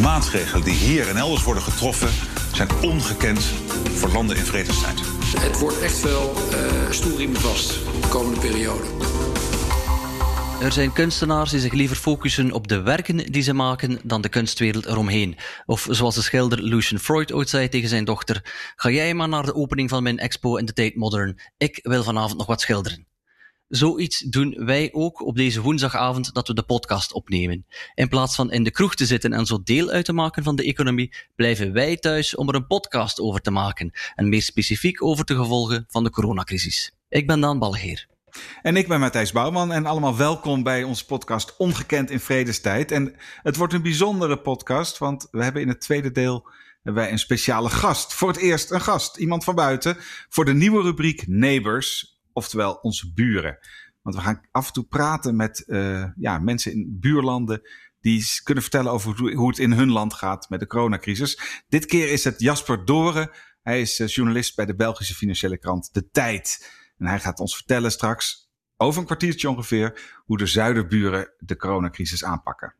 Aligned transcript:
maatregelen 0.00 0.64
die 0.64 0.74
hier 0.74 1.08
en 1.08 1.16
elders 1.16 1.44
worden 1.44 1.62
getroffen 1.62 2.08
zijn 2.52 2.68
ongekend 2.82 3.40
voor 3.94 4.08
landen 4.08 4.36
in 4.36 4.44
vredestijd. 4.44 5.00
Het 5.38 5.58
wordt 5.58 5.80
echt 5.80 6.02
wel 6.02 6.34
uh, 6.52 6.90
stoelriemen 6.90 7.40
vast 7.40 7.68
de 8.00 8.08
komende 8.08 8.40
periode. 8.40 8.84
Er 10.60 10.72
zijn 10.72 10.92
kunstenaars 10.92 11.50
die 11.50 11.60
zich 11.60 11.72
liever 11.72 11.96
focussen 11.96 12.52
op 12.52 12.68
de 12.68 12.80
werken 12.80 13.16
die 13.16 13.42
ze 13.42 13.52
maken 13.52 14.00
dan 14.02 14.20
de 14.20 14.28
kunstwereld 14.28 14.86
eromheen. 14.86 15.36
Of 15.66 15.86
zoals 15.90 16.14
de 16.14 16.22
schilder 16.22 16.62
Lucian 16.62 17.00
Freud 17.00 17.32
ooit 17.32 17.48
zei 17.48 17.68
tegen 17.68 17.88
zijn 17.88 18.04
dochter: 18.04 18.40
Ga 18.76 18.90
jij 18.90 19.14
maar 19.14 19.28
naar 19.28 19.44
de 19.44 19.54
opening 19.54 19.88
van 19.88 20.02
mijn 20.02 20.18
expo 20.18 20.56
in 20.56 20.64
de 20.64 20.72
Tate 20.72 20.98
Modern. 20.98 21.40
Ik 21.56 21.78
wil 21.82 22.02
vanavond 22.02 22.38
nog 22.38 22.46
wat 22.46 22.60
schilderen. 22.60 23.06
Zoiets 23.68 24.18
doen 24.18 24.54
wij 24.64 24.88
ook 24.92 25.26
op 25.26 25.36
deze 25.36 25.60
woensdagavond 25.60 26.34
dat 26.34 26.48
we 26.48 26.54
de 26.54 26.62
podcast 26.62 27.12
opnemen. 27.12 27.66
In 27.94 28.08
plaats 28.08 28.34
van 28.34 28.52
in 28.52 28.64
de 28.64 28.70
kroeg 28.70 28.94
te 28.94 29.06
zitten 29.06 29.32
en 29.32 29.46
zo 29.46 29.62
deel 29.62 29.88
uit 29.90 30.04
te 30.04 30.12
maken 30.12 30.42
van 30.42 30.56
de 30.56 30.64
economie, 30.64 31.14
blijven 31.36 31.72
wij 31.72 31.96
thuis 31.96 32.36
om 32.36 32.48
er 32.48 32.54
een 32.54 32.66
podcast 32.66 33.20
over 33.20 33.40
te 33.40 33.50
maken. 33.50 33.92
En 34.14 34.28
meer 34.28 34.42
specifiek 34.42 35.02
over 35.02 35.24
de 35.24 35.34
gevolgen 35.34 35.84
van 35.88 36.04
de 36.04 36.10
coronacrisis. 36.10 36.92
Ik 37.08 37.26
ben 37.26 37.40
Daan 37.40 37.58
Balgeer. 37.58 38.06
En 38.62 38.76
ik 38.76 38.88
ben 38.88 39.00
Matthijs 39.00 39.32
Bouwman 39.32 39.72
en 39.72 39.86
allemaal 39.86 40.16
welkom 40.16 40.62
bij 40.62 40.82
onze 40.82 41.04
podcast 41.04 41.56
Ongekend 41.56 42.10
in 42.10 42.20
Vredestijd. 42.20 42.90
En 42.90 43.14
het 43.42 43.56
wordt 43.56 43.72
een 43.72 43.82
bijzondere 43.82 44.38
podcast, 44.38 44.98
want 44.98 45.28
we 45.30 45.42
hebben 45.42 45.62
in 45.62 45.68
het 45.68 45.80
tweede 45.80 46.10
deel 46.10 46.48
wij 46.82 47.10
een 47.12 47.18
speciale 47.18 47.68
gast. 47.68 48.14
Voor 48.14 48.28
het 48.28 48.38
eerst 48.38 48.70
een 48.70 48.80
gast, 48.80 49.16
iemand 49.16 49.44
van 49.44 49.54
buiten, 49.54 49.96
voor 50.28 50.44
de 50.44 50.54
nieuwe 50.54 50.82
rubriek 50.82 51.26
Neighbors 51.26 52.17
oftewel 52.38 52.74
onze 52.74 53.12
buren. 53.12 53.58
Want 54.02 54.16
we 54.16 54.22
gaan 54.22 54.48
af 54.50 54.66
en 54.66 54.72
toe 54.72 54.84
praten 54.84 55.36
met 55.36 55.64
uh, 55.66 56.04
ja, 56.16 56.38
mensen 56.38 56.72
in 56.72 56.96
buurlanden 57.00 57.60
die 58.00 58.24
kunnen 58.42 58.62
vertellen 58.62 58.92
over 58.92 59.34
hoe 59.34 59.48
het 59.48 59.58
in 59.58 59.72
hun 59.72 59.90
land 59.90 60.14
gaat 60.14 60.48
met 60.48 60.60
de 60.60 60.66
coronacrisis. 60.66 61.62
Dit 61.68 61.86
keer 61.86 62.10
is 62.10 62.24
het 62.24 62.40
Jasper 62.40 62.84
Doren. 62.84 63.30
Hij 63.62 63.80
is 63.80 64.00
uh, 64.00 64.06
journalist 64.06 64.56
bij 64.56 64.66
de 64.66 64.74
Belgische 64.74 65.14
financiële 65.14 65.58
krant 65.58 65.88
De 65.92 66.08
Tijd. 66.10 66.72
En 66.96 67.06
hij 67.06 67.20
gaat 67.20 67.40
ons 67.40 67.56
vertellen 67.56 67.90
straks 67.90 68.47
over 68.80 69.00
een 69.00 69.06
kwartiertje 69.06 69.50
ongeveer 69.50 70.00
hoe 70.24 70.38
de 70.38 70.46
zuiderburen 70.46 71.30
de 71.38 71.56
coronacrisis 71.56 72.24
aanpakken. 72.24 72.74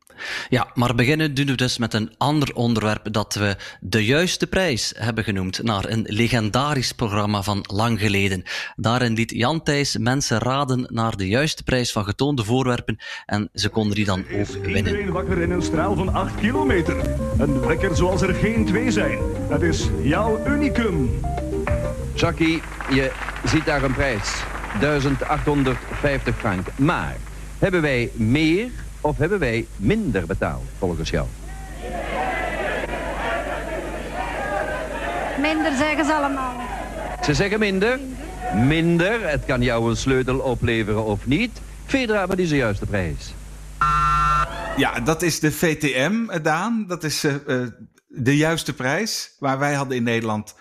Ja, 0.49 0.67
maar 0.73 0.95
beginnen 0.95 1.33
doen 1.33 1.45
we 1.45 1.55
dus 1.55 1.77
met 1.77 1.93
een 1.93 2.13
ander 2.17 2.55
onderwerp 2.55 3.13
dat 3.13 3.33
we 3.33 3.57
de 3.79 4.05
juiste 4.05 4.47
prijs 4.47 4.93
hebben 4.97 5.23
genoemd, 5.23 5.63
naar 5.63 5.85
een 5.89 6.05
legendarisch 6.07 6.91
programma 6.91 7.41
van 7.41 7.65
lang 7.73 7.99
geleden. 7.99 8.43
Daarin 8.75 9.13
liet 9.13 9.31
Jan 9.31 9.63
Thijs 9.63 9.97
mensen 9.97 10.37
raden 10.37 10.87
naar 10.89 11.17
de 11.17 11.27
juiste 11.27 11.63
prijs 11.63 11.91
van 11.91 12.03
getoonde 12.03 12.43
voorwerpen 12.43 12.97
en 13.25 13.49
ze 13.53 13.69
konden 13.69 13.95
die 13.95 14.05
dan 14.05 14.19
ook 14.19 14.47
winnen. 14.47 14.75
Iedereen 14.75 15.11
wakker 15.11 15.41
in 15.41 15.51
een 15.51 15.61
straal 15.61 15.95
van 15.95 16.13
8 16.13 16.35
kilometer. 16.35 16.97
Een 17.37 17.59
wekker 17.59 17.95
zoals 17.95 18.21
er 18.21 18.33
geen 18.33 18.65
twee 18.65 18.91
zijn. 18.91 19.19
Dat 19.49 19.61
is 19.61 19.89
jouw 20.01 20.45
unicum. 20.47 21.21
Chucky, 22.15 22.59
je 22.89 23.11
ziet 23.43 23.65
daar 23.65 23.83
een 23.83 23.93
prijs. 23.93 24.43
1850 24.79 26.35
frank. 26.37 26.67
Maar 26.75 27.15
hebben 27.59 27.81
wij 27.81 28.11
meer 28.13 28.69
of 29.01 29.17
hebben 29.17 29.39
wij 29.39 29.67
minder 29.75 30.25
betaald 30.25 30.63
volgens 30.77 31.09
jou? 31.09 31.27
Minder 35.39 35.75
zeggen 35.75 36.05
ze 36.05 36.13
allemaal. 36.13 36.53
Ze 37.23 37.33
zeggen 37.33 37.59
minder? 37.59 37.99
Minder. 38.55 39.29
Het 39.29 39.45
kan 39.45 39.61
jou 39.61 39.89
een 39.89 39.97
sleutel 39.97 40.39
opleveren 40.39 41.05
of 41.05 41.25
niet. 41.25 41.61
Fedra, 41.85 42.27
wat 42.27 42.37
is 42.37 42.49
de 42.49 42.55
juiste 42.55 42.85
prijs? 42.85 43.33
Ja, 44.77 44.99
dat 44.99 45.21
is 45.21 45.39
de 45.39 45.51
VTM, 45.51 46.41
Daan. 46.41 46.85
Dat 46.87 47.03
is 47.03 47.25
uh, 47.25 47.33
de 48.07 48.37
juiste 48.37 48.73
prijs. 48.73 49.31
Waar 49.39 49.59
wij 49.59 49.73
hadden 49.73 49.97
in 49.97 50.03
Nederland 50.03 50.55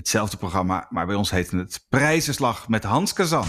hetzelfde 0.00 0.36
programma, 0.36 0.86
maar 0.90 1.06
bij 1.06 1.14
ons 1.14 1.30
heette 1.30 1.56
het 1.56 1.84
Prijzenslag 1.88 2.68
met 2.68 2.84
Hans 2.84 3.12
Kazan. 3.12 3.46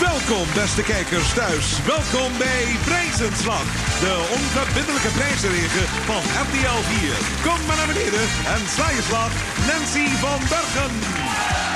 Welkom 0.00 0.46
beste 0.54 0.82
kijkers 0.82 1.34
thuis. 1.34 1.66
Welkom 1.86 2.38
bij 2.38 2.64
Prijzenslag. 2.84 3.66
De 4.00 4.14
onverbindelijke 4.38 5.08
prijzenregen 5.08 5.86
van 6.10 6.22
RTL 6.44 6.80
4. 6.82 7.16
Kom 7.46 7.66
maar 7.66 7.76
naar 7.76 7.86
beneden 7.86 8.26
en 8.54 8.62
sla 8.74 8.90
je 8.90 9.02
slag 9.02 9.32
Nancy 9.68 10.06
van 10.24 10.40
Bergen. 10.48 11.75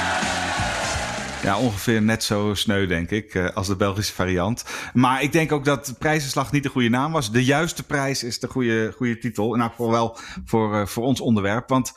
Ja, 1.42 1.58
ongeveer 1.58 2.02
net 2.02 2.24
zo 2.24 2.54
sneu, 2.54 2.86
denk 2.86 3.10
ik, 3.10 3.34
eh, 3.34 3.48
als 3.56 3.66
de 3.66 3.76
Belgische 3.76 4.12
variant. 4.12 4.64
Maar 4.92 5.22
ik 5.22 5.32
denk 5.32 5.52
ook 5.52 5.64
dat 5.64 5.94
prijzenslag 5.98 6.52
niet 6.52 6.62
de 6.62 6.68
goede 6.68 6.88
naam 6.88 7.12
was. 7.12 7.32
De 7.32 7.44
juiste 7.44 7.82
prijs 7.82 8.22
is 8.22 8.38
de 8.38 8.48
goede, 8.48 8.92
goede 8.96 9.18
titel. 9.18 9.54
In 9.54 9.60
elk 9.60 9.70
geval 9.70 9.90
wel 9.90 10.18
voor, 10.44 10.74
eh, 10.74 10.86
voor 10.86 11.04
ons 11.04 11.20
onderwerp. 11.20 11.68
Want 11.68 11.92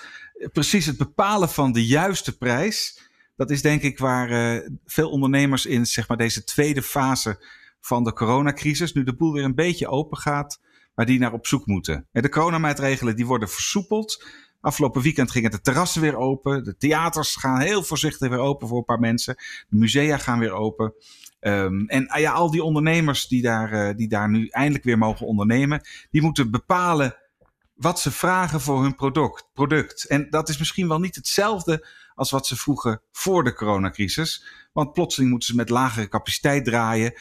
precies 0.51 0.85
het 0.85 0.97
bepalen 0.97 1.49
van 1.49 1.71
de 1.71 1.85
juiste 1.85 2.37
prijs, 2.37 3.01
dat 3.35 3.49
is 3.49 3.61
denk 3.61 3.81
ik 3.81 3.99
waar 3.99 4.31
uh, 4.31 4.69
veel 4.85 5.09
ondernemers 5.09 5.65
in 5.65 5.85
zeg 5.85 6.07
maar, 6.07 6.17
deze 6.17 6.43
tweede 6.43 6.81
fase 6.81 7.45
van 7.79 8.03
de 8.03 8.13
coronacrisis, 8.13 8.93
nu 8.93 9.03
de 9.03 9.15
boel 9.15 9.33
weer 9.33 9.43
een 9.43 9.55
beetje 9.55 9.87
open 9.87 10.17
gaat, 10.17 10.59
waar 10.95 11.05
die 11.05 11.19
naar 11.19 11.33
op 11.33 11.47
zoek 11.47 11.65
moeten. 11.65 12.07
De 12.11 12.29
coronamaatregelen 12.29 13.15
die 13.15 13.25
worden 13.25 13.49
versoepeld. 13.49 14.25
Afgelopen 14.63 15.01
weekend 15.01 15.31
gingen 15.31 15.51
de 15.51 15.61
terrassen 15.61 16.01
weer 16.01 16.15
open. 16.15 16.63
De 16.63 16.77
theaters 16.77 17.35
gaan 17.35 17.59
heel 17.59 17.83
voorzichtig 17.83 18.29
weer 18.29 18.39
open 18.39 18.67
voor 18.67 18.77
een 18.77 18.85
paar 18.85 18.99
mensen. 18.99 19.35
De 19.69 19.77
musea 19.77 20.17
gaan 20.17 20.39
weer 20.39 20.51
open. 20.51 20.93
Um, 21.39 21.87
en 21.87 22.07
ah 22.07 22.19
ja, 22.19 22.31
al 22.31 22.51
die 22.51 22.63
ondernemers 22.63 23.27
die 23.27 23.41
daar, 23.41 23.73
uh, 23.73 23.95
die 23.95 24.07
daar 24.07 24.29
nu 24.29 24.47
eindelijk 24.47 24.83
weer 24.83 24.97
mogen 24.97 25.27
ondernemen, 25.27 25.81
die 26.11 26.21
moeten 26.21 26.51
bepalen 26.51 27.15
wat 27.73 27.99
ze 27.99 28.11
vragen 28.11 28.61
voor 28.61 28.81
hun 28.81 28.95
product. 28.95 29.49
product. 29.53 30.05
En 30.05 30.29
dat 30.29 30.49
is 30.49 30.57
misschien 30.57 30.87
wel 30.87 30.99
niet 30.99 31.15
hetzelfde 31.15 31.87
als 32.15 32.31
wat 32.31 32.47
ze 32.47 32.55
vroegen 32.55 33.01
voor 33.11 33.43
de 33.43 33.53
coronacrisis. 33.53 34.45
Want 34.73 34.93
plotseling 34.93 35.31
moeten 35.31 35.49
ze 35.49 35.55
met 35.55 35.69
lagere 35.69 36.07
capaciteit 36.07 36.65
draaien. 36.65 37.13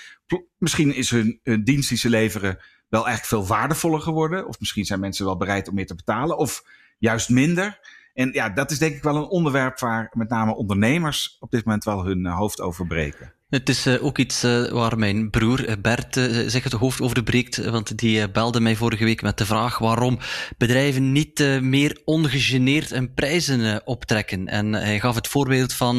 misschien 0.58 0.94
is 0.94 1.10
hun, 1.10 1.40
hun 1.42 1.64
dienst 1.64 1.88
die 1.88 1.98
ze 1.98 2.08
leveren 2.08 2.58
wel 2.88 3.06
eigenlijk 3.06 3.24
veel 3.26 3.56
waardevoller 3.56 4.00
geworden. 4.00 4.46
Of 4.46 4.60
misschien 4.60 4.84
zijn 4.84 5.00
mensen 5.00 5.24
wel 5.24 5.36
bereid 5.36 5.68
om 5.68 5.74
meer 5.74 5.86
te 5.86 5.94
betalen. 5.94 6.38
Of 6.38 6.62
juist 7.02 7.28
minder. 7.28 7.78
En 8.14 8.32
ja, 8.32 8.48
dat 8.48 8.70
is 8.70 8.78
denk 8.78 8.94
ik 8.94 9.02
wel 9.02 9.16
een 9.16 9.28
onderwerp 9.28 9.78
waar 9.78 10.10
met 10.12 10.28
name 10.28 10.54
ondernemers 10.54 11.36
op 11.40 11.50
dit 11.50 11.64
moment 11.64 11.84
wel 11.84 12.04
hun 12.04 12.26
eh, 12.26 12.36
hoofd 12.36 12.60
over 12.60 12.86
breken. 12.86 13.32
Het 13.52 13.68
is 13.68 13.86
uh, 13.86 14.04
ook 14.04 14.18
iets 14.18 14.44
uh, 14.44 14.68
waar 14.68 14.98
mijn 14.98 15.30
broer 15.30 15.68
uh, 15.68 15.74
Bert 15.82 16.14
zich 16.46 16.64
het 16.64 16.72
hoofd 16.72 17.00
over 17.00 17.22
breekt, 17.22 17.56
want 17.56 17.98
die 17.98 18.30
belde 18.30 18.60
mij 18.60 18.76
vorige 18.76 19.04
week 19.04 19.22
met 19.22 19.38
de 19.38 19.46
vraag 19.46 19.78
waarom 19.78 20.18
bedrijven 20.58 21.12
niet 21.12 21.38
meer 21.60 22.00
ongegeneerd 22.04 22.90
hun 22.90 23.14
prijzen 23.14 23.86
optrekken. 23.86 24.46
En 24.46 24.72
hij 24.72 25.00
gaf 25.00 25.14
het 25.14 25.28
voorbeeld 25.28 25.72
van, 25.72 25.96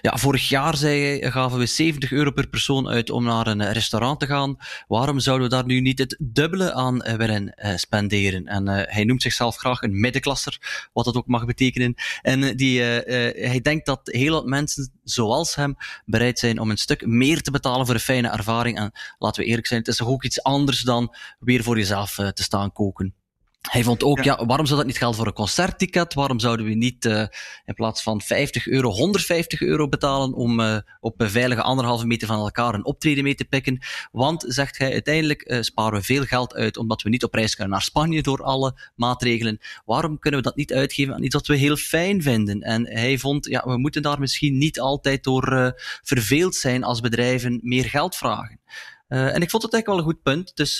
ja, 0.00 0.16
vorig 0.16 0.48
jaar 0.48 0.76
gaven 1.20 1.58
we 1.58 1.66
70 1.66 2.12
euro 2.12 2.30
per 2.30 2.48
persoon 2.48 2.88
uit 2.88 3.10
om 3.10 3.24
naar 3.24 3.46
een 3.46 3.72
restaurant 3.72 4.20
te 4.20 4.26
gaan. 4.26 4.56
Waarom 4.86 5.20
zouden 5.20 5.48
we 5.48 5.54
daar 5.54 5.66
nu 5.66 5.80
niet 5.80 5.98
het 5.98 6.16
dubbele 6.20 6.72
aan 6.72 6.98
willen 7.16 7.54
spenderen? 7.76 8.46
En 8.46 8.68
hij 8.68 9.04
noemt 9.04 9.22
zichzelf 9.22 9.56
graag 9.56 9.82
een 9.82 10.00
middenklasser, 10.00 10.88
wat 10.92 11.04
dat 11.04 11.16
ook 11.16 11.26
mag 11.26 11.44
betekenen. 11.44 11.94
En 12.22 12.56
die, 12.56 12.80
hij 12.80 13.60
denkt 13.62 13.86
dat 13.86 14.00
heel 14.04 14.32
wat 14.32 14.46
mensen 14.46 14.92
zoals 15.10 15.54
hem 15.54 15.76
bereid 16.04 16.38
zijn 16.38 16.58
om 16.58 16.70
een 16.70 16.76
stuk 16.76 17.06
meer 17.06 17.42
te 17.42 17.50
betalen 17.50 17.86
voor 17.86 17.94
een 17.94 18.00
fijne 18.00 18.28
ervaring. 18.28 18.78
En 18.78 18.92
laten 19.18 19.42
we 19.42 19.48
eerlijk 19.48 19.66
zijn, 19.66 19.80
het 19.80 19.88
is 19.88 19.96
toch 19.96 20.08
ook 20.08 20.24
iets 20.24 20.42
anders 20.42 20.80
dan 20.80 21.14
weer 21.38 21.62
voor 21.62 21.76
jezelf 21.76 22.18
uh, 22.18 22.28
te 22.28 22.42
staan 22.42 22.72
koken. 22.72 23.14
Hij 23.60 23.82
vond 23.82 24.02
ook, 24.02 24.22
ja. 24.22 24.46
waarom 24.46 24.66
zou 24.66 24.78
dat 24.78 24.86
niet 24.86 24.98
gelden 24.98 25.16
voor 25.16 25.26
een 25.26 25.32
concertticket? 25.32 26.14
Waarom 26.14 26.40
zouden 26.40 26.66
we 26.66 26.74
niet 26.74 27.04
uh, 27.04 27.24
in 27.64 27.74
plaats 27.74 28.02
van 28.02 28.20
50 28.20 28.66
euro 28.66 28.90
150 28.90 29.60
euro 29.60 29.88
betalen 29.88 30.32
om 30.32 30.60
uh, 30.60 30.76
op 31.00 31.20
een 31.20 31.30
veilige 31.30 31.62
anderhalve 31.62 32.06
meter 32.06 32.26
van 32.26 32.38
elkaar 32.38 32.74
een 32.74 32.84
optreden 32.84 33.24
mee 33.24 33.34
te 33.34 33.44
pikken? 33.44 33.78
Want, 34.12 34.44
zegt 34.46 34.78
hij, 34.78 34.92
uiteindelijk 34.92 35.50
uh, 35.50 35.60
sparen 35.60 35.98
we 35.98 36.04
veel 36.04 36.24
geld 36.24 36.54
uit 36.54 36.76
omdat 36.76 37.02
we 37.02 37.08
niet 37.08 37.24
op 37.24 37.34
reis 37.34 37.54
kunnen 37.54 37.72
naar 37.72 37.82
Spanje 37.82 38.22
door 38.22 38.42
alle 38.42 38.78
maatregelen. 38.94 39.58
Waarom 39.84 40.18
kunnen 40.18 40.40
we 40.40 40.46
dat 40.46 40.56
niet 40.56 40.72
uitgeven 40.72 41.14
aan 41.14 41.22
iets 41.22 41.34
wat 41.34 41.46
we 41.46 41.56
heel 41.56 41.76
fijn 41.76 42.22
vinden? 42.22 42.60
En 42.60 42.86
hij 42.86 43.18
vond, 43.18 43.46
ja, 43.46 43.62
we 43.64 43.78
moeten 43.78 44.02
daar 44.02 44.20
misschien 44.20 44.58
niet 44.58 44.80
altijd 44.80 45.24
door 45.24 45.74
verveeld 46.02 46.54
zijn 46.54 46.84
als 46.84 47.00
bedrijven 47.00 47.60
meer 47.62 47.84
geld 47.84 48.16
vragen. 48.16 48.60
En 49.08 49.42
ik 49.42 49.50
vond 49.50 49.62
het 49.62 49.72
eigenlijk 49.72 49.86
wel 49.86 49.98
een 49.98 50.12
goed 50.12 50.22
punt. 50.22 50.56
Dus 50.56 50.78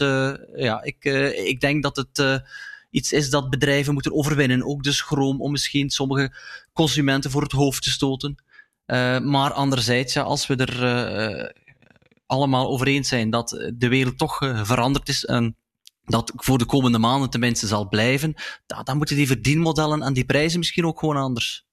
ja, 0.54 0.82
ik, 0.82 1.04
ik 1.44 1.60
denk 1.60 1.82
dat 1.82 1.96
het 1.96 2.42
iets 2.90 3.12
is 3.12 3.30
dat 3.30 3.50
bedrijven 3.50 3.92
moeten 3.92 4.14
overwinnen. 4.14 4.66
Ook 4.66 4.82
de 4.82 4.92
schroom 4.92 5.40
om 5.40 5.50
misschien 5.50 5.90
sommige 5.90 6.32
consumenten 6.72 7.30
voor 7.30 7.42
het 7.42 7.52
hoofd 7.52 7.82
te 7.82 7.90
stoten. 7.90 8.42
maar 9.22 9.52
anderzijds, 9.52 10.12
ja, 10.12 10.22
als 10.22 10.46
we 10.46 10.56
er 10.56 11.54
allemaal 12.26 12.68
over 12.68 12.86
eens 12.86 13.08
zijn 13.08 13.30
dat 13.30 13.70
de 13.74 13.88
wereld 13.88 14.18
toch 14.18 14.36
veranderd 14.62 15.08
is 15.08 15.24
en 15.24 15.56
dat 16.04 16.32
voor 16.36 16.58
de 16.58 16.66
komende 16.66 16.98
maanden 16.98 17.30
tenminste 17.30 17.66
zal 17.66 17.88
blijven, 17.88 18.34
dan 18.66 18.96
moeten 18.96 19.16
die 19.16 19.26
verdienmodellen 19.26 20.02
en 20.02 20.12
die 20.12 20.24
prijzen 20.24 20.58
misschien 20.58 20.86
ook 20.86 20.98
gewoon 20.98 21.16
anders. 21.16 21.66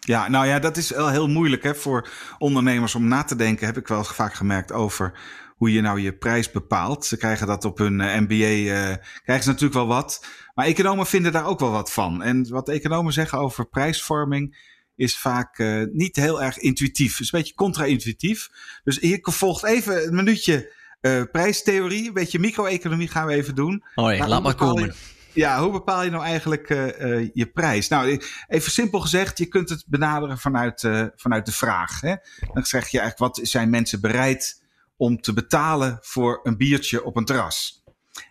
Ja, 0.00 0.28
nou 0.28 0.46
ja, 0.46 0.58
dat 0.58 0.76
is 0.76 0.90
wel 0.90 1.08
heel 1.08 1.28
moeilijk 1.28 1.62
hè, 1.62 1.74
voor 1.74 2.08
ondernemers 2.38 2.94
om 2.94 3.08
na 3.08 3.24
te 3.24 3.36
denken, 3.36 3.66
heb 3.66 3.76
ik 3.76 3.88
wel 3.88 4.04
vaak 4.04 4.34
gemerkt, 4.34 4.72
over 4.72 5.18
hoe 5.56 5.72
je 5.72 5.80
nou 5.80 6.00
je 6.00 6.16
prijs 6.16 6.50
bepaalt. 6.50 7.04
Ze 7.04 7.16
krijgen 7.16 7.46
dat 7.46 7.64
op 7.64 7.78
hun 7.78 7.96
MBA, 7.96 8.98
krijgen 9.22 9.44
ze 9.44 9.48
natuurlijk 9.48 9.74
wel 9.74 9.86
wat. 9.86 10.26
Maar 10.56 10.66
economen 10.66 11.06
vinden 11.06 11.32
daar 11.32 11.46
ook 11.46 11.60
wel 11.60 11.70
wat 11.70 11.92
van. 11.92 12.22
En 12.22 12.48
wat 12.48 12.68
economen 12.68 13.12
zeggen 13.12 13.38
over 13.38 13.68
prijsvorming 13.68 14.56
is 14.94 15.18
vaak 15.18 15.58
uh, 15.58 15.86
niet 15.92 16.16
heel 16.16 16.42
erg 16.42 16.58
intuïtief. 16.58 17.12
Het 17.12 17.20
is 17.20 17.32
een 17.32 17.38
beetje 17.38 17.54
contra-intuïtief. 17.54 18.50
Dus 18.84 18.98
hier 18.98 19.18
volgt 19.22 19.64
even 19.64 20.06
een 20.06 20.14
minuutje 20.14 20.72
uh, 21.00 21.22
prijstheorie. 21.32 22.06
Een 22.06 22.12
beetje 22.12 22.38
micro-economie 22.38 23.08
gaan 23.08 23.26
we 23.26 23.32
even 23.32 23.54
doen. 23.54 23.84
Hoi, 23.94 24.26
laat 24.26 24.42
maar 24.42 24.54
komen. 24.54 24.84
Je, 24.84 24.94
ja, 25.32 25.62
hoe 25.62 25.72
bepaal 25.72 26.02
je 26.02 26.10
nou 26.10 26.24
eigenlijk 26.24 26.70
uh, 26.70 27.28
je 27.32 27.46
prijs? 27.46 27.88
Nou, 27.88 28.20
even 28.48 28.70
simpel 28.70 29.00
gezegd, 29.00 29.38
je 29.38 29.46
kunt 29.46 29.68
het 29.68 29.84
benaderen 29.86 30.38
vanuit, 30.38 30.80
vanuit 31.16 31.46
de 31.46 31.52
vraag. 31.52 32.00
Hè? 32.00 32.14
Dan 32.52 32.64
zeg 32.64 32.88
je 32.88 32.98
eigenlijk, 33.00 33.34
wat 33.34 33.48
zijn 33.48 33.70
mensen 33.70 34.00
bereid 34.00 34.62
om 34.96 35.20
te 35.20 35.32
betalen 35.32 35.98
voor 36.00 36.40
een 36.42 36.56
biertje 36.56 37.04
op 37.04 37.16
een 37.16 37.24
terras? 37.24 37.84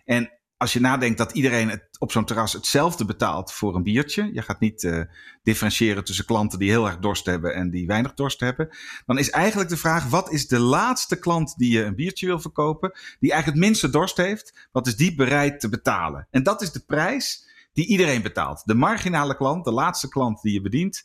En 0.04 0.30
als 0.56 0.72
je 0.72 0.80
nadenkt 0.80 1.18
dat 1.18 1.32
iedereen 1.32 1.70
het 1.70 1.88
op 1.98 2.12
zo'n 2.12 2.24
terras 2.24 2.52
hetzelfde 2.52 3.04
betaalt 3.04 3.52
voor 3.52 3.74
een 3.74 3.82
biertje. 3.82 4.30
Je 4.32 4.42
gaat 4.42 4.60
niet 4.60 4.82
uh, 4.82 5.00
differentiëren 5.42 6.04
tussen 6.04 6.24
klanten 6.24 6.58
die 6.58 6.70
heel 6.70 6.86
erg 6.86 6.98
dorst 6.98 7.26
hebben 7.26 7.54
en 7.54 7.70
die 7.70 7.86
weinig 7.86 8.14
dorst 8.14 8.40
hebben. 8.40 8.68
Dan 9.06 9.18
is 9.18 9.30
eigenlijk 9.30 9.70
de 9.70 9.76
vraag: 9.76 10.08
wat 10.08 10.32
is 10.32 10.48
de 10.48 10.58
laatste 10.58 11.18
klant 11.18 11.54
die 11.56 11.72
je 11.72 11.82
een 11.82 11.94
biertje 11.94 12.26
wil 12.26 12.40
verkopen, 12.40 12.92
die 13.20 13.32
eigenlijk 13.32 13.60
het 13.60 13.68
minste 13.68 13.90
dorst 13.90 14.16
heeft? 14.16 14.68
Wat 14.72 14.86
is 14.86 14.96
die 14.96 15.14
bereid 15.14 15.60
te 15.60 15.68
betalen? 15.68 16.26
En 16.30 16.42
dat 16.42 16.62
is 16.62 16.72
de 16.72 16.84
prijs 16.86 17.44
die 17.72 17.86
iedereen 17.86 18.22
betaalt. 18.22 18.62
De 18.64 18.74
marginale 18.74 19.36
klant, 19.36 19.64
de 19.64 19.72
laatste 19.72 20.08
klant 20.08 20.42
die 20.42 20.52
je 20.52 20.60
bedient, 20.60 21.02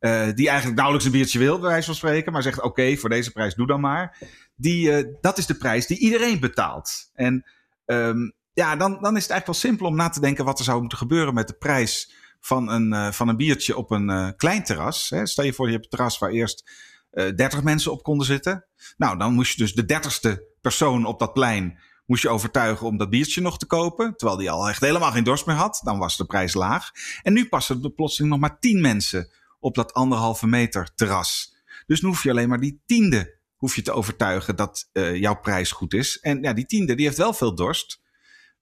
uh, 0.00 0.32
die 0.34 0.46
eigenlijk 0.46 0.76
nauwelijks 0.76 1.06
een 1.06 1.12
biertje 1.12 1.38
wil, 1.38 1.58
bij 1.58 1.68
wijze 1.68 1.86
van 1.86 1.94
spreken, 1.94 2.32
maar 2.32 2.42
zegt: 2.42 2.62
oké, 2.62 2.96
voor 2.96 3.08
deze 3.08 3.32
prijs 3.32 3.54
doe 3.54 3.66
dan 3.66 3.80
maar. 3.80 4.18
Die, 4.54 4.90
uh, 4.90 5.14
dat 5.20 5.38
is 5.38 5.46
de 5.46 5.54
prijs 5.54 5.86
die 5.86 5.98
iedereen 5.98 6.40
betaalt. 6.40 7.10
En 7.14 7.44
um, 7.86 8.32
ja, 8.54 8.76
dan, 8.76 8.98
dan 9.00 9.16
is 9.16 9.22
het 9.22 9.30
eigenlijk 9.30 9.46
wel 9.46 9.54
simpel 9.54 9.86
om 9.86 9.96
na 9.96 10.08
te 10.08 10.20
denken 10.20 10.44
wat 10.44 10.58
er 10.58 10.64
zou 10.64 10.80
moeten 10.80 10.98
gebeuren 10.98 11.34
met 11.34 11.48
de 11.48 11.54
prijs 11.54 12.12
van 12.40 12.68
een, 12.68 12.92
uh, 12.92 13.12
van 13.12 13.28
een 13.28 13.36
biertje 13.36 13.76
op 13.76 13.90
een 13.90 14.08
uh, 14.08 14.28
klein 14.36 14.64
terras. 14.64 15.10
Hè. 15.10 15.26
Stel 15.26 15.44
je 15.44 15.52
voor, 15.52 15.66
je 15.66 15.72
hebt 15.72 15.84
een 15.84 15.90
terras 15.90 16.18
waar 16.18 16.30
eerst 16.30 16.70
uh, 17.12 17.28
eh, 17.28 17.36
30 17.36 17.62
mensen 17.62 17.92
op 17.92 18.02
konden 18.02 18.26
zitten. 18.26 18.66
Nou, 18.96 19.18
dan 19.18 19.34
moest 19.34 19.52
je 19.52 19.62
dus 19.62 19.72
de 19.72 19.84
dertigste 19.84 20.46
persoon 20.60 21.04
op 21.04 21.18
dat 21.18 21.32
plein 21.32 21.78
moest 22.06 22.22
je 22.22 22.28
overtuigen 22.28 22.86
om 22.86 22.96
dat 22.96 23.10
biertje 23.10 23.40
nog 23.40 23.58
te 23.58 23.66
kopen. 23.66 24.16
Terwijl 24.16 24.38
die 24.38 24.50
al 24.50 24.68
echt 24.68 24.80
helemaal 24.80 25.10
geen 25.10 25.24
dorst 25.24 25.46
meer 25.46 25.56
had. 25.56 25.80
Dan 25.84 25.98
was 25.98 26.16
de 26.16 26.24
prijs 26.24 26.54
laag. 26.54 26.90
En 27.22 27.32
nu 27.32 27.48
passen 27.48 27.82
er 27.82 27.90
plotseling 27.90 28.32
nog 28.32 28.40
maar 28.40 28.58
10 28.58 28.80
mensen 28.80 29.30
op 29.60 29.74
dat 29.74 29.92
anderhalve 29.92 30.46
meter 30.46 30.94
terras. 30.94 31.56
Dus 31.86 32.00
dan 32.00 32.10
hoef 32.10 32.22
je 32.22 32.30
alleen 32.30 32.48
maar 32.48 32.60
die 32.60 32.82
tiende 32.86 33.40
hoef 33.56 33.76
je 33.76 33.82
te 33.82 33.92
overtuigen 33.92 34.56
dat 34.56 34.90
jouw 34.92 35.40
prijs 35.40 35.72
goed 35.72 35.94
is. 35.94 36.18
En 36.20 36.42
ja, 36.42 36.52
die 36.52 36.66
tiende 36.66 36.94
die 36.94 37.06
heeft 37.06 37.18
wel 37.18 37.32
veel 37.32 37.54
dorst. 37.54 38.01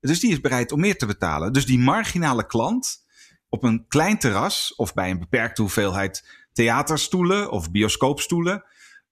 Dus 0.01 0.21
die 0.21 0.31
is 0.31 0.41
bereid 0.41 0.73
om 0.73 0.81
meer 0.81 0.99
te 0.99 1.07
betalen. 1.07 1.53
Dus 1.53 1.67
die 1.67 1.79
marginale 1.79 2.47
klant 2.47 3.05
op 3.49 3.63
een 3.63 3.85
klein 3.89 4.19
terras 4.19 4.75
of 4.75 4.95
bij 4.95 5.11
een 5.11 5.19
beperkte 5.19 5.61
hoeveelheid 5.61 6.29
theaterstoelen 6.53 7.51
of 7.51 7.71
bioscoopstoelen, 7.71 8.65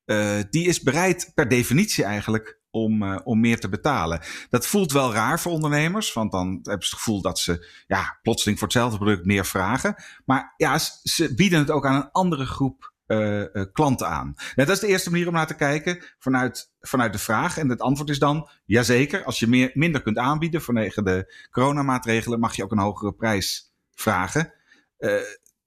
uh, 0.04 0.38
die 0.50 0.66
is 0.66 0.82
bereid 0.82 1.30
per 1.34 1.48
definitie 1.48 2.04
eigenlijk 2.04 2.60
om, 2.70 3.02
uh, 3.02 3.18
om 3.24 3.40
meer 3.40 3.60
te 3.60 3.68
betalen. 3.68 4.20
Dat 4.50 4.66
voelt 4.66 4.92
wel 4.92 5.12
raar 5.12 5.40
voor 5.40 5.52
ondernemers, 5.52 6.12
want 6.12 6.32
dan 6.32 6.46
hebben 6.48 6.86
ze 6.86 6.94
het 6.94 7.02
gevoel 7.02 7.22
dat 7.22 7.38
ze 7.38 7.66
ja, 7.86 8.18
plotseling 8.22 8.58
voor 8.58 8.68
hetzelfde 8.68 8.98
product 8.98 9.24
meer 9.24 9.46
vragen. 9.46 9.94
Maar 10.24 10.54
ja, 10.56 10.78
ze 11.02 11.34
bieden 11.34 11.58
het 11.58 11.70
ook 11.70 11.86
aan 11.86 11.94
een 11.94 12.10
andere 12.10 12.46
groep 12.46 12.92
uh, 13.08 13.38
uh, 13.38 13.64
klanten 13.72 14.08
aan. 14.08 14.34
Nou, 14.36 14.68
dat 14.68 14.68
is 14.68 14.80
de 14.80 14.86
eerste 14.86 15.10
manier 15.10 15.26
om 15.26 15.32
naar 15.32 15.46
te 15.46 15.54
kijken 15.54 16.04
vanuit, 16.18 16.72
vanuit 16.80 17.12
de 17.12 17.18
vraag. 17.18 17.58
En 17.58 17.68
het 17.68 17.80
antwoord 17.80 18.10
is 18.10 18.18
dan, 18.18 18.48
jazeker, 18.64 19.24
als 19.24 19.38
je 19.38 19.46
meer, 19.46 19.70
minder 19.74 20.02
kunt 20.02 20.18
aanbieden 20.18 20.62
vanwege 20.62 21.02
de 21.02 21.34
coronamaatregelen, 21.50 22.40
mag 22.40 22.56
je 22.56 22.62
ook 22.62 22.72
een 22.72 22.78
hogere 22.78 23.12
prijs 23.12 23.72
vragen. 23.90 24.52
Uh, 24.98 25.10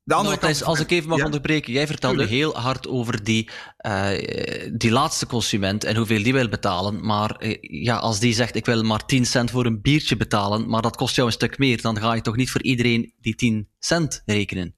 de 0.04 0.14
andere 0.14 0.38
kant... 0.38 0.64
als 0.64 0.80
ik 0.80 0.92
even 0.92 1.10
mag 1.10 1.18
ja. 1.18 1.26
onderbreken, 1.26 1.74
jij 1.74 1.88
vertelde 1.88 2.18
Tuurlijk. 2.18 2.38
heel 2.38 2.58
hard 2.58 2.88
over 2.88 3.24
die, 3.24 3.50
uh, 3.86 4.10
die 4.74 4.92
laatste 4.92 5.28
consument 5.28 5.84
en 5.84 5.96
hoeveel 5.96 6.24
die 6.24 6.34
wil 6.34 6.50
betalen. 6.50 7.06
Maar 7.06 7.36
uh, 7.40 7.58
ja, 7.62 7.98
als 7.98 8.20
die 8.20 8.34
zegt 8.34 8.56
ik 8.56 8.66
wil 8.66 8.84
maar 8.84 9.06
10 9.06 9.26
cent 9.26 9.52
voor 9.52 9.66
een 9.66 9.82
biertje 9.82 10.18
betalen, 10.18 10.70
maar 10.70 10.82
dat 10.82 10.96
kost 10.96 11.16
jou 11.16 11.28
een 11.28 11.34
stuk 11.34 11.58
meer, 11.58 11.82
dan 11.82 11.98
ga 11.98 12.14
je 12.14 12.22
toch 12.22 12.36
niet 12.36 12.52
voor 12.52 12.64
iedereen 12.64 13.14
die 13.20 13.36
10 13.36 13.68
cent 13.80 14.22
rekenen? 14.26 14.76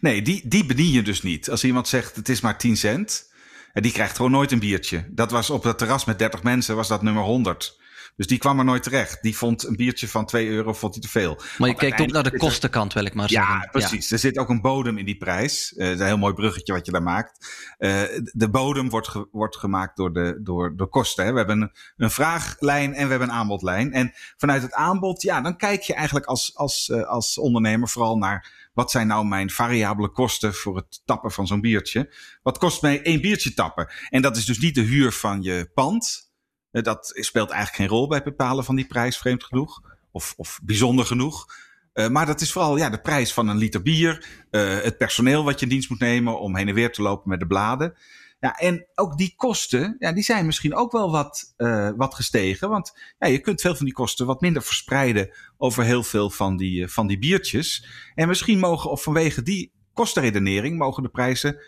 Nee, 0.00 0.22
die, 0.22 0.48
die 0.48 0.66
bedien 0.66 0.90
je 0.90 1.02
dus 1.02 1.22
niet. 1.22 1.50
Als 1.50 1.64
iemand 1.64 1.88
zegt 1.88 2.16
het 2.16 2.28
is 2.28 2.40
maar 2.40 2.58
10 2.58 2.76
cent, 2.76 3.30
die 3.72 3.92
krijgt 3.92 4.16
gewoon 4.16 4.30
nooit 4.30 4.52
een 4.52 4.58
biertje. 4.58 5.08
Dat 5.10 5.30
was 5.30 5.50
op 5.50 5.62
dat 5.62 5.78
terras 5.78 6.04
met 6.04 6.18
30 6.18 6.42
mensen, 6.42 6.76
was 6.76 6.88
dat 6.88 7.02
nummer 7.02 7.22
100. 7.22 7.78
Dus 8.18 8.26
die 8.26 8.38
kwam 8.38 8.58
er 8.58 8.64
nooit 8.64 8.82
terecht. 8.82 9.22
Die 9.22 9.36
vond 9.36 9.66
een 9.66 9.76
biertje 9.76 10.08
van 10.08 10.26
2 10.26 10.48
euro 10.48 10.72
vond 10.72 10.94
hij 10.94 11.02
te 11.02 11.08
veel. 11.08 11.34
Maar 11.34 11.44
je 11.46 11.58
Want 11.58 11.76
kijkt 11.76 12.00
ook 12.00 12.10
naar 12.10 12.22
de 12.22 12.36
kostenkant, 12.36 12.92
wil 12.92 13.04
ik 13.04 13.14
maar 13.14 13.28
zeggen. 13.28 13.54
Ja, 13.54 13.68
precies. 13.70 14.08
Ja. 14.08 14.14
Er 14.14 14.20
zit 14.20 14.38
ook 14.38 14.48
een 14.48 14.60
bodem 14.60 14.98
in 14.98 15.04
die 15.04 15.16
prijs. 15.16 15.72
Uh, 15.76 15.84
dat 15.84 15.94
is 15.94 16.00
een 16.00 16.06
heel 16.06 16.18
mooi 16.18 16.34
bruggetje 16.34 16.72
wat 16.72 16.86
je 16.86 16.92
daar 16.92 17.02
maakt. 17.02 17.46
Uh, 17.78 18.02
de 18.32 18.48
bodem 18.50 18.88
wordt, 18.90 19.08
ge 19.08 19.28
wordt 19.32 19.56
gemaakt 19.56 19.96
door 19.96 20.12
de, 20.12 20.38
door 20.42 20.76
de 20.76 20.86
kosten. 20.86 21.24
Hè. 21.24 21.32
We 21.32 21.38
hebben 21.38 21.60
een, 21.60 21.72
een 21.96 22.10
vraaglijn 22.10 22.94
en 22.94 23.04
we 23.04 23.10
hebben 23.10 23.28
een 23.28 23.34
aanbodlijn. 23.34 23.92
En 23.92 24.12
vanuit 24.36 24.62
het 24.62 24.72
aanbod, 24.72 25.22
ja, 25.22 25.40
dan 25.40 25.56
kijk 25.56 25.82
je 25.82 25.94
eigenlijk 25.94 26.26
als, 26.26 26.56
als, 26.56 26.88
uh, 26.88 27.02
als 27.02 27.38
ondernemer 27.38 27.88
vooral 27.88 28.16
naar 28.16 28.57
wat 28.74 28.90
zijn 28.90 29.06
nou 29.06 29.26
mijn 29.26 29.50
variabele 29.50 30.08
kosten 30.08 30.54
voor 30.54 30.76
het 30.76 31.02
tappen 31.04 31.30
van 31.30 31.46
zo'n 31.46 31.60
biertje? 31.60 32.14
Wat 32.42 32.58
kost 32.58 32.82
mij 32.82 33.02
één 33.02 33.20
biertje 33.20 33.54
tappen? 33.54 33.90
En 34.08 34.22
dat 34.22 34.36
is 34.36 34.44
dus 34.44 34.58
niet 34.58 34.74
de 34.74 34.80
huur 34.80 35.12
van 35.12 35.42
je 35.42 35.70
pand. 35.74 36.30
Dat 36.70 37.10
speelt 37.14 37.50
eigenlijk 37.50 37.80
geen 37.80 37.98
rol 37.98 38.08
bij 38.08 38.16
het 38.16 38.26
bepalen 38.26 38.64
van 38.64 38.76
die 38.76 38.86
prijs, 38.86 39.18
vreemd 39.18 39.44
genoeg. 39.44 39.80
Of, 40.10 40.34
of 40.36 40.60
bijzonder 40.62 41.06
genoeg. 41.06 41.46
Uh, 41.94 42.08
maar 42.08 42.26
dat 42.26 42.40
is 42.40 42.52
vooral 42.52 42.76
ja, 42.76 42.90
de 42.90 43.00
prijs 43.00 43.32
van 43.32 43.48
een 43.48 43.56
liter 43.56 43.82
bier. 43.82 44.26
Uh, 44.50 44.80
het 44.80 44.98
personeel 44.98 45.44
wat 45.44 45.58
je 45.58 45.66
in 45.66 45.72
dienst 45.72 45.90
moet 45.90 45.98
nemen 45.98 46.40
om 46.40 46.56
heen 46.56 46.68
en 46.68 46.74
weer 46.74 46.92
te 46.92 47.02
lopen 47.02 47.28
met 47.28 47.40
de 47.40 47.46
bladen. 47.46 47.96
Ja, 48.40 48.54
en 48.54 48.86
ook 48.94 49.16
die 49.16 49.34
kosten, 49.36 49.96
ja, 49.98 50.12
die 50.12 50.22
zijn 50.22 50.46
misschien 50.46 50.74
ook 50.74 50.92
wel 50.92 51.10
wat, 51.10 51.54
uh, 51.56 51.90
wat 51.96 52.14
gestegen. 52.14 52.68
Want 52.68 52.92
ja, 53.18 53.28
je 53.28 53.40
kunt 53.40 53.60
veel 53.60 53.76
van 53.76 53.84
die 53.84 53.94
kosten 53.94 54.26
wat 54.26 54.40
minder 54.40 54.62
verspreiden 54.62 55.30
over 55.56 55.84
heel 55.84 56.02
veel 56.02 56.30
van 56.30 56.56
die, 56.56 56.80
uh, 56.80 56.88
van 56.88 57.06
die 57.06 57.18
biertjes. 57.18 57.88
En 58.14 58.28
misschien 58.28 58.58
mogen, 58.58 58.90
of 58.90 59.02
vanwege 59.02 59.42
die 59.42 59.72
kostenredenering, 59.92 60.78
mogen 60.78 61.02
de 61.02 61.08
prijzen 61.08 61.62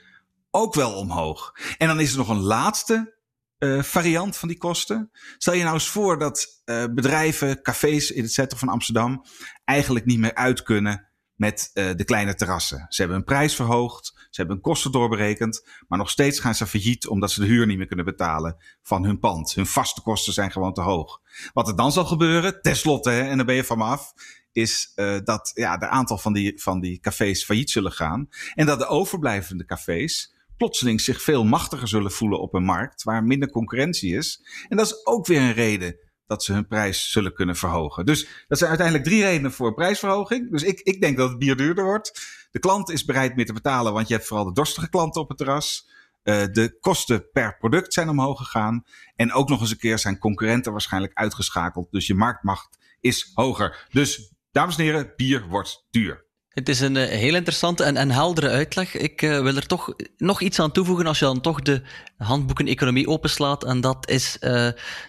ook 0.50 0.74
wel 0.74 0.92
omhoog. 0.92 1.54
En 1.78 1.86
dan 1.86 2.00
is 2.00 2.12
er 2.12 2.18
nog 2.18 2.28
een 2.28 2.42
laatste 2.42 3.18
uh, 3.58 3.82
variant 3.82 4.36
van 4.36 4.48
die 4.48 4.58
kosten. 4.58 5.10
Stel 5.38 5.54
je 5.54 5.62
nou 5.62 5.74
eens 5.74 5.88
voor 5.88 6.18
dat 6.18 6.62
bedrijven, 6.90 7.62
cafés 7.62 8.10
in 8.10 8.22
het 8.22 8.32
centrum 8.32 8.58
van 8.58 8.68
Amsterdam 8.68 9.24
eigenlijk 9.64 10.04
niet 10.04 10.18
meer 10.18 10.34
uit 10.34 10.62
kunnen 10.62 11.09
met 11.40 11.70
uh, 11.74 11.90
de 11.96 12.04
kleine 12.04 12.34
terrassen. 12.34 12.86
Ze 12.88 13.00
hebben 13.00 13.18
een 13.18 13.24
prijs 13.24 13.54
verhoogd, 13.54 14.06
ze 14.06 14.40
hebben 14.40 14.54
hun 14.54 14.64
kosten 14.64 14.92
doorberekend, 14.92 15.66
maar 15.88 15.98
nog 15.98 16.10
steeds 16.10 16.40
gaan 16.40 16.54
ze 16.54 16.66
failliet 16.66 17.06
omdat 17.06 17.30
ze 17.30 17.40
de 17.40 17.46
huur 17.46 17.66
niet 17.66 17.76
meer 17.76 17.86
kunnen 17.86 18.04
betalen 18.04 18.56
van 18.82 19.04
hun 19.04 19.18
pand. 19.18 19.54
Hun 19.54 19.66
vaste 19.66 20.02
kosten 20.02 20.32
zijn 20.32 20.52
gewoon 20.52 20.74
te 20.74 20.80
hoog. 20.80 21.20
Wat 21.52 21.68
er 21.68 21.76
dan 21.76 21.92
zal 21.92 22.04
gebeuren, 22.04 22.62
tenslotte, 22.62 23.10
hè, 23.10 23.22
en 23.22 23.36
daar 23.36 23.46
ben 23.46 23.54
je 23.54 23.64
van 23.64 23.78
me 23.78 23.84
af, 23.84 24.12
is 24.52 24.92
uh, 24.96 25.18
dat 25.24 25.50
ja, 25.54 25.76
de 25.76 25.88
aantal 25.88 26.18
van 26.18 26.32
die, 26.32 26.60
van 26.62 26.80
die 26.80 27.00
cafés 27.00 27.44
failliet 27.44 27.70
zullen 27.70 27.92
gaan. 27.92 28.28
En 28.54 28.66
dat 28.66 28.78
de 28.78 28.86
overblijvende 28.86 29.64
cafés 29.64 30.34
plotseling 30.56 31.00
zich 31.00 31.22
veel 31.22 31.44
machtiger 31.44 31.88
zullen 31.88 32.12
voelen 32.12 32.40
op 32.40 32.54
een 32.54 32.64
markt 32.64 33.02
waar 33.02 33.24
minder 33.24 33.50
concurrentie 33.50 34.16
is. 34.16 34.42
En 34.68 34.76
dat 34.76 34.86
is 34.86 35.06
ook 35.06 35.26
weer 35.26 35.40
een 35.40 35.52
reden 35.52 35.96
dat 36.30 36.44
ze 36.44 36.52
hun 36.52 36.66
prijs 36.66 37.10
zullen 37.10 37.34
kunnen 37.34 37.56
verhogen. 37.56 38.06
Dus 38.06 38.44
dat 38.48 38.58
zijn 38.58 38.70
uiteindelijk 38.70 39.08
drie 39.08 39.22
redenen 39.22 39.52
voor 39.52 39.74
prijsverhoging. 39.74 40.50
Dus 40.50 40.62
ik, 40.62 40.80
ik 40.80 41.00
denk 41.00 41.16
dat 41.16 41.28
het 41.28 41.38
bier 41.38 41.56
duurder 41.56 41.84
wordt. 41.84 42.20
De 42.50 42.58
klant 42.58 42.90
is 42.90 43.04
bereid 43.04 43.36
meer 43.36 43.46
te 43.46 43.52
betalen, 43.52 43.92
want 43.92 44.08
je 44.08 44.14
hebt 44.14 44.26
vooral 44.26 44.46
de 44.46 44.52
dorstige 44.52 44.88
klanten 44.88 45.20
op 45.20 45.28
het 45.28 45.38
terras. 45.38 45.88
Uh, 46.22 46.44
de 46.52 46.76
kosten 46.80 47.30
per 47.32 47.56
product 47.56 47.92
zijn 47.92 48.08
omhoog 48.08 48.38
gegaan. 48.38 48.84
En 49.16 49.32
ook 49.32 49.48
nog 49.48 49.60
eens 49.60 49.70
een 49.70 49.78
keer 49.78 49.98
zijn 49.98 50.18
concurrenten 50.18 50.72
waarschijnlijk 50.72 51.14
uitgeschakeld. 51.14 51.90
Dus 51.90 52.06
je 52.06 52.14
marktmacht 52.14 52.78
is 53.00 53.30
hoger. 53.34 53.86
Dus 53.90 54.32
dames 54.50 54.76
en 54.76 54.84
heren, 54.84 55.12
bier 55.16 55.46
wordt 55.48 55.86
duur. 55.90 56.24
Het 56.60 56.68
is 56.68 56.80
een 56.80 56.96
uh, 56.96 57.06
heel 57.06 57.34
interessante 57.34 57.84
en, 57.84 57.96
en 57.96 58.10
heldere 58.10 58.48
uitleg. 58.48 58.96
Ik 58.96 59.22
uh, 59.22 59.40
wil 59.40 59.56
er 59.56 59.66
toch 59.66 59.94
nog 60.16 60.40
iets 60.40 60.60
aan 60.60 60.72
toevoegen 60.72 61.06
als 61.06 61.18
je 61.18 61.24
dan 61.24 61.40
toch 61.40 61.60
de 61.62 61.82
handboeken 62.16 62.66
economie 62.66 63.08
openslaat. 63.08 63.64
En 63.64 63.80
dat 63.80 64.08
is 64.08 64.36
uh, 64.40 64.68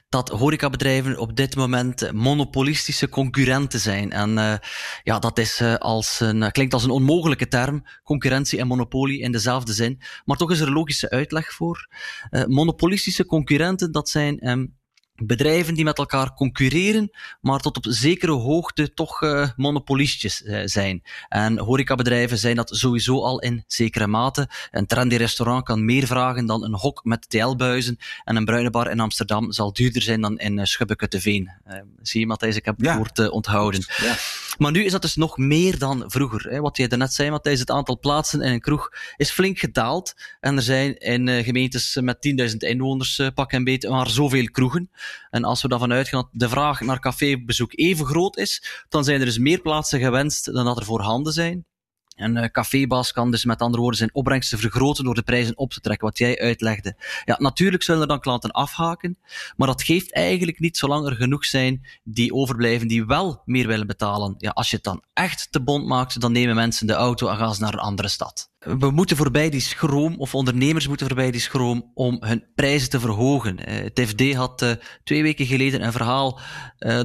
dat 0.10 0.30
horecabedrijven 0.30 1.18
op 1.18 1.36
dit 1.36 1.56
moment 1.56 2.12
monopolistische 2.12 3.10
concurrenten 3.10 3.80
zijn. 3.80 4.12
En 4.12 4.62
ja, 5.04 5.20
dat 5.20 5.40
is 5.40 5.62
als 5.78 6.20
een, 6.20 6.52
klinkt 6.52 6.74
als 6.74 6.84
een 6.84 6.90
onmogelijke 6.90 7.48
term, 7.48 7.84
concurrentie 8.04 8.60
en 8.60 8.68
monopolie 8.68 9.22
in 9.22 9.32
dezelfde 9.32 9.74
zin. 9.74 10.02
Maar 10.26 10.38
toch 10.38 10.52
is 10.52 10.60
er 10.60 10.68
een 10.68 10.74
logische 10.74 11.10
uitleg 11.10 11.54
voor. 11.54 11.88
monopolistische 12.48 13.26
concurrenten, 13.26 13.92
dat 13.92 14.10
zijn 14.10 14.50
um, 14.50 14.80
bedrijven 15.26 15.74
die 15.74 15.84
met 15.84 15.98
elkaar 15.98 16.34
concurreren, 16.34 17.12
maar 17.42 17.60
tot 17.60 17.78
op 17.78 17.86
zekere 17.90 18.32
hoogte 18.32 18.94
toch 18.94 19.22
uh, 19.22 19.50
monopolistjes 19.56 20.42
uh, 20.42 20.62
zijn. 20.66 21.04
En 21.30 21.58
horecabedrijven 21.58 22.38
zijn 22.38 22.56
dat 22.56 22.70
sowieso 22.74 23.24
al 23.24 23.40
in 23.40 23.64
zekere 23.68 24.08
mate. 24.08 24.50
Een 24.72 24.86
trendy 24.86 25.16
restaurant 25.16 25.64
kan 25.64 25.86
meer 25.86 26.08
vragen 26.08 26.46
dan 26.46 26.64
een 26.64 26.76
hok 26.76 27.04
met 27.04 27.30
TL-buizen 27.30 27.98
en 28.24 28.36
een 28.36 28.46
bruine 28.46 28.70
bar 28.70 28.92
in 28.92 29.00
Amsterdam 29.00 29.52
zal 29.52 29.74
duurder 29.74 30.02
zijn 30.02 30.22
dan 30.22 30.40
in 30.40 30.58
uh, 30.58 30.66
Schubbeke-Veen. 30.66 31.52
zie 32.02 32.20
je 32.20 32.28
Matthijs, 32.28 32.56
ik 32.56 32.66
heb 32.66 32.78
het 32.78 32.86
ja. 32.86 32.98
woord 32.98 33.30
onthouden. 33.30 33.86
Ja. 33.98 34.16
Maar 34.62 34.72
nu 34.72 34.84
is 34.84 34.92
dat 34.92 35.02
dus 35.02 35.16
nog 35.16 35.38
meer 35.38 35.80
dan 35.80 36.04
vroeger. 36.08 36.52
Hè. 36.52 36.60
Wat 36.60 36.78
jij 36.78 36.88
daarnet 36.88 37.14
zei 37.14 37.30
Matthijs, 37.30 37.60
het 37.60 37.72
aantal 37.72 38.00
plaatsen 38.00 38.42
in 38.42 38.52
een 38.52 38.62
kroeg 38.62 38.90
is 39.18 39.32
flink 39.32 39.60
gedaald. 39.60 40.14
En 40.40 40.56
er 40.56 40.62
zijn 40.62 40.98
in 40.98 41.44
gemeentes 41.44 41.98
met 42.02 42.50
10.000 42.52 42.58
inwoners 42.58 43.22
pak 43.34 43.52
en 43.52 43.64
beet 43.64 43.90
maar 43.90 44.10
zoveel 44.10 44.52
kroegen. 44.52 44.92
En 45.30 45.44
als 45.44 45.62
we 45.62 45.68
daarvan 45.68 45.92
uitgaan 45.92 46.22
dat 46.22 46.30
de 46.32 46.50
vraag 46.50 46.82
naar 46.82 47.00
cafébezoek 47.00 47.72
even 47.76 48.06
groot 48.06 48.38
is, 48.38 48.86
dan 48.90 49.04
zijn 49.04 49.20
er 49.20 49.26
dus 49.26 49.38
meer 49.38 49.62
plaatsen 49.62 50.00
gewenst 50.00 50.54
dan 50.54 50.66
dat 50.66 50.78
er 50.78 50.86
voorhanden 50.86 51.34
zijn. 51.34 51.66
Een 52.22 52.38
uh, 52.38 52.46
cafébaas 52.46 53.12
kan 53.12 53.32
dus 53.32 53.46
met 53.46 53.62
andere 53.62 53.82
woorden 53.82 54.00
zijn 54.00 54.14
opbrengsten 54.14 54.60
vergroten 54.60 55.04
door 55.04 55.16
de 55.16 55.22
prijzen 55.22 55.58
op 55.58 55.72
te 55.72 55.80
trekken, 55.80 56.08
wat 56.08 56.18
jij 56.18 56.40
uitlegde. 56.40 56.96
Ja, 57.26 57.36
natuurlijk 57.40 57.84
zullen 57.84 58.02
er 58.02 58.08
dan 58.08 58.20
klanten 58.20 58.52
afhaken, 58.52 59.18
maar 59.56 59.68
dat 59.68 59.84
geeft 59.84 60.14
eigenlijk 60.14 60.60
niet 60.60 60.78
zolang 60.78 61.08
er 61.08 61.16
genoeg 61.16 61.46
zijn 61.46 61.88
die 62.04 62.34
overblijven, 62.34 62.88
die 62.88 63.06
wel 63.06 63.42
meer 63.46 63.68
willen 63.68 63.88
betalen. 63.88 64.36
Ja, 64.38 64.50
als 64.50 64.70
je 64.70 64.76
het 64.76 64.86
dan 64.86 65.04
echt 65.14 65.48
te 65.52 65.62
bond 65.62 65.86
maakt, 65.86 66.22
dan 66.22 66.32
nemen 66.32 66.56
mensen 66.56 66.88
de 66.88 66.94
auto 66.94 67.28
en 67.28 67.38
gaan 67.38 67.56
ze 67.56 67.62
naar 67.62 67.74
een 67.74 67.80
andere 67.80 68.08
stad. 68.08 68.50
We 68.60 68.92
moeten 68.92 69.18
voorbij 69.18 69.50
die 69.50 69.62
schroom, 69.62 70.16
of 70.18 70.36
ondernemers 70.36 70.88
moeten 70.88 71.08
voorbij 71.08 71.32
die 71.32 71.42
schroom, 71.42 71.92
om 71.94 72.18
hun 72.20 72.46
prijzen 72.56 72.90
te 72.90 73.00
verhogen. 73.00 73.70
Uh, 73.70 73.84
het 73.84 74.02
FD 74.08 74.34
had 74.34 74.62
uh, 74.62 74.72
twee 75.04 75.24
weken 75.24 75.46
geleden 75.46 75.84
een 75.84 75.92
verhaal 75.92 76.40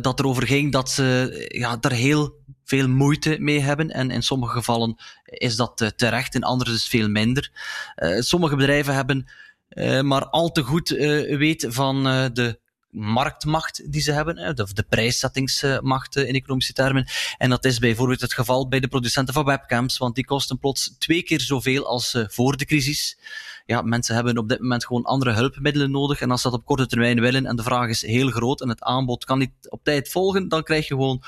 dat 0.01 0.19
erover 0.19 0.47
ging 0.47 0.73
dat 0.73 0.91
ze 0.91 1.47
ja, 1.49 1.77
er 1.81 1.93
heel 1.93 2.35
veel 2.67 2.89
moeite 2.89 3.37
mee 3.41 3.61
hebben. 3.61 3.91
En 3.91 4.11
in 4.11 4.23
sommige 4.23 4.53
gevallen 4.53 4.97
is 5.25 5.57
dat 5.57 5.81
uh, 5.81 5.89
terecht, 5.89 6.35
in 6.35 6.43
andere 6.43 6.73
is 6.73 6.89
veel 6.89 7.09
minder. 7.09 7.51
Uh, 7.97 8.21
sommige 8.21 8.57
bedrijven 8.57 8.95
hebben 8.95 9.27
uh, 9.71 10.01
maar 10.01 10.27
al 10.29 10.53
te 10.53 10.63
goed 10.63 10.89
weet 10.89 11.67
van 11.69 12.05
de 12.33 12.59
marktmacht 12.91 13.93
die 13.93 14.01
ze 14.01 14.13
hebben, 14.13 14.61
of 14.63 14.73
de 14.73 14.83
prijszettingsmacht 14.83 16.17
in 16.17 16.35
economische 16.35 16.73
termen. 16.73 17.09
En 17.39 17.51
dat 17.51 17.65
is 17.65 17.79
bijvoorbeeld 17.79 18.21
het 18.21 18.35
geval 18.35 18.69
bij 18.69 18.81
de 18.81 18.89
producenten 18.89 19.35
van 19.35 19.45
webcams, 19.45 19.99
want 19.99 20.15
die 20.15 20.25
kosten 20.25 20.59
plots 20.59 20.95
twee 20.99 21.23
keer 21.23 21.41
zoveel 21.41 21.87
als 21.87 22.25
voor 22.29 22.57
de 22.57 22.65
crisis. 22.65 23.19
Ja, 23.67 23.83
mensen 23.83 24.15
hebben 24.15 24.39
op 24.39 24.49
dit 24.49 24.61
moment 24.61 24.87
gewoon 24.87 25.05
andere 25.05 25.33
hulpmiddelen 25.33 25.91
nodig. 25.91 26.21
En 26.21 26.31
als 26.31 26.43
ze 26.43 26.51
dat 26.51 26.59
op 26.59 26.67
korte 26.67 26.87
termijn 26.87 27.21
willen 27.21 27.47
en 27.47 27.57
de 27.57 27.63
vraag 27.63 27.89
is 27.89 28.03
heel 28.03 28.31
groot 28.31 28.61
en 28.61 28.69
het 28.69 28.83
aanbod 28.83 29.25
kan 29.25 29.39
niet 29.39 29.53
op 29.69 29.85
tijd 29.85 30.09
volgen, 30.09 30.49
dan 30.49 30.63
krijg 30.63 30.89
je 30.89 30.95
gewoon 30.95 31.23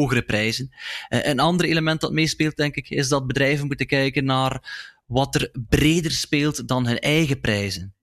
hogere 0.00 0.22
prijzen. 0.22 0.70
Uh, 1.08 1.26
een 1.26 1.40
ander 1.40 1.66
element 1.66 2.00
dat 2.00 2.12
meespeelt, 2.12 2.56
denk 2.56 2.74
ik, 2.74 2.90
is 2.90 3.08
dat 3.08 3.26
bedrijven 3.26 3.66
moeten 3.66 3.86
kijken 3.86 4.24
naar 4.24 4.62
wat 5.06 5.34
er 5.34 5.50
breder 5.68 6.10
speelt 6.10 6.68
dan 6.68 6.86
hun 6.86 6.98
eigen 6.98 7.40
prijzen. 7.40 7.94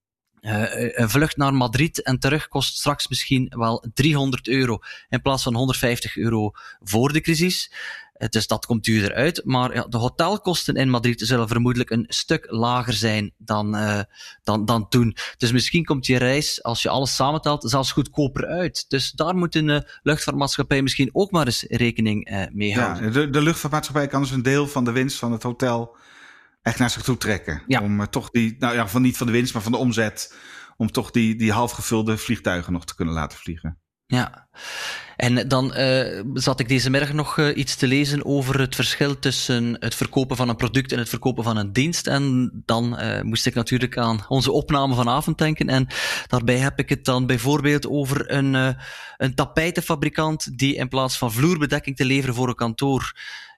Uh, 0.41 0.63
een 0.97 1.09
vlucht 1.09 1.37
naar 1.37 1.53
Madrid 1.53 2.01
en 2.01 2.19
terug 2.19 2.47
kost 2.47 2.77
straks 2.77 3.07
misschien 3.07 3.53
wel 3.55 3.85
300 3.93 4.47
euro 4.47 4.79
in 5.09 5.21
plaats 5.21 5.43
van 5.43 5.55
150 5.55 6.17
euro 6.17 6.51
voor 6.79 7.13
de 7.13 7.21
crisis. 7.21 7.71
Dus 8.29 8.47
dat 8.47 8.65
komt 8.65 8.83
duurder 8.83 9.13
uit. 9.13 9.41
Maar 9.45 9.73
ja, 9.73 9.85
de 9.89 9.97
hotelkosten 9.97 10.75
in 10.75 10.89
Madrid 10.89 11.21
zullen 11.21 11.47
vermoedelijk 11.47 11.89
een 11.89 12.05
stuk 12.07 12.45
lager 12.49 12.93
zijn 12.93 13.33
dan, 13.37 13.75
uh, 13.75 13.99
dan, 14.43 14.65
dan 14.65 14.87
toen. 14.87 15.15
Dus 15.37 15.51
misschien 15.51 15.85
komt 15.85 16.05
je 16.05 16.17
reis, 16.17 16.63
als 16.63 16.81
je 16.81 16.89
alles 16.89 17.15
samentelt, 17.15 17.69
zelfs 17.69 17.91
goedkoper 17.91 18.45
uit. 18.45 18.85
Dus 18.87 19.11
daar 19.11 19.35
moet 19.35 19.55
een 19.55 19.67
uh, 19.67 19.79
luchtvaartmaatschappij 20.03 20.81
misschien 20.81 21.09
ook 21.11 21.31
maar 21.31 21.45
eens 21.45 21.65
rekening 21.67 22.31
uh, 22.31 22.43
mee 22.51 22.79
houden. 22.79 23.03
Ja, 23.03 23.09
de, 23.09 23.29
de 23.29 23.41
luchtvaartmaatschappij 23.41 24.07
kan 24.07 24.21
dus 24.21 24.31
een 24.31 24.43
deel 24.43 24.67
van 24.67 24.83
de 24.83 24.91
winst 24.91 25.17
van 25.17 25.31
het 25.31 25.43
hotel 25.43 25.97
echt 26.61 26.79
naar 26.79 26.89
zich 26.89 27.03
toe 27.03 27.17
trekken. 27.17 27.63
Ja. 27.67 27.81
Om 27.81 28.09
toch 28.09 28.29
die, 28.29 28.55
nou 28.59 28.75
ja, 28.75 28.87
van 28.87 29.01
niet 29.01 29.17
van 29.17 29.27
de 29.27 29.33
winst, 29.33 29.53
maar 29.53 29.63
van 29.63 29.71
de 29.71 29.77
omzet. 29.77 30.35
Om 30.77 30.91
toch 30.91 31.11
die, 31.11 31.35
die 31.35 31.51
halfgevulde 31.51 32.17
vliegtuigen 32.17 32.73
nog 32.73 32.85
te 32.85 32.95
kunnen 32.95 33.13
laten 33.13 33.37
vliegen. 33.37 33.79
Ja, 34.11 34.47
en 35.15 35.47
dan 35.47 35.73
uh, 35.77 36.21
zat 36.33 36.59
ik 36.59 36.67
deze 36.67 36.89
middag 36.89 37.13
nog 37.13 37.37
uh, 37.37 37.57
iets 37.57 37.75
te 37.75 37.87
lezen 37.87 38.25
over 38.25 38.59
het 38.59 38.75
verschil 38.75 39.19
tussen 39.19 39.75
het 39.79 39.95
verkopen 39.95 40.35
van 40.35 40.49
een 40.49 40.55
product 40.55 40.91
en 40.91 40.99
het 40.99 41.09
verkopen 41.09 41.43
van 41.43 41.57
een 41.57 41.73
dienst. 41.73 42.07
En 42.07 42.51
dan 42.65 42.99
uh, 42.99 43.21
moest 43.21 43.45
ik 43.45 43.53
natuurlijk 43.53 43.97
aan 43.97 44.25
onze 44.27 44.51
opname 44.51 44.95
vanavond 44.95 45.37
denken. 45.37 45.69
En 45.69 45.87
daarbij 46.27 46.57
heb 46.57 46.79
ik 46.79 46.89
het 46.89 47.05
dan 47.05 47.25
bijvoorbeeld 47.25 47.87
over 47.87 48.31
een, 48.31 48.75
een 49.17 49.35
tapijtenfabrikant 49.35 50.57
die 50.57 50.75
in 50.75 50.87
plaats 50.87 51.17
van 51.17 51.31
vloerbedekking 51.31 51.95
te 51.95 52.05
leveren 52.05 52.35
voor 52.35 52.47
een 52.47 52.55
kantoor 52.55 53.13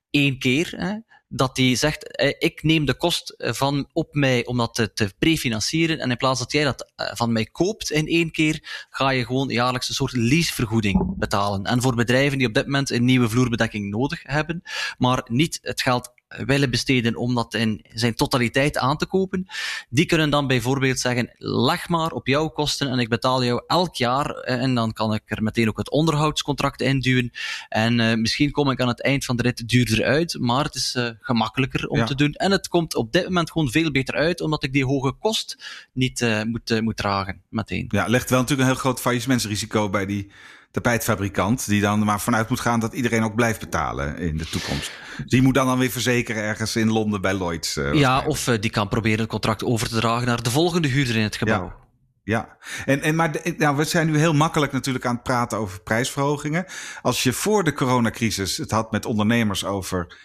één 0.09 0.39
keer, 0.39 0.73
hè, 0.77 0.95
dat 1.35 1.55
die 1.55 1.75
zegt, 1.75 2.15
eh, 2.15 2.33
ik 2.39 2.63
neem 2.63 2.85
de 2.85 2.93
kost 2.93 3.29
eh, 3.29 3.53
van 3.53 3.89
op 3.93 4.13
mij 4.13 4.45
om 4.45 4.57
dat 4.57 4.75
te, 4.75 4.93
te 4.93 5.13
prefinancieren 5.19 5.99
en 5.99 6.11
in 6.11 6.17
plaats 6.17 6.39
dat 6.39 6.51
jij 6.51 6.63
dat 6.63 6.91
eh, 6.95 7.07
van 7.13 7.31
mij 7.31 7.45
koopt 7.45 7.91
in 7.91 8.07
één 8.07 8.31
keer, 8.31 8.85
ga 8.89 9.09
je 9.09 9.25
gewoon 9.25 9.47
jaarlijks 9.47 9.89
een 9.89 9.95
soort 9.95 10.15
leasevergoeding 10.15 11.17
betalen. 11.17 11.63
En 11.63 11.81
voor 11.81 11.95
bedrijven 11.95 12.37
die 12.37 12.47
op 12.47 12.53
dit 12.53 12.65
moment 12.65 12.89
een 12.89 13.05
nieuwe 13.05 13.29
vloerbedekking 13.29 13.89
nodig 13.89 14.23
hebben, 14.23 14.61
maar 14.97 15.21
niet 15.25 15.59
het 15.61 15.81
geld 15.81 16.13
willen 16.45 16.69
besteden 16.69 17.15
om 17.15 17.35
dat 17.35 17.53
in 17.53 17.85
zijn 17.93 18.15
totaliteit 18.15 18.77
aan 18.77 18.97
te 18.97 19.05
kopen, 19.05 19.47
die 19.89 20.05
kunnen 20.05 20.29
dan 20.29 20.47
bijvoorbeeld 20.47 20.99
zeggen, 20.99 21.31
leg 21.37 21.89
maar 21.89 22.11
op 22.11 22.27
jouw 22.27 22.47
kosten 22.47 22.89
en 22.89 22.99
ik 22.99 23.09
betaal 23.09 23.43
jou 23.43 23.63
elk 23.67 23.95
jaar 23.95 24.29
en 24.29 24.75
dan 24.75 24.93
kan 24.93 25.13
ik 25.13 25.21
er 25.25 25.43
meteen 25.43 25.69
ook 25.69 25.77
het 25.77 25.91
onderhoudscontract 25.91 26.81
induwen 26.81 27.31
en 27.69 27.99
uh, 27.99 28.13
misschien 28.13 28.51
kom 28.51 28.69
ik 28.69 28.81
aan 28.81 28.87
het 28.87 29.01
eind 29.01 29.25
van 29.25 29.35
de 29.35 29.43
rit 29.43 29.69
duurder 29.69 30.03
uit, 30.03 30.37
maar 30.39 30.63
het 30.63 30.75
is 30.75 30.95
uh, 30.95 31.09
gemakkelijker 31.19 31.87
om 31.87 31.97
ja. 31.97 32.05
te 32.05 32.15
doen 32.15 32.33
en 32.33 32.51
het 32.51 32.67
komt 32.67 32.95
op 32.95 33.11
dit 33.11 33.23
moment 33.23 33.51
gewoon 33.51 33.69
veel 33.69 33.91
beter 33.91 34.15
uit, 34.15 34.41
omdat 34.41 34.63
ik 34.63 34.73
die 34.73 34.85
hoge 34.85 35.11
kost 35.11 35.57
niet 35.93 36.21
uh, 36.21 36.43
moet, 36.43 36.81
moet 36.81 36.97
dragen 36.97 37.41
meteen. 37.49 37.85
Ja, 37.87 38.07
legt 38.07 38.29
wel 38.29 38.39
natuurlijk 38.39 38.67
een 38.67 38.73
heel 38.73 38.83
groot 38.83 39.01
faillissementsrisico 39.01 39.89
bij 39.89 40.05
die 40.05 40.31
tapijtfabrikant, 40.73 41.67
die 41.67 41.81
dan 41.81 41.99
maar 41.99 42.21
vanuit 42.21 42.49
moet 42.49 42.59
gaan 42.59 42.79
dat 42.79 42.93
iedereen 42.93 43.23
ook 43.23 43.35
blijft 43.35 43.59
betalen 43.59 44.17
in 44.17 44.37
de 44.37 44.45
toekomst. 44.45 44.91
Die 45.25 45.41
moet 45.41 45.53
dan 45.53 45.65
dan 45.65 45.77
weer 45.77 45.91
verzekeren 45.91 46.43
ergens 46.43 46.75
in 46.75 46.91
Londen 46.91 47.21
bij 47.21 47.33
Lloyds. 47.33 47.77
Uh, 47.77 47.93
ja, 47.93 48.25
of 48.25 48.47
uh, 48.47 48.55
die 48.59 48.71
kan 48.71 48.87
proberen 48.87 49.19
het 49.19 49.29
contract 49.29 49.63
over 49.63 49.89
te 49.89 49.95
dragen 49.95 50.27
naar 50.27 50.43
de 50.43 50.51
volgende 50.51 50.87
huurder 50.87 51.15
in 51.15 51.23
het 51.23 51.35
gebouw. 51.35 51.65
Ja. 51.65 51.81
Ja, 52.25 52.57
en, 52.85 53.01
en 53.01 53.15
maar 53.15 53.31
de, 53.31 53.55
nou, 53.57 53.75
we 53.75 53.83
zijn 53.83 54.07
nu 54.07 54.17
heel 54.17 54.33
makkelijk 54.33 54.71
natuurlijk 54.71 55.05
aan 55.05 55.13
het 55.13 55.23
praten 55.23 55.57
over 55.57 55.81
prijsverhogingen. 55.81 56.65
Als 57.01 57.23
je 57.23 57.33
voor 57.33 57.63
de 57.63 57.73
coronacrisis 57.73 58.57
het 58.57 58.71
had 58.71 58.91
met 58.91 59.05
ondernemers 59.05 59.65
over 59.65 60.17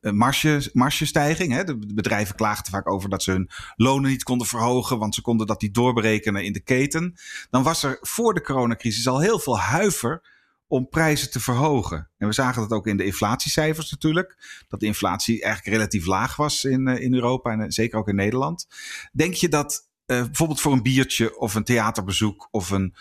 marge, 0.00 0.70
margestijging. 0.72 1.52
Hè. 1.52 1.64
De 1.64 1.78
bedrijven 1.94 2.34
klaagden 2.34 2.72
vaak 2.72 2.90
over 2.90 3.08
dat 3.08 3.22
ze 3.22 3.30
hun 3.30 3.50
lonen 3.76 4.10
niet 4.10 4.22
konden 4.22 4.46
verhogen, 4.46 4.98
want 4.98 5.14
ze 5.14 5.22
konden 5.22 5.46
dat 5.46 5.62
niet 5.62 5.74
doorberekenen 5.74 6.44
in 6.44 6.52
de 6.52 6.62
keten. 6.62 7.14
Dan 7.50 7.62
was 7.62 7.82
er 7.82 7.98
voor 8.00 8.34
de 8.34 8.42
coronacrisis 8.42 9.08
al 9.08 9.20
heel 9.20 9.38
veel 9.38 9.58
huiver 9.58 10.32
om 10.66 10.88
prijzen 10.88 11.30
te 11.30 11.40
verhogen. 11.40 12.10
En 12.18 12.26
we 12.26 12.34
zagen 12.34 12.62
dat 12.62 12.70
ook 12.70 12.86
in 12.86 12.96
de 12.96 13.04
inflatiecijfers 13.04 13.90
natuurlijk. 13.90 14.62
Dat 14.68 14.80
de 14.80 14.86
inflatie 14.86 15.42
eigenlijk 15.42 15.76
relatief 15.76 16.06
laag 16.06 16.36
was 16.36 16.64
in, 16.64 16.86
in 16.86 17.14
Europa 17.14 17.50
en 17.50 17.72
zeker 17.72 17.98
ook 17.98 18.08
in 18.08 18.14
Nederland. 18.14 18.66
Denk 19.12 19.34
je 19.34 19.48
dat 19.48 19.88
bijvoorbeeld 20.06 20.60
voor 20.60 20.72
een 20.72 20.82
biertje 20.82 21.38
of 21.38 21.54
een 21.54 21.64
theaterbezoek 21.64 22.48
of 22.50 22.70
een 22.70 22.94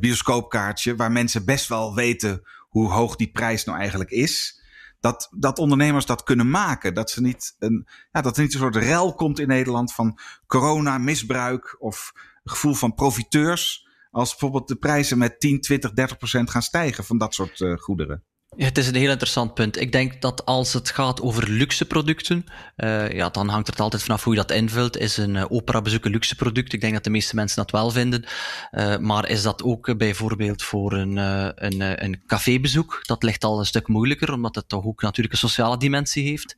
bioscoopkaartje, 0.00 0.96
waar 0.96 1.12
mensen 1.12 1.44
best 1.44 1.68
wel 1.68 1.94
weten 1.94 2.42
hoe 2.68 2.90
hoog 2.90 3.16
die 3.16 3.30
prijs 3.30 3.64
nou 3.64 3.78
eigenlijk 3.78 4.10
is, 4.10 4.60
dat, 5.04 5.28
dat 5.30 5.58
ondernemers 5.58 6.06
dat 6.06 6.22
kunnen 6.22 6.50
maken. 6.50 6.94
Dat, 6.94 7.10
ze 7.10 7.20
niet 7.20 7.56
een, 7.58 7.86
ja, 8.12 8.20
dat 8.20 8.36
er 8.36 8.42
niet 8.42 8.54
een 8.54 8.60
soort 8.60 8.76
rel 8.76 9.14
komt 9.14 9.38
in 9.38 9.48
Nederland 9.48 9.94
van 9.94 10.18
corona, 10.46 10.98
misbruik 10.98 11.76
of 11.78 12.12
gevoel 12.44 12.74
van 12.74 12.94
profiteurs. 12.94 13.88
Als 14.10 14.30
bijvoorbeeld 14.30 14.68
de 14.68 14.76
prijzen 14.76 15.18
met 15.18 15.40
10, 15.40 15.60
20, 15.60 15.92
30 15.92 16.16
procent 16.16 16.50
gaan 16.50 16.62
stijgen 16.62 17.04
van 17.04 17.18
dat 17.18 17.34
soort 17.34 17.60
uh, 17.60 17.76
goederen. 17.76 18.24
Ja, 18.56 18.64
het 18.64 18.78
is 18.78 18.86
een 18.86 18.94
heel 18.94 19.10
interessant 19.10 19.54
punt. 19.54 19.80
Ik 19.80 19.92
denk 19.92 20.20
dat 20.20 20.44
als 20.44 20.72
het 20.72 20.90
gaat 20.90 21.20
over 21.20 21.50
luxe 21.50 21.84
producten, 21.84 22.44
uh, 22.76 23.10
ja, 23.10 23.28
dan 23.28 23.48
hangt 23.48 23.66
het 23.66 23.80
altijd 23.80 24.02
vanaf 24.02 24.24
hoe 24.24 24.34
je 24.34 24.40
dat 24.40 24.50
invult. 24.50 24.96
Is 24.96 25.16
een 25.16 25.34
uh, 25.34 25.44
operabezoek 25.48 26.04
een 26.04 26.10
luxe 26.10 26.36
product? 26.36 26.72
Ik 26.72 26.80
denk 26.80 26.92
dat 26.92 27.04
de 27.04 27.10
meeste 27.10 27.34
mensen 27.34 27.56
dat 27.56 27.70
wel 27.70 27.90
vinden. 27.90 28.24
Uh, 28.72 28.96
maar 28.96 29.28
is 29.28 29.42
dat 29.42 29.62
ook 29.62 29.96
bijvoorbeeld 29.96 30.62
voor 30.62 30.92
een, 30.92 31.16
een, 31.16 32.04
een 32.04 32.22
cafébezoek? 32.26 33.00
Dat 33.02 33.22
ligt 33.22 33.44
al 33.44 33.58
een 33.58 33.66
stuk 33.66 33.88
moeilijker, 33.88 34.32
omdat 34.32 34.54
het 34.54 34.68
toch 34.68 34.84
ook 34.84 35.02
natuurlijk 35.02 35.34
een 35.34 35.48
sociale 35.48 35.78
dimensie 35.78 36.28
heeft. 36.28 36.56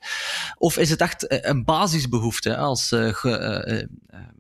Of 0.59 0.77
is 0.77 0.91
het 0.91 1.01
echt 1.01 1.47
een 1.47 1.65
basisbehoefte? 1.65 2.57
Als 2.57 2.95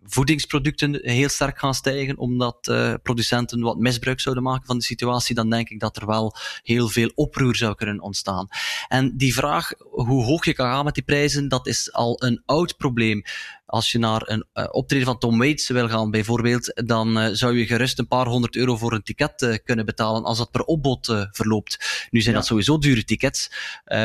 voedingsproducten 0.09 0.99
heel 1.03 1.29
sterk 1.29 1.59
gaan 1.59 1.75
stijgen, 1.75 2.19
omdat 2.19 2.59
producenten 3.03 3.61
wat 3.61 3.79
misbruik 3.79 4.21
zouden 4.21 4.45
maken 4.45 4.67
van 4.67 4.79
de 4.79 4.85
situatie, 4.85 5.35
dan 5.35 5.51
denk 5.51 5.69
ik 5.69 5.81
dat 5.81 5.97
er 5.97 6.07
wel 6.07 6.35
heel 6.63 6.89
veel 6.89 7.11
oproep 7.15 7.57
zou 7.57 7.75
kunnen 7.75 8.01
ontstaan. 8.01 8.49
En 8.89 9.17
die 9.17 9.35
vraag, 9.35 9.73
hoe 9.79 10.25
hoog 10.25 10.45
je 10.45 10.53
kan 10.53 10.71
gaan 10.71 10.85
met 10.85 10.95
die 10.95 11.03
prijzen, 11.03 11.49
dat 11.49 11.67
is 11.67 11.93
al 11.93 12.23
een 12.23 12.43
oud 12.45 12.77
probleem. 12.77 13.23
als 13.67 13.93
je 13.93 13.99
naar 13.99 14.23
een 14.25 14.45
uh, 14.55 14.67
optreden 14.71 15.07
van 15.07 15.19
Tom 15.19 15.39
Waits 15.39 15.69
wil 15.69 15.89
gaan, 15.89 16.11
bijvoorbeeld, 16.11 16.83
dan 16.87 17.19
uh, 17.19 17.29
zou 17.33 17.59
je 17.59 17.67
gerust 17.67 17.99
een 17.99 18.09
paar 18.09 18.27
honderd 18.27 18.57
euro 18.57 18.77
voor 18.77 18.93
een 18.93 19.03
ticket 19.03 19.61
kunnen 19.65 19.87
betalen 19.87 20.25
als 20.25 20.39
dat 20.39 20.51
per 20.51 20.63
opbod 20.63 21.27
verloopt. 21.31 22.07
Nu 22.11 22.21
zijn 22.21 22.35
ja. 22.35 22.41
dat 22.41 22.49
sowieso 22.49 22.79
dure 22.79 23.05
tickets, 23.05 23.51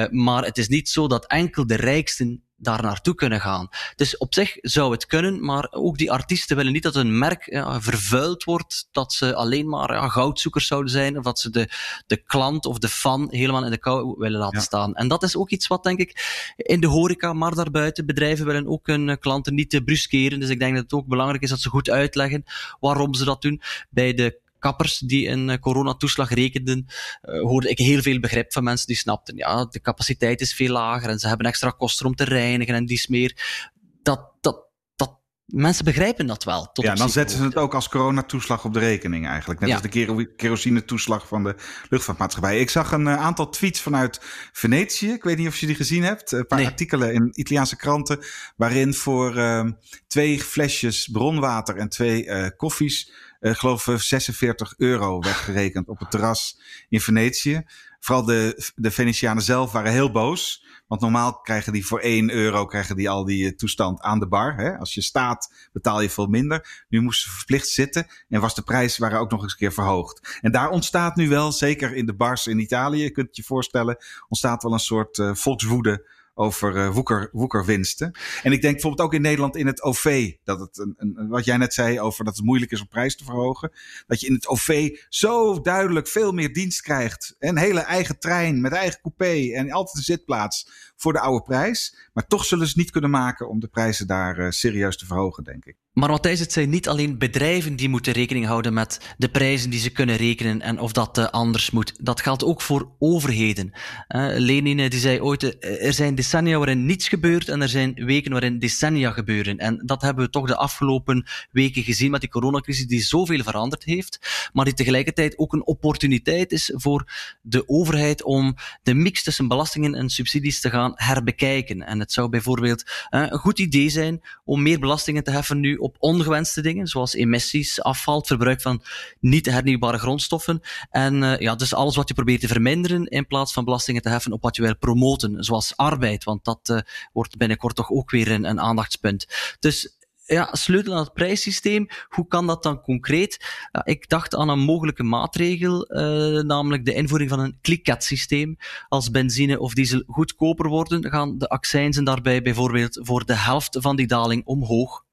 maar 0.09 0.43
het 0.43 0.57
is 0.57 0.67
niet 0.67 0.89
zo 0.89 1.07
dat 1.07 1.25
enkel 1.25 1.67
de 1.67 1.75
rijksten 1.75 2.43
daar 2.61 2.81
naartoe 2.81 3.15
kunnen 3.15 3.41
gaan. 3.41 3.69
Dus 3.95 4.17
op 4.17 4.33
zich 4.33 4.57
zou 4.61 4.91
het 4.91 5.05
kunnen, 5.05 5.45
maar 5.45 5.67
ook 5.71 5.97
die 5.97 6.11
artiesten 6.11 6.55
willen 6.55 6.71
niet 6.71 6.83
dat 6.83 6.93
hun 6.93 7.17
merk 7.17 7.51
ja, 7.51 7.81
vervuild 7.81 8.43
wordt, 8.43 8.87
dat 8.91 9.13
ze 9.13 9.35
alleen 9.35 9.69
maar 9.69 9.93
ja, 9.93 10.07
goudzoekers 10.07 10.67
zouden 10.67 10.91
zijn, 10.91 11.17
of 11.17 11.23
dat 11.23 11.39
ze 11.39 11.49
de, 11.49 11.69
de 12.07 12.17
klant 12.17 12.65
of 12.65 12.77
de 12.77 12.89
fan 12.89 13.27
helemaal 13.31 13.65
in 13.65 13.71
de 13.71 13.77
kou 13.77 14.15
willen 14.17 14.39
laten 14.39 14.57
ja. 14.57 14.63
staan. 14.63 14.95
En 14.95 15.07
dat 15.07 15.23
is 15.23 15.35
ook 15.35 15.49
iets 15.49 15.67
wat, 15.67 15.83
denk 15.83 15.99
ik, 15.99 16.53
in 16.57 16.79
de 16.79 16.87
horeca, 16.87 17.33
maar 17.33 17.55
daarbuiten, 17.55 18.05
bedrijven 18.05 18.45
willen 18.45 18.67
ook 18.67 18.87
hun 18.87 19.19
klanten 19.19 19.53
niet 19.53 19.69
te 19.69 19.83
bruskeren. 19.83 20.39
Dus 20.39 20.49
ik 20.49 20.59
denk 20.59 20.73
dat 20.73 20.83
het 20.83 20.93
ook 20.93 21.07
belangrijk 21.07 21.43
is 21.43 21.49
dat 21.49 21.59
ze 21.59 21.69
goed 21.69 21.89
uitleggen 21.89 22.43
waarom 22.79 23.13
ze 23.13 23.25
dat 23.25 23.41
doen. 23.41 23.61
Bij 23.89 24.13
de 24.13 24.39
kappers 24.61 24.97
die 24.97 25.27
een 25.27 25.59
coronatoeslag 25.59 26.29
rekenden, 26.29 26.85
uh, 26.87 27.41
hoorde 27.41 27.69
ik 27.69 27.77
heel 27.77 28.01
veel 28.01 28.19
begrip 28.19 28.53
van 28.53 28.63
mensen 28.63 28.87
die 28.87 28.95
snapten, 28.95 29.35
ja, 29.37 29.65
de 29.65 29.81
capaciteit 29.81 30.41
is 30.41 30.53
veel 30.53 30.71
lager 30.71 31.09
en 31.09 31.19
ze 31.19 31.27
hebben 31.27 31.47
extra 31.47 31.69
kosten 31.69 32.05
om 32.05 32.15
te 32.15 32.23
reinigen 32.23 32.75
en 32.75 32.85
dies 32.85 33.07
meer. 33.07 33.61
Dat, 34.01 34.31
dat, 34.41 34.67
dat, 34.95 35.19
mensen 35.45 35.85
begrijpen 35.85 36.27
dat 36.27 36.43
wel. 36.43 36.71
Tot 36.71 36.85
ja, 36.85 36.95
dan 36.95 37.09
zetten 37.09 37.37
ze 37.37 37.43
het 37.43 37.55
ook 37.55 37.73
als 37.73 37.89
coronatoeslag 37.89 38.65
op 38.65 38.73
de 38.73 38.79
rekening 38.79 39.27
eigenlijk. 39.27 39.59
Net 39.59 39.69
ja. 39.69 39.75
als 39.75 39.83
de 39.83 40.33
kerosinetoeslag 40.35 41.27
van 41.27 41.43
de 41.43 41.55
luchtvaartmaatschappij. 41.89 42.59
Ik 42.59 42.69
zag 42.69 42.91
een 42.91 43.07
uh, 43.07 43.17
aantal 43.17 43.49
tweets 43.49 43.81
vanuit 43.81 44.19
Venetië. 44.51 45.11
Ik 45.11 45.23
weet 45.23 45.37
niet 45.37 45.47
of 45.47 45.57
je 45.57 45.65
die 45.65 45.75
gezien 45.75 46.03
hebt. 46.03 46.31
Een 46.31 46.47
paar 46.47 46.59
nee. 46.59 46.67
artikelen 46.67 47.13
in 47.13 47.29
Italiaanse 47.33 47.75
kranten. 47.75 48.19
Waarin 48.55 48.93
voor 48.93 49.37
uh, 49.37 49.69
twee 50.07 50.41
flesjes 50.41 51.07
bronwater 51.11 51.77
en 51.77 51.89
twee 51.89 52.25
uh, 52.25 52.47
koffies 52.57 53.11
uh, 53.41 53.55
geloof 53.55 53.89
46 53.95 54.73
euro 54.77 55.19
werd 55.19 55.35
gerekend 55.35 55.87
op 55.87 55.99
het 55.99 56.11
terras 56.11 56.59
in 56.89 57.01
Venetië. 57.01 57.63
Vooral 57.99 58.25
de, 58.25 58.71
de 58.75 58.91
Venetianen 58.91 59.43
zelf 59.43 59.71
waren 59.71 59.91
heel 59.91 60.11
boos. 60.11 60.65
Want 60.87 61.01
normaal 61.01 61.39
krijgen 61.39 61.73
die 61.73 61.85
voor 61.85 61.99
1 61.99 62.31
euro 62.31 62.65
krijgen 62.65 62.95
die 62.95 63.09
al 63.09 63.25
die 63.25 63.55
toestand 63.55 64.01
aan 64.01 64.19
de 64.19 64.27
bar. 64.27 64.55
Hè? 64.55 64.77
Als 64.77 64.93
je 64.93 65.01
staat 65.01 65.69
betaal 65.71 66.01
je 66.01 66.09
veel 66.09 66.27
minder. 66.27 66.85
Nu 66.89 67.01
moesten 67.01 67.29
ze 67.29 67.37
verplicht 67.37 67.67
zitten 67.67 68.07
en 68.29 68.41
was 68.41 68.55
de 68.55 68.61
prijs 68.61 68.97
waren 68.97 69.19
ook 69.19 69.31
nog 69.31 69.43
eens 69.43 69.51
een 69.51 69.57
keer 69.57 69.73
verhoogd. 69.73 70.39
En 70.41 70.51
daar 70.51 70.69
ontstaat 70.69 71.15
nu 71.15 71.29
wel, 71.29 71.51
zeker 71.51 71.95
in 71.95 72.05
de 72.05 72.15
bars 72.15 72.47
in 72.47 72.59
Italië, 72.59 73.03
je 73.03 73.11
kunt 73.11 73.35
je 73.35 73.43
voorstellen, 73.43 73.97
ontstaat 74.27 74.63
wel 74.63 74.73
een 74.73 74.79
soort 74.79 75.17
uh, 75.17 75.35
volkswoede 75.35 76.05
over 76.41 76.75
uh, 76.75 76.93
woeker, 76.93 77.29
woekerwinsten. 77.31 78.11
En 78.43 78.51
ik 78.51 78.61
denk 78.61 78.73
bijvoorbeeld 78.73 79.07
ook 79.07 79.13
in 79.13 79.21
Nederland 79.21 79.55
in 79.55 79.67
het 79.67 79.81
OV, 79.81 80.33
dat 80.43 80.59
het 80.59 80.77
een, 80.77 80.93
een, 80.97 81.27
wat 81.27 81.45
jij 81.45 81.57
net 81.57 81.73
zei 81.73 81.99
over 81.99 82.25
dat 82.25 82.35
het 82.35 82.45
moeilijk 82.45 82.71
is 82.71 82.81
om 82.81 82.87
prijs 82.87 83.15
te 83.15 83.23
verhogen. 83.23 83.71
Dat 84.07 84.19
je 84.21 84.27
in 84.27 84.33
het 84.33 84.47
OV 84.47 84.97
zo 85.09 85.61
duidelijk 85.61 86.07
veel 86.07 86.31
meer 86.31 86.53
dienst 86.53 86.81
krijgt. 86.81 87.35
Een 87.39 87.57
hele 87.57 87.79
eigen 87.79 88.19
trein 88.19 88.61
met 88.61 88.71
eigen 88.71 89.01
coupé 89.01 89.53
en 89.53 89.71
altijd 89.71 89.97
een 89.97 90.03
zitplaats 90.03 90.69
voor 90.95 91.13
de 91.13 91.19
oude 91.19 91.43
prijs. 91.43 92.09
Maar 92.13 92.27
toch 92.27 92.45
zullen 92.45 92.67
ze 92.67 92.77
niet 92.77 92.91
kunnen 92.91 93.09
maken 93.09 93.49
om 93.49 93.59
de 93.59 93.67
prijzen 93.67 94.07
daar 94.07 94.39
uh, 94.39 94.49
serieus 94.49 94.97
te 94.97 95.05
verhogen, 95.05 95.43
denk 95.43 95.65
ik. 95.65 95.75
Maar 95.91 96.09
Matthijs, 96.09 96.39
het 96.39 96.51
zijn 96.51 96.69
niet 96.69 96.87
alleen 96.87 97.17
bedrijven 97.17 97.75
die 97.75 97.89
moeten 97.89 98.13
rekening 98.13 98.45
houden 98.45 98.73
met 98.73 99.15
de 99.17 99.29
prijzen 99.29 99.69
die 99.69 99.79
ze 99.79 99.89
kunnen 99.89 100.15
rekenen 100.15 100.61
en 100.61 100.79
of 100.79 100.91
dat 100.91 101.17
uh, 101.17 101.25
anders 101.25 101.71
moet. 101.71 101.93
Dat 101.99 102.21
geldt 102.21 102.43
ook 102.43 102.61
voor 102.61 102.91
overheden. 102.99 103.71
Uh, 104.07 104.27
Lenin 104.37 104.89
die 104.89 104.99
zei 104.99 105.21
ooit, 105.21 105.43
uh, 105.43 105.85
er 105.85 105.93
zijn 105.93 106.15
decennia 106.15 106.57
waarin 106.57 106.85
niets 106.85 107.07
gebeurt 107.07 107.49
en 107.49 107.61
er 107.61 107.69
zijn 107.69 107.93
weken 107.93 108.31
waarin 108.31 108.59
decennia 108.59 109.11
gebeuren. 109.11 109.57
En 109.57 109.81
dat 109.85 110.01
hebben 110.01 110.25
we 110.25 110.29
toch 110.29 110.47
de 110.47 110.55
afgelopen 110.55 111.25
weken 111.51 111.83
gezien 111.83 112.11
met 112.11 112.21
die 112.21 112.29
coronacrisis 112.29 112.87
die 112.87 113.01
zoveel 113.01 113.43
veranderd 113.43 113.83
heeft, 113.83 114.49
maar 114.53 114.65
die 114.65 114.73
tegelijkertijd 114.73 115.37
ook 115.37 115.53
een 115.53 115.65
opportuniteit 115.65 116.51
is 116.51 116.71
voor 116.75 117.11
de 117.41 117.69
overheid 117.69 118.23
om 118.23 118.55
de 118.83 118.93
mix 118.93 119.23
tussen 119.23 119.47
belastingen 119.47 119.95
en 119.95 120.09
subsidies 120.09 120.61
te 120.61 120.69
gaan 120.69 120.91
herbekijken. 120.95 121.81
En 121.81 121.99
het 121.99 122.11
zou 122.11 122.29
bijvoorbeeld 122.29 122.83
een 123.09 123.31
goed 123.31 123.59
idee 123.59 123.89
zijn 123.89 124.21
om 124.43 124.61
meer 124.61 124.79
belastingen 124.79 125.23
te 125.23 125.31
heffen 125.31 125.59
nu 125.59 125.79
op 125.81 125.95
ongewenste 125.99 126.61
dingen, 126.61 126.87
zoals 126.87 127.13
emissies, 127.13 127.81
afval, 127.81 128.17
het 128.17 128.27
verbruik 128.27 128.61
van 128.61 128.83
niet 129.19 129.45
hernieuwbare 129.45 129.97
grondstoffen. 129.97 130.61
En 130.89 131.15
uh, 131.21 131.39
ja, 131.39 131.55
dus 131.55 131.73
alles 131.73 131.95
wat 131.95 132.07
je 132.07 132.13
probeert 132.13 132.41
te 132.41 132.47
verminderen, 132.47 133.05
in 133.05 133.27
plaats 133.27 133.53
van 133.53 133.65
belastingen 133.65 134.01
te 134.01 134.09
heffen 134.09 134.31
op 134.31 134.41
wat 134.41 134.55
je 134.55 134.61
wil 134.61 134.77
promoten, 134.77 135.43
zoals 135.43 135.77
arbeid, 135.77 136.23
want 136.23 136.45
dat 136.45 136.69
uh, 136.69 136.79
wordt 137.13 137.37
binnenkort 137.37 137.75
toch 137.75 137.89
ook 137.89 138.11
weer 138.11 138.31
een, 138.31 138.43
een 138.43 138.59
aandachtspunt. 138.59 139.27
Dus 139.59 139.99
ja, 140.25 140.49
sleutel 140.51 140.93
aan 140.93 141.03
het 141.03 141.13
prijssysteem. 141.13 141.87
Hoe 142.07 142.27
kan 142.27 142.47
dat 142.47 142.63
dan 142.63 142.81
concreet? 142.81 143.45
Ik 143.83 144.09
dacht 144.09 144.35
aan 144.35 144.49
een 144.49 144.59
mogelijke 144.59 145.03
maatregel, 145.03 145.93
uh, 145.93 146.43
namelijk 146.43 146.85
de 146.85 146.93
invoering 146.93 147.29
van 147.29 147.39
een 147.39 147.57
kliketsysteem. 147.61 148.57
Als 148.87 149.11
benzine 149.11 149.59
of 149.59 149.73
diesel 149.73 150.03
goedkoper 150.07 150.67
worden, 150.69 151.09
gaan 151.09 151.37
de 151.37 151.49
accijnzen 151.49 152.03
daarbij 152.03 152.41
bijvoorbeeld 152.41 152.99
voor 153.03 153.25
de 153.25 153.35
helft 153.35 153.77
van 153.79 153.95
die 153.95 154.07
daling 154.07 154.45
omhoog. 154.45 155.03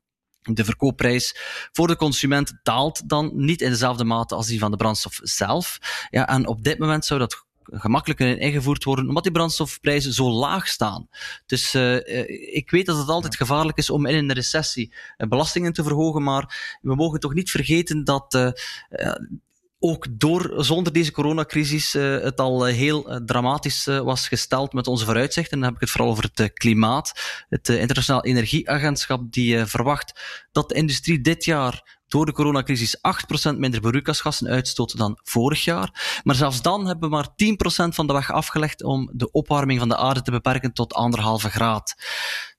De 0.50 0.64
verkoopprijs 0.64 1.36
voor 1.72 1.86
de 1.86 1.96
consument 1.96 2.52
daalt 2.62 3.08
dan 3.08 3.30
niet 3.34 3.60
in 3.60 3.70
dezelfde 3.70 4.04
mate 4.04 4.34
als 4.34 4.46
die 4.46 4.58
van 4.58 4.70
de 4.70 4.76
brandstof 4.76 5.18
zelf. 5.22 5.78
Ja, 6.10 6.28
en 6.28 6.46
op 6.46 6.64
dit 6.64 6.78
moment 6.78 7.04
zou 7.04 7.20
dat 7.20 7.46
gemakkelijk 7.70 8.18
kunnen 8.20 8.38
ingevoerd 8.38 8.84
worden, 8.84 9.08
omdat 9.08 9.22
die 9.22 9.32
brandstofprijzen 9.32 10.12
zo 10.12 10.30
laag 10.30 10.68
staan. 10.68 11.08
Dus 11.46 11.74
uh, 11.74 11.96
ik 12.54 12.70
weet 12.70 12.86
dat 12.86 12.98
het 12.98 13.08
altijd 13.08 13.36
gevaarlijk 13.36 13.78
is 13.78 13.90
om 13.90 14.06
in 14.06 14.14
een 14.14 14.32
recessie 14.32 14.94
belastingen 15.16 15.72
te 15.72 15.82
verhogen, 15.82 16.22
maar 16.22 16.78
we 16.80 16.94
mogen 16.94 17.20
toch 17.20 17.34
niet 17.34 17.50
vergeten 17.50 18.04
dat 18.04 18.34
uh, 18.34 18.50
ook 19.78 20.06
door, 20.10 20.54
zonder 20.56 20.92
deze 20.92 21.12
coronacrisis 21.12 21.94
uh, 21.94 22.20
het 22.20 22.40
al 22.40 22.64
heel 22.64 23.10
uh, 23.10 23.16
dramatisch 23.16 23.84
was 23.84 24.28
gesteld 24.28 24.72
met 24.72 24.86
onze 24.86 25.04
vooruitzichten. 25.04 25.58
Dan 25.58 25.66
heb 25.66 25.74
ik 25.74 25.80
het 25.80 25.90
vooral 25.90 26.10
over 26.10 26.30
het 26.32 26.52
klimaat. 26.52 27.12
Het 27.48 27.68
Internationaal 27.68 28.24
Energieagentschap 28.24 29.32
die 29.32 29.66
verwacht 29.66 30.20
dat 30.52 30.68
de 30.68 30.74
industrie 30.74 31.20
dit 31.20 31.44
jaar 31.44 31.98
door 32.08 32.26
de 32.26 32.32
coronacrisis 32.32 32.96
8% 33.52 33.56
minder 33.56 33.80
broeikasgassen 33.80 34.48
uitstoot 34.48 34.96
dan 34.96 35.18
vorig 35.22 35.64
jaar. 35.64 36.20
Maar 36.24 36.34
zelfs 36.34 36.62
dan 36.62 36.86
hebben 36.86 37.08
we 37.08 37.14
maar 37.14 37.28
10% 37.28 37.94
van 37.94 38.06
de 38.06 38.12
weg 38.12 38.32
afgelegd 38.32 38.82
om 38.82 39.10
de 39.12 39.30
opwarming 39.30 39.78
van 39.78 39.88
de 39.88 39.96
aarde 39.96 40.22
te 40.22 40.30
beperken 40.30 40.72
tot 40.72 40.94
anderhalve 40.94 41.50
graad. 41.50 41.94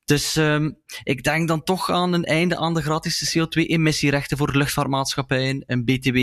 Dus 0.09 0.35
um, 0.35 0.77
ik 1.03 1.23
denk 1.23 1.47
dan 1.47 1.63
toch 1.63 1.89
aan 1.89 2.13
een 2.13 2.23
einde 2.23 2.57
aan 2.57 2.73
de 2.73 2.81
gratis 2.81 3.37
CO2-emissierechten 3.37 4.37
voor 4.37 4.55
luchtvaartmaatschappijen, 4.55 5.63
een 5.65 5.85
BTW 5.85 6.17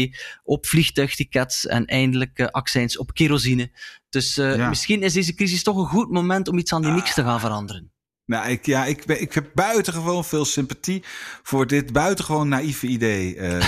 op 0.45 0.67
vliegtuigtickets 0.67 1.67
en 1.67 1.85
eindelijk 1.85 2.39
uh, 2.39 2.47
accijns 2.47 2.99
op 2.99 3.15
kerosine. 3.15 3.71
Dus 4.09 4.39
uh, 4.39 4.57
ja. 4.57 4.69
misschien 4.69 5.03
is 5.03 5.13
deze 5.13 5.35
crisis 5.35 5.63
toch 5.63 5.77
een 5.77 5.87
goed 5.87 6.11
moment 6.11 6.49
om 6.49 6.59
iets 6.59 6.73
aan 6.73 6.83
die 6.83 6.91
mix 6.91 7.15
te 7.15 7.23
gaan 7.23 7.41
veranderen. 7.41 7.91
Nou, 8.27 8.49
ik, 8.51 8.67
ja, 8.67 8.85
ik, 8.85 9.05
ben, 9.05 9.21
ik 9.21 9.33
heb 9.33 9.51
buitengewoon 9.55 10.25
veel 10.25 10.45
sympathie 10.45 11.05
voor 11.43 11.67
dit 11.67 11.93
buitengewoon 11.93 12.49
naïeve 12.49 12.87
idee. 12.87 13.37
Uh, 13.37 13.59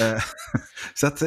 uh, 0.00 0.22
is, 0.94 1.00
dat, 1.00 1.22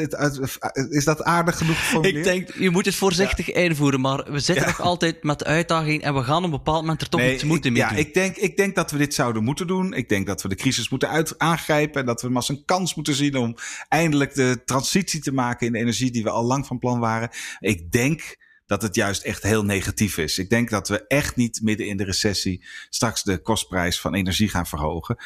is 0.89 1.05
dat 1.05 1.23
aardig 1.23 1.57
genoeg 1.57 1.77
voor 1.77 2.05
Ik 2.05 2.23
denk, 2.23 2.53
je 2.53 2.69
moet 2.69 2.85
het 2.85 2.95
voorzichtig 2.95 3.45
ja. 3.45 3.53
invoeren, 3.53 4.01
maar 4.01 4.31
we 4.31 4.39
zitten 4.39 4.65
ja. 4.65 4.69
nog 4.69 4.81
altijd 4.81 5.23
met 5.23 5.39
de 5.39 5.45
uitdaging 5.45 6.01
en 6.01 6.13
we 6.13 6.23
gaan 6.23 6.37
op 6.37 6.43
een 6.43 6.49
bepaald 6.49 6.81
moment 6.81 7.01
er 7.01 7.09
toch 7.09 7.21
nee, 7.21 7.33
iets 7.33 7.43
moeten 7.43 7.75
ik, 7.75 7.77
mee 7.77 7.89
ja, 7.89 7.95
Ik 7.95 8.13
denk, 8.13 8.35
ik 8.35 8.57
denk 8.57 8.75
dat 8.75 8.91
we 8.91 8.97
dit 8.97 9.13
zouden 9.13 9.43
moeten 9.43 9.67
doen. 9.67 9.93
Ik 9.93 10.09
denk 10.09 10.27
dat 10.27 10.41
we 10.41 10.49
de 10.49 10.55
crisis 10.55 10.89
moeten 10.89 11.09
uit, 11.09 11.39
aangrijpen 11.39 11.99
en 11.99 12.05
dat 12.05 12.21
we 12.21 12.27
hem 12.27 12.35
als 12.35 12.49
een 12.49 12.65
kans 12.65 12.95
moeten 12.95 13.15
zien 13.15 13.35
om 13.35 13.55
eindelijk 13.89 14.33
de 14.33 14.61
transitie 14.65 15.21
te 15.21 15.33
maken 15.33 15.67
in 15.67 15.73
de 15.73 15.79
energie 15.79 16.11
die 16.11 16.23
we 16.23 16.29
al 16.29 16.43
lang 16.43 16.67
van 16.67 16.79
plan 16.79 16.99
waren. 16.99 17.29
Ik 17.59 17.91
denk 17.91 18.37
dat 18.71 18.81
het 18.81 18.95
juist 18.95 19.23
echt 19.23 19.43
heel 19.43 19.63
negatief 19.63 20.17
is. 20.17 20.37
Ik 20.37 20.49
denk 20.49 20.69
dat 20.69 20.87
we 20.87 21.07
echt 21.07 21.35
niet 21.35 21.61
midden 21.61 21.87
in 21.87 21.97
de 21.97 22.03
recessie 22.03 22.65
straks 22.89 23.23
de 23.23 23.41
kostprijs 23.41 24.01
van 24.01 24.15
energie 24.15 24.49
gaan 24.49 24.65
verhogen. 24.65 25.17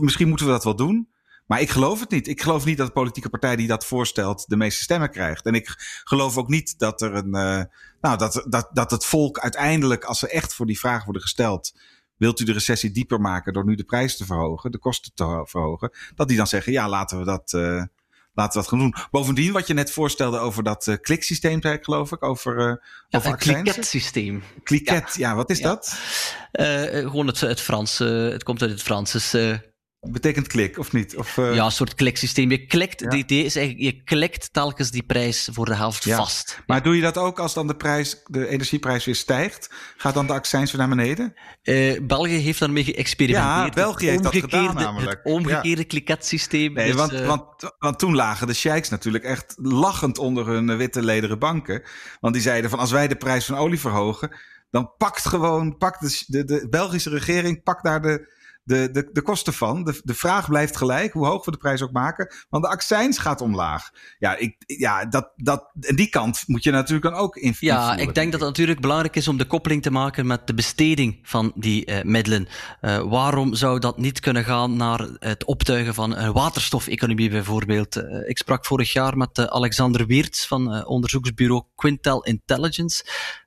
Misschien 0.00 0.28
moeten 0.28 0.46
we 0.46 0.52
dat 0.52 0.64
wel 0.64 0.76
doen. 0.76 1.08
Maar 1.46 1.60
ik 1.60 1.70
geloof 1.70 2.00
het 2.00 2.10
niet. 2.10 2.28
Ik 2.28 2.42
geloof 2.42 2.64
niet 2.64 2.76
dat 2.76 2.86
de 2.86 2.92
politieke 2.92 3.28
partij 3.28 3.56
die 3.56 3.66
dat 3.66 3.86
voorstelt 3.86 4.48
de 4.48 4.56
meeste 4.56 4.82
stemmen 4.82 5.10
krijgt. 5.10 5.46
En 5.46 5.54
ik 5.54 5.74
geloof 6.04 6.38
ook 6.38 6.48
niet 6.48 6.78
dat 6.78 7.02
er 7.02 7.14
een. 7.14 7.36
Uh, 7.36 7.62
nou, 8.00 8.18
dat, 8.18 8.44
dat, 8.48 8.70
dat 8.72 8.90
het 8.90 9.04
volk 9.04 9.38
uiteindelijk, 9.38 10.04
als 10.04 10.18
ze 10.18 10.28
echt 10.28 10.54
voor 10.54 10.66
die 10.66 10.78
vraag 10.78 11.04
worden 11.04 11.22
gesteld. 11.22 11.74
Wilt 12.16 12.40
u 12.40 12.44
de 12.44 12.52
recessie 12.52 12.90
dieper 12.90 13.20
maken 13.20 13.52
door 13.52 13.64
nu 13.64 13.74
de 13.74 13.84
prijs 13.84 14.16
te 14.16 14.24
verhogen, 14.24 14.70
de 14.70 14.78
kosten 14.78 15.12
te 15.14 15.42
verhogen? 15.44 15.90
Dat 16.14 16.28
die 16.28 16.36
dan 16.36 16.46
zeggen: 16.46 16.72
ja, 16.72 16.88
laten 16.88 17.18
we 17.18 17.24
dat. 17.24 17.52
Uh, 17.52 17.82
laten 18.34 18.52
we 18.52 18.58
dat 18.58 18.68
gaan 18.68 18.78
doen. 18.78 18.94
Bovendien, 19.10 19.52
wat 19.52 19.66
je 19.66 19.74
net 19.74 19.90
voorstelde 19.90 20.38
over 20.38 20.62
dat 20.62 20.86
uh, 20.86 20.96
kliksysteem, 21.00 21.60
geloof 21.62 22.12
ik, 22.12 22.22
over, 22.22 22.58
uh, 22.58 22.74
ja, 23.08 23.18
over 23.18 23.36
kliketsysteem. 23.36 24.42
Kliket, 24.62 25.14
ja. 25.16 25.28
ja. 25.28 25.34
wat 25.34 25.50
is 25.50 25.60
dat? 25.60 25.98
Uh, 26.52 26.82
gewoon 26.82 27.26
het, 27.26 27.40
het 27.40 27.60
Frans, 27.60 27.98
het 27.98 28.42
komt 28.42 28.62
uit 28.62 28.70
het 28.70 28.82
Frans. 28.82 29.12
Dus, 29.12 29.34
betekent 30.10 30.46
klik, 30.46 30.78
of 30.78 30.92
niet? 30.92 31.16
Of, 31.16 31.36
uh... 31.36 31.54
Ja, 31.54 31.64
een 31.64 31.72
soort 31.72 31.94
kliksysteem. 31.94 32.50
Je 32.50 32.66
klikt, 32.66 33.00
ja. 33.00 33.06
het 33.06 33.14
idee 33.14 33.44
is 33.44 33.56
eigenlijk, 33.56 33.94
je 33.94 34.02
klikt 34.02 34.52
telkens 34.52 34.90
die 34.90 35.02
prijs 35.02 35.48
voor 35.52 35.64
de 35.64 35.74
helft 35.74 36.04
ja. 36.04 36.16
vast. 36.16 36.62
Maar 36.66 36.82
doe 36.82 36.96
je 36.96 37.02
dat 37.02 37.18
ook 37.18 37.38
als 37.38 37.54
dan 37.54 37.66
de 37.66 37.76
prijs, 37.76 38.22
de 38.24 38.48
energieprijs 38.48 39.04
weer 39.04 39.14
stijgt? 39.14 39.70
Gaat 39.96 40.14
dan 40.14 40.26
de 40.26 40.32
accijns 40.32 40.72
weer 40.72 40.80
naar 40.80 40.96
beneden? 40.96 41.34
Uh, 41.62 42.00
België 42.02 42.36
heeft 42.36 42.58
daarmee 42.58 42.84
geëxperimenteerd. 42.84 43.74
Ja, 43.74 43.82
België 43.82 44.08
heeft 44.08 44.22
dat 44.22 44.34
gedaan 44.34 44.74
namelijk. 44.74 45.20
Het 45.22 45.32
omgekeerde 45.32 45.82
ja. 45.82 45.88
kliketsysteem. 45.88 46.72
Nee, 46.72 46.94
want, 46.94 47.12
uh... 47.12 47.26
want, 47.26 47.44
want 47.78 47.98
toen 47.98 48.14
lagen 48.14 48.46
de 48.46 48.54
sheiks 48.54 48.88
natuurlijk 48.88 49.24
echt 49.24 49.54
lachend 49.56 50.18
onder 50.18 50.46
hun 50.46 50.76
witte 50.76 51.02
lederen 51.02 51.38
banken. 51.38 51.82
Want 52.20 52.34
die 52.34 52.42
zeiden 52.42 52.70
van 52.70 52.78
als 52.78 52.90
wij 52.90 53.08
de 53.08 53.16
prijs 53.16 53.44
van 53.44 53.56
olie 53.56 53.80
verhogen, 53.80 54.36
dan 54.70 54.92
pakt 54.96 55.28
gewoon, 55.28 55.76
pakt 55.76 56.00
de, 56.00 56.24
de, 56.26 56.44
de 56.44 56.66
Belgische 56.70 57.10
regering, 57.10 57.62
pakt 57.62 57.84
daar 57.84 58.02
de 58.02 58.33
de, 58.64 58.90
de, 58.90 59.08
de 59.12 59.22
kosten 59.22 59.52
van. 59.52 59.84
De, 59.84 60.00
de 60.04 60.14
vraag 60.14 60.48
blijft 60.48 60.76
gelijk, 60.76 61.12
hoe 61.12 61.26
hoog 61.26 61.44
we 61.44 61.50
de 61.50 61.56
prijs 61.56 61.82
ook 61.82 61.92
maken. 61.92 62.34
Want 62.48 62.64
de 62.64 62.70
accijns 62.70 63.18
gaat 63.18 63.40
omlaag. 63.40 63.90
Ja, 64.18 64.36
ik, 64.36 64.54
ja 64.66 65.04
dat, 65.04 65.32
dat, 65.36 65.70
en 65.80 65.96
die 65.96 66.08
kant 66.08 66.42
moet 66.46 66.64
je 66.64 66.70
natuurlijk 66.70 67.14
dan 67.14 67.14
ook 67.14 67.36
invullen. 67.36 67.74
Ja, 67.74 67.96
ik 67.96 68.14
denk 68.14 68.32
dat 68.32 68.40
het 68.40 68.48
natuurlijk 68.48 68.80
belangrijk 68.80 69.16
is 69.16 69.28
om 69.28 69.36
de 69.36 69.46
koppeling 69.46 69.82
te 69.82 69.90
maken 69.90 70.26
met 70.26 70.46
de 70.46 70.54
besteding 70.54 71.18
van 71.22 71.52
die 71.54 71.90
uh, 71.90 72.02
middelen. 72.02 72.48
Uh, 72.80 72.98
waarom 72.98 73.54
zou 73.54 73.78
dat 73.78 73.98
niet 73.98 74.20
kunnen 74.20 74.44
gaan 74.44 74.76
naar 74.76 75.08
het 75.18 75.44
optuigen 75.44 75.94
van 75.94 76.16
een 76.16 76.32
waterstofeconomie 76.32 77.30
bijvoorbeeld? 77.30 77.96
Uh, 77.96 78.28
ik 78.28 78.38
sprak 78.38 78.66
vorig 78.66 78.92
jaar 78.92 79.16
met 79.16 79.48
Alexander 79.48 80.06
Weerts 80.06 80.46
van 80.46 80.86
onderzoeksbureau 80.86 81.62
Quintel 81.74 82.24
Intelligence. 82.24 83.04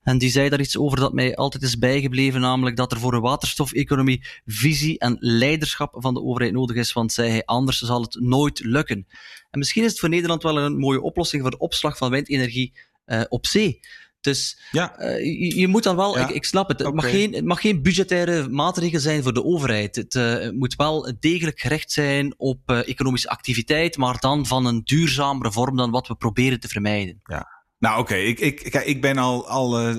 En 0.07 0.17
die 0.17 0.29
zei 0.29 0.49
daar 0.49 0.59
iets 0.59 0.77
over 0.77 0.99
dat 0.99 1.13
mij 1.13 1.35
altijd 1.35 1.63
is 1.63 1.77
bijgebleven, 1.77 2.41
namelijk 2.41 2.75
dat 2.75 2.91
er 2.91 2.99
voor 2.99 3.13
een 3.13 3.21
waterstofeconomie 3.21 4.25
visie 4.45 4.99
en 4.99 5.17
leiderschap 5.19 5.95
van 5.97 6.13
de 6.13 6.21
overheid 6.21 6.53
nodig 6.53 6.75
is, 6.75 6.93
want 6.93 7.13
zei 7.13 7.29
hij, 7.29 7.45
anders 7.45 7.79
zal 7.79 8.01
het 8.01 8.17
nooit 8.19 8.59
lukken. 8.59 9.07
En 9.49 9.59
misschien 9.59 9.83
is 9.83 9.89
het 9.89 9.99
voor 9.99 10.09
Nederland 10.09 10.43
wel 10.43 10.57
een 10.57 10.77
mooie 10.77 11.01
oplossing 11.01 11.41
voor 11.41 11.51
de 11.51 11.57
opslag 11.57 11.97
van 11.97 12.09
windenergie 12.09 12.73
uh, 13.05 13.21
op 13.29 13.45
zee. 13.45 13.79
Dus 14.21 14.59
ja. 14.71 15.01
uh, 15.01 15.19
je, 15.19 15.59
je, 15.59 15.67
moet 15.67 15.83
dan 15.83 15.95
wel, 15.95 16.17
ja. 16.17 16.27
ik, 16.27 16.35
ik, 16.35 16.45
snap 16.45 16.67
het, 16.67 16.79
het, 16.79 16.87
okay. 16.87 17.01
mag 17.01 17.11
geen, 17.11 17.33
het 17.33 17.45
mag 17.45 17.61
geen 17.61 17.81
budgettaire 17.81 18.49
maatregel 18.49 18.99
zijn 18.99 19.23
voor 19.23 19.33
de 19.33 19.43
overheid. 19.43 19.95
Het 19.95 20.15
uh, 20.15 20.49
moet 20.49 20.75
wel 20.75 21.13
degelijk 21.19 21.59
gericht 21.59 21.91
zijn 21.91 22.33
op 22.37 22.59
uh, 22.71 22.87
economische 22.87 23.29
activiteit, 23.29 23.97
maar 23.97 24.19
dan 24.19 24.45
van 24.45 24.65
een 24.65 24.81
duurzamere 24.83 25.51
vorm 25.51 25.77
dan 25.77 25.91
wat 25.91 26.07
we 26.07 26.15
proberen 26.15 26.59
te 26.59 26.67
vermijden. 26.67 27.21
Ja. 27.23 27.56
Nou 27.79 27.99
oké, 27.99 28.15
ik, 28.15 28.39
ik, 28.39 28.59
ik 28.73 29.01
ben 29.01 29.17
al, 29.17 29.47
al 29.47 29.89
uh, 29.89 29.97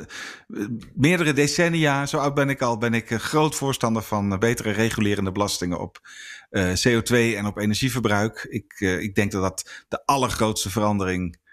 meerdere 0.95 1.33
decennia, 1.33 2.07
zo 2.07 2.19
oud 2.19 2.35
ben 2.35 2.49
ik 2.49 2.63
al, 2.63 2.79
ben 2.79 2.95
ik 2.95 3.09
groot 3.09 3.55
voorstander 3.55 4.03
van 4.03 4.33
uh, 4.33 4.39
betere 4.39 4.71
regulerende 4.71 5.33
belastingen 5.33 5.81
op 5.81 6.01
uh, 6.51 6.73
CO2 6.73 7.15
en 7.37 7.47
op 7.47 7.59
energieverbruik. 7.59 8.47
Ik, 8.51 8.81
ik 8.81 9.15
denk 9.15 9.33
dat 9.33 9.43
dat 9.43 9.85
de 9.89 10.07
allergrootste 10.07 10.71
verandering 10.71 11.47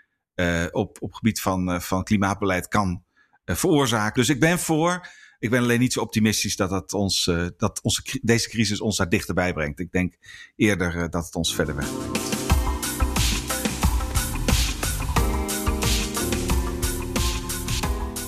op, 0.71 0.97
op 0.99 1.13
gebied 1.13 1.41
van, 1.41 1.81
van 1.81 2.03
klimaatbeleid 2.03 2.67
kan 2.67 3.03
veroorzaken. 3.45 4.19
Dus 4.19 4.29
ik 4.29 4.39
ben 4.39 4.59
voor. 4.59 5.07
Ik 5.39 5.49
ben 5.49 5.61
alleen 5.61 5.79
niet 5.79 5.93
zo 5.93 5.99
optimistisch 5.99 6.55
dat, 6.55 6.69
dat, 6.69 6.93
ons, 6.93 7.31
dat 7.57 7.81
onze, 7.81 8.19
deze 8.21 8.49
crisis 8.49 8.81
ons 8.81 8.97
daar 8.97 9.09
dichterbij 9.09 9.53
brengt. 9.53 9.79
Ik 9.79 9.91
denk 9.91 10.15
eerder 10.55 11.09
dat 11.09 11.25
het 11.25 11.35
ons 11.35 11.55
verder 11.55 11.75
wegbrengt. 11.75 12.34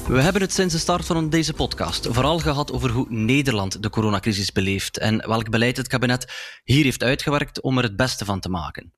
We 0.08 0.22
hebben 0.22 0.42
het 0.42 0.54
sinds 0.54 0.74
de 0.74 0.80
start 0.80 1.06
van 1.06 1.30
deze 1.30 1.54
podcast 1.54 2.08
vooral 2.12 2.40
gehad 2.40 2.72
over 2.72 2.90
hoe 2.90 3.06
Nederland 3.10 3.84
de 3.84 3.90
coronacrisis 3.90 4.52
beleeft 4.52 4.98
en 4.98 5.28
welk 5.28 5.50
beleid 5.50 5.78
het 5.78 5.88
kabinet 5.88 6.32
hier 6.64 6.84
heeft 6.84 7.04
uitgewerkt 7.04 7.62
om 7.62 7.78
er 7.78 7.84
het 7.84 7.96
beste 7.96 8.26
van 8.26 8.40
te 8.40 8.50
maken. 8.50 8.94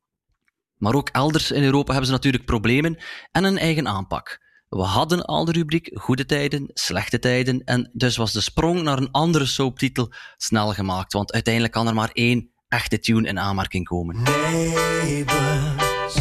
Maar 0.76 0.94
ook 0.94 1.10
elders 1.10 1.52
in 1.52 1.64
Europa 1.64 1.90
hebben 1.90 2.06
ze 2.06 2.12
natuurlijk 2.12 2.46
problemen 2.46 2.98
en 3.32 3.44
een 3.44 3.58
eigen 3.58 3.88
aanpak. 3.88 4.40
We 4.68 4.82
hadden 4.82 5.26
al 5.26 5.46
de 5.46 5.52
rubriek 5.52 5.92
goede 5.94 6.26
tijden, 6.26 6.70
slechte 6.74 7.20
tijden 7.20 7.64
en 7.64 7.90
dus 7.94 8.18
was 8.18 8.32
de 8.32 8.42
sprong 8.42 8.82
naar 8.82 8.98
een 8.98 9.12
andere 9.12 9.46
soaptitel 9.46 10.12
snel 10.38 10.74
gemaakt, 10.74 11.14
want 11.14 11.34
uiteindelijk 11.34 11.74
kan 11.74 11.88
er 11.88 11.94
maar 11.94 12.12
één 12.14 12.52
echte 12.68 13.00
tune 13.00 13.28
in 13.28 13.40
aanmerking 13.40 13.86
komen. 13.88 14.22
Neighbors, 14.24 16.16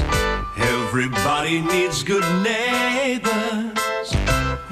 everybody 0.56 1.58
needs 1.58 2.02
good 2.02 2.42
neighbors 2.42 3.47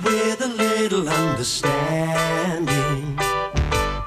with 0.07 0.43
a 0.43 0.49
little 0.57 1.09
understanding. 1.09 3.19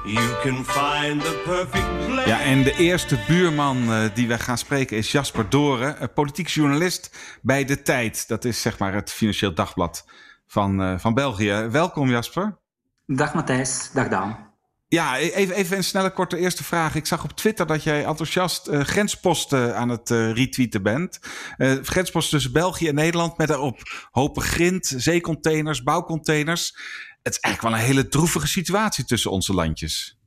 You 0.04 0.36
can 0.42 0.64
find 0.64 1.20
the 1.20 1.42
perfect 1.44 2.06
place. 2.06 2.28
Ja, 2.28 2.40
en 2.40 2.62
de 2.62 2.76
eerste 2.76 3.18
buurman 3.28 3.82
uh, 3.82 4.04
die 4.14 4.28
we 4.28 4.38
gaan 4.38 4.58
spreken 4.58 4.96
is 4.96 5.12
Jasper 5.12 5.48
Doren, 5.48 6.12
politiek 6.12 6.48
journalist 6.48 7.18
bij 7.42 7.64
De 7.64 7.82
Tijd. 7.82 8.28
Dat 8.28 8.44
is 8.44 8.62
zeg 8.62 8.78
maar 8.78 8.94
het 8.94 9.10
financieel 9.10 9.54
dagblad 9.54 10.06
van, 10.46 10.82
uh, 10.82 10.98
van 10.98 11.14
België. 11.14 11.68
Welkom 11.70 12.10
Jasper. 12.10 12.58
Dag 13.06 13.34
Matthijs, 13.34 13.90
dag 13.92 14.08
Daan. 14.08 14.49
Ja, 14.90 15.18
even, 15.18 15.54
even 15.54 15.76
een 15.76 15.84
snelle 15.84 16.12
korte 16.12 16.36
eerste 16.36 16.64
vraag. 16.64 16.94
Ik 16.94 17.06
zag 17.06 17.24
op 17.24 17.32
Twitter 17.32 17.66
dat 17.66 17.82
jij 17.82 18.04
enthousiast 18.04 18.68
uh, 18.68 18.80
grensposten 18.80 19.76
aan 19.76 19.88
het 19.88 20.10
uh, 20.10 20.32
retweeten 20.32 20.82
bent. 20.82 21.20
Uh, 21.58 21.72
grensposten 21.82 22.32
tussen 22.32 22.52
België 22.52 22.88
en 22.88 22.94
Nederland 22.94 23.38
met 23.38 23.48
daarop 23.48 24.08
hopen 24.10 24.42
grind, 24.42 24.94
zeecontainers, 24.96 25.82
bouwcontainers. 25.82 26.76
Het 27.22 27.34
is 27.34 27.40
eigenlijk 27.40 27.74
wel 27.74 27.82
een 27.82 27.88
hele 27.94 28.08
droevige 28.08 28.46
situatie 28.46 29.04
tussen 29.04 29.30
onze 29.30 29.54
landjes. 29.54 30.18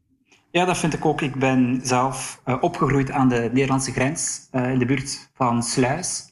Ja, 0.51 0.65
dat 0.65 0.77
vind 0.77 0.93
ik 0.93 1.05
ook. 1.05 1.21
Ik 1.21 1.35
ben 1.35 1.79
zelf 1.83 2.41
opgegroeid 2.59 3.11
aan 3.11 3.29
de 3.29 3.49
Nederlandse 3.53 3.91
grens, 3.91 4.47
in 4.51 4.79
de 4.79 4.85
buurt 4.85 5.29
van 5.33 5.63
Sluis. 5.63 6.31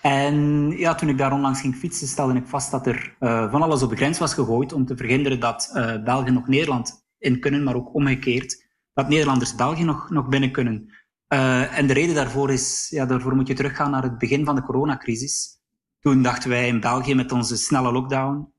En 0.00 0.68
ja, 0.70 0.94
toen 0.94 1.08
ik 1.08 1.18
daar 1.18 1.32
onlangs 1.32 1.60
ging 1.60 1.76
fietsen, 1.76 2.08
stelde 2.08 2.34
ik 2.34 2.46
vast 2.46 2.70
dat 2.70 2.86
er 2.86 3.16
van 3.50 3.62
alles 3.62 3.82
op 3.82 3.90
de 3.90 3.96
grens 3.96 4.18
was 4.18 4.34
gegooid 4.34 4.72
om 4.72 4.86
te 4.86 4.96
verhinderen 4.96 5.40
dat 5.40 5.70
België 6.04 6.30
nog 6.30 6.48
Nederland 6.48 7.03
in 7.24 7.40
kunnen, 7.40 7.62
maar 7.62 7.74
ook 7.74 7.94
omgekeerd, 7.94 8.66
dat 8.92 9.08
Nederlanders 9.08 9.54
België 9.54 9.84
nog, 9.84 10.10
nog 10.10 10.28
binnen 10.28 10.52
kunnen. 10.52 10.94
Uh, 11.28 11.78
en 11.78 11.86
de 11.86 11.92
reden 11.92 12.14
daarvoor 12.14 12.50
is, 12.50 12.86
ja, 12.90 13.06
daarvoor 13.06 13.34
moet 13.34 13.48
je 13.48 13.54
teruggaan 13.54 13.90
naar 13.90 14.02
het 14.02 14.18
begin 14.18 14.44
van 14.44 14.54
de 14.54 14.62
coronacrisis. 14.62 15.58
Toen 16.00 16.22
dachten 16.22 16.50
wij 16.50 16.68
in 16.68 16.80
België 16.80 17.14
met 17.14 17.32
onze 17.32 17.56
snelle 17.56 17.92
lockdown 17.92 18.52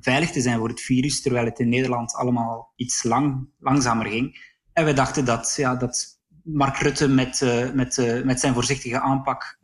veilig 0.00 0.30
te 0.30 0.40
zijn 0.40 0.58
voor 0.58 0.68
het 0.68 0.80
virus, 0.80 1.22
terwijl 1.22 1.44
het 1.44 1.58
in 1.58 1.68
Nederland 1.68 2.14
allemaal 2.14 2.72
iets 2.76 3.02
lang, 3.02 3.48
langzamer 3.58 4.06
ging. 4.06 4.54
En 4.72 4.84
wij 4.84 4.94
dachten 4.94 5.24
dat, 5.24 5.54
ja, 5.56 5.76
dat 5.76 6.20
Mark 6.42 6.76
Rutte 6.76 7.08
met, 7.08 7.40
uh, 7.40 7.72
met, 7.72 8.22
met 8.24 8.40
zijn 8.40 8.54
voorzichtige 8.54 9.00
aanpak 9.00 9.58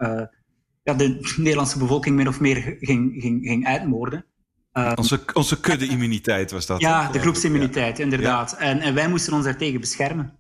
ja, 0.87 0.95
de 0.95 1.35
Nederlandse 1.37 1.79
bevolking 1.79 2.17
min 2.17 2.29
of 2.29 2.41
meer 2.41 2.77
ging, 2.81 3.23
ging, 3.23 3.47
ging 3.47 3.67
uitmoorden. 3.67 4.25
Uh, 4.79 4.93
onze, 4.95 5.21
onze 5.33 5.61
kudde-immuniteit 5.61 6.51
was 6.51 6.67
dat. 6.67 6.81
Ja, 6.81 7.11
de 7.11 7.19
groepsimmuniteit, 7.19 7.97
ja. 7.97 8.05
inderdaad. 8.05 8.51
Ja. 8.51 8.59
En, 8.59 8.81
en 8.81 8.95
wij 8.95 9.09
moesten 9.09 9.33
ons 9.33 9.45
daartegen 9.45 9.81
beschermen. 9.81 10.39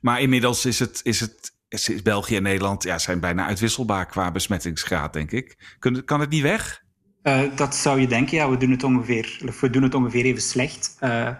Maar 0.00 0.20
inmiddels 0.20 0.64
is 0.64 0.78
het, 0.78 1.00
is 1.02 1.20
het 1.20 1.56
is 1.68 2.02
België 2.02 2.36
en 2.36 2.42
Nederland 2.42 2.82
ja, 2.82 2.98
zijn 2.98 3.20
bijna 3.20 3.46
uitwisselbaar 3.46 4.06
qua 4.06 4.30
besmettingsgraad, 4.30 5.12
denk 5.12 5.30
ik. 5.30 5.76
Kan, 5.78 6.04
kan 6.04 6.20
het 6.20 6.30
niet 6.30 6.42
weg? 6.42 6.82
Uh, 7.22 7.40
dat 7.54 7.74
zou 7.74 8.00
je 8.00 8.06
denken, 8.06 8.36
ja. 8.36 8.50
We 8.50 8.56
doen 8.56 8.70
het 8.70 8.82
ongeveer, 8.82 9.54
we 9.60 9.70
doen 9.70 9.82
het 9.82 9.94
ongeveer 9.94 10.24
even 10.24 10.42
slecht. 10.42 10.96
Uh, 11.00 11.30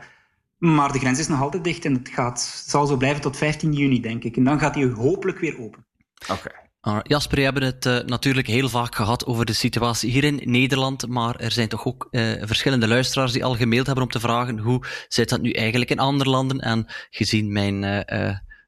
maar 0.59 0.93
de 0.93 0.99
grens 0.99 1.19
is 1.19 1.29
nog 1.29 1.41
altijd 1.41 1.65
dicht 1.65 1.85
en 1.85 1.95
het 1.95 2.09
gaat, 2.09 2.63
zal 2.67 2.87
zo 2.87 2.97
blijven 2.97 3.21
tot 3.21 3.37
15 3.37 3.73
juni, 3.73 4.01
denk 4.01 4.25
ik. 4.25 4.37
En 4.37 4.45
dan 4.45 4.59
gaat 4.59 4.75
hij 4.75 4.85
hopelijk 4.85 5.39
weer 5.39 5.61
open. 5.61 5.87
Oké. 6.23 6.33
Okay. 6.33 6.68
Jasper, 7.03 7.37
we 7.37 7.43
hebben 7.43 7.63
het 7.63 7.87
uh, 7.87 7.99
natuurlijk 7.99 8.47
heel 8.47 8.69
vaak 8.69 8.95
gehad 8.95 9.27
over 9.27 9.45
de 9.45 9.53
situatie 9.53 10.11
hier 10.11 10.25
in 10.25 10.41
Nederland, 10.45 11.09
maar 11.09 11.37
er 11.37 11.51
zijn 11.51 11.69
toch 11.69 11.87
ook 11.87 12.09
uh, 12.11 12.33
verschillende 12.41 12.89
luisteraars 12.89 13.33
die 13.33 13.45
al 13.45 13.57
gemaild 13.57 13.87
hebben 13.87 14.05
om 14.05 14.11
te 14.11 14.21
vragen 14.21 14.59
hoe 14.59 14.85
zit 15.09 15.29
dat 15.29 15.41
nu 15.41 15.51
eigenlijk 15.51 15.91
in 15.91 15.99
andere 15.99 16.31
landen 16.31 16.61
en 16.61 16.87
gezien 17.11 17.53
mijn 17.53 18.05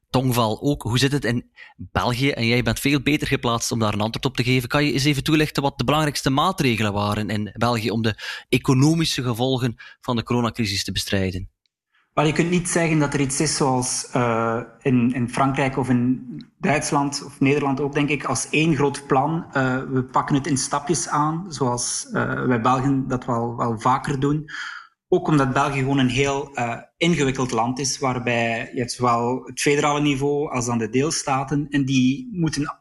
tongval 0.09 0.61
ook, 0.61 0.81
hoe 0.81 0.99
zit 0.99 1.11
het 1.11 1.25
in 1.25 1.51
België 1.77 2.29
en 2.29 2.45
jij 2.45 2.63
bent 2.63 2.79
veel 2.79 3.01
beter 3.01 3.27
geplaatst 3.27 3.71
om 3.71 3.79
daar 3.79 3.93
een 3.93 4.01
antwoord 4.01 4.25
op 4.25 4.35
te 4.35 4.43
geven. 4.43 4.69
Kan 4.69 4.85
je 4.85 4.93
eens 4.93 5.03
even 5.03 5.23
toelichten 5.23 5.63
wat 5.63 5.77
de 5.77 5.83
belangrijkste 5.83 6.29
maatregelen 6.29 6.93
waren 6.93 7.29
in 7.29 7.51
België 7.53 7.91
om 7.91 8.01
de 8.01 8.15
economische 8.49 9.23
gevolgen 9.23 9.75
van 10.01 10.15
de 10.15 10.23
coronacrisis 10.23 10.83
te 10.83 10.91
bestrijden? 10.91 11.50
Maar 12.13 12.25
je 12.25 12.33
kunt 12.33 12.49
niet 12.49 12.69
zeggen 12.69 12.99
dat 12.99 13.13
er 13.13 13.19
iets 13.19 13.39
is 13.39 13.55
zoals 13.55 14.09
uh, 14.15 14.61
in, 14.81 15.13
in 15.13 15.29
Frankrijk 15.29 15.77
of 15.77 15.89
in 15.89 16.25
Duitsland 16.59 17.23
of 17.25 17.39
Nederland 17.39 17.79
ook, 17.79 17.93
denk 17.93 18.09
ik, 18.09 18.23
als 18.25 18.49
één 18.49 18.75
groot 18.75 19.07
plan. 19.07 19.45
Uh, 19.47 19.83
we 19.83 20.03
pakken 20.03 20.35
het 20.35 20.47
in 20.47 20.57
stapjes 20.57 21.09
aan, 21.09 21.45
zoals 21.47 22.07
uh, 22.13 22.45
wij 22.45 22.61
Belgen 22.61 23.07
dat 23.07 23.25
wel, 23.25 23.57
wel 23.57 23.79
vaker 23.79 24.19
doen. 24.19 24.49
Ook 25.07 25.27
omdat 25.27 25.53
België 25.53 25.79
gewoon 25.79 25.97
een 25.97 26.09
heel 26.09 26.57
ingewikkeld 26.97 27.51
land 27.51 27.79
is, 27.79 27.99
waarbij 27.99 28.69
je 28.73 28.79
hebt 28.79 28.91
zowel 28.91 29.43
het 29.43 29.61
federale 29.61 30.01
niveau 30.01 30.51
als 30.51 30.65
dan 30.65 30.77
de 30.77 30.89
deelstaten. 30.89 31.67
En 31.69 31.85
die 31.85 32.29
moeten 32.31 32.79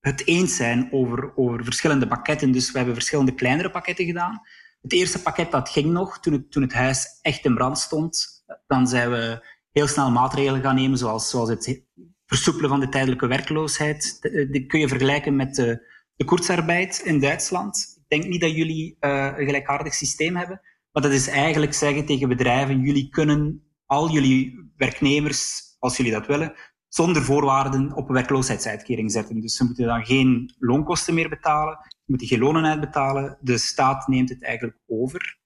het 0.00 0.26
eens 0.26 0.56
zijn 0.56 0.88
over, 0.92 1.32
over 1.36 1.64
verschillende 1.64 2.06
pakketten. 2.06 2.52
Dus 2.52 2.70
we 2.70 2.76
hebben 2.76 2.94
verschillende 2.94 3.34
kleinere 3.34 3.70
pakketten 3.70 4.04
gedaan. 4.04 4.40
Het 4.80 4.92
eerste 4.92 5.22
pakket 5.22 5.50
dat 5.50 5.68
ging 5.68 5.86
nog 5.86 6.20
toen 6.20 6.32
het, 6.32 6.50
toen 6.50 6.62
het 6.62 6.72
huis 6.72 7.18
echt 7.22 7.44
in 7.44 7.54
brand 7.54 7.78
stond. 7.78 8.44
Dan 8.66 8.88
zijn 8.88 9.10
we 9.10 9.46
heel 9.70 9.86
snel 9.86 10.10
maatregelen 10.10 10.62
gaan 10.62 10.74
nemen, 10.74 10.98
zoals, 10.98 11.30
zoals 11.30 11.48
het 11.48 11.84
versoepelen 12.26 12.70
van 12.70 12.80
de 12.80 12.88
tijdelijke 12.88 13.26
werkloosheid. 13.26 14.18
Die 14.50 14.66
kun 14.66 14.80
je 14.80 14.88
vergelijken 14.88 15.36
met 15.36 15.54
de, 15.54 15.82
de 16.16 17.00
in 17.04 17.20
Duitsland. 17.20 17.96
Ik 17.96 18.08
denk 18.08 18.32
niet 18.32 18.40
dat 18.40 18.54
jullie 18.54 18.96
uh, 19.00 19.32
een 19.36 19.44
gelijkaardig 19.44 19.94
systeem 19.94 20.36
hebben, 20.36 20.60
maar 20.92 21.02
dat 21.02 21.12
is 21.12 21.28
eigenlijk 21.28 21.74
zeggen 21.74 22.06
tegen 22.06 22.28
bedrijven, 22.28 22.80
jullie 22.80 23.08
kunnen 23.08 23.62
al 23.86 24.10
jullie 24.10 24.70
werknemers, 24.76 25.62
als 25.78 25.96
jullie 25.96 26.12
dat 26.12 26.26
willen, 26.26 26.54
zonder 26.88 27.22
voorwaarden 27.22 27.92
op 27.94 28.08
een 28.08 28.14
werkloosheidsuitkering 28.14 29.12
zetten. 29.12 29.40
Dus 29.40 29.56
ze 29.56 29.64
moeten 29.64 29.86
dan 29.86 30.04
geen 30.04 30.54
loonkosten 30.58 31.14
meer 31.14 31.28
betalen, 31.28 31.78
ze 32.08 32.14
moeten 32.14 32.36
geen 32.36 32.46
lonen 32.46 32.64
uitbetalen. 32.64 33.38
De 33.40 33.58
staat 33.58 34.06
neemt 34.06 34.28
het 34.28 34.42
eigenlijk 34.42 34.78
over. 34.86 35.38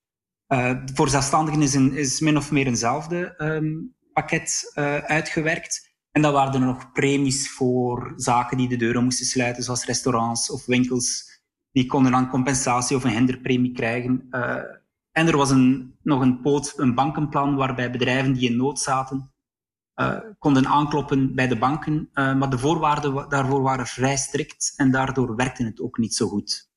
Uh, 0.49 0.83
voor 0.95 1.09
zelfstandigen 1.09 1.63
is, 1.63 1.75
een, 1.75 1.93
is 1.93 2.21
min 2.21 2.37
of 2.37 2.51
meer 2.51 2.67
eenzelfde 2.67 3.35
um, 3.39 3.95
pakket 4.13 4.73
uh, 4.75 4.97
uitgewerkt. 4.97 5.91
En 6.11 6.23
dan 6.23 6.33
waren 6.33 6.55
er 6.55 6.67
nog 6.67 6.93
premies 6.93 7.51
voor 7.53 8.13
zaken 8.17 8.57
die 8.57 8.69
de 8.69 8.77
deuren 8.77 9.05
moesten 9.05 9.27
sluiten, 9.27 9.63
zoals 9.63 9.85
restaurants 9.85 10.51
of 10.51 10.67
winkels. 10.67 11.41
Die 11.71 11.87
konden 11.87 12.13
dan 12.13 12.29
compensatie 12.29 12.97
of 12.97 13.05
een 13.05 13.11
hinderpremie 13.11 13.73
krijgen. 13.73 14.27
Uh, 14.31 14.57
en 15.11 15.27
er 15.27 15.37
was 15.37 15.51
een, 15.51 15.97
nog 16.03 16.21
een, 16.21 16.41
poot, 16.41 16.73
een 16.77 16.95
bankenplan 16.95 17.57
waarbij 17.57 17.91
bedrijven 17.91 18.33
die 18.33 18.51
in 18.51 18.57
nood 18.57 18.81
zaten 18.81 19.32
uh, 19.97 20.19
konden 20.39 20.67
aankloppen 20.67 21.35
bij 21.35 21.49
de 21.49 21.59
banken. 21.59 22.11
Uh, 22.15 22.35
maar 22.35 22.51
de 22.51 22.59
voorwaarden 22.59 23.29
daarvoor 23.29 23.63
waren 23.63 23.87
vrij 23.87 24.17
strikt 24.17 24.73
en 24.77 24.91
daardoor 24.91 25.37
werkte 25.37 25.65
het 25.65 25.81
ook 25.81 25.99
niet 25.99 26.15
zo 26.15 26.29
goed. 26.29 26.71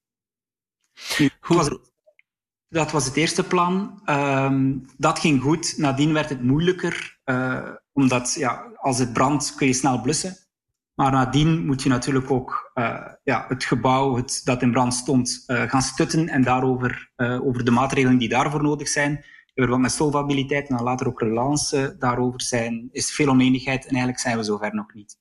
Nu, 1.17 1.29
dat, 1.39 1.57
was 1.57 1.65
het, 1.65 1.91
dat, 2.69 2.91
was 2.91 3.05
het, 3.05 3.15
eerste 3.15 3.43
plan. 3.43 4.01
Um, 4.09 4.85
dat 4.97 5.19
ging 5.19 5.41
goed. 5.41 5.77
Nadien 5.77 6.13
werd 6.13 6.29
het 6.29 6.43
moeilijker, 6.43 7.19
uh, 7.25 7.69
omdat 7.91 8.33
ja, 8.33 8.71
als 8.75 8.99
het 8.99 9.13
brandt 9.13 9.55
kun 9.55 9.67
je 9.67 9.73
snel 9.73 10.01
blussen. 10.01 10.37
Maar 10.93 11.11
nadien 11.11 11.65
moet 11.65 11.83
je 11.83 11.89
natuurlijk 11.89 12.31
ook 12.31 12.71
ja, 13.23 13.45
het 13.47 13.63
gebouw 13.63 14.15
het, 14.15 14.41
dat 14.43 14.61
in 14.61 14.71
brand 14.71 14.93
stond 14.93 15.43
gaan 15.47 15.81
stutten 15.81 16.27
en 16.29 16.43
daarover 16.43 17.11
over 17.17 17.65
de 17.65 17.71
maatregelen 17.71 18.17
die 18.17 18.29
daarvoor 18.29 18.63
nodig 18.63 18.87
zijn. 18.87 19.25
Bijvoorbeeld 19.55 19.87
met 19.87 19.97
solvabiliteit 19.97 20.69
en 20.69 20.75
dan 20.75 20.85
later 20.85 21.07
ook 21.07 21.21
relance 21.21 21.95
daarover 21.99 22.41
zijn, 22.41 22.89
is 22.91 23.11
veel 23.11 23.29
oneenigheid 23.29 23.83
en 23.83 23.89
eigenlijk 23.89 24.19
zijn 24.19 24.37
we 24.37 24.43
zover 24.43 24.75
nog 24.75 24.93
niet. 24.93 25.17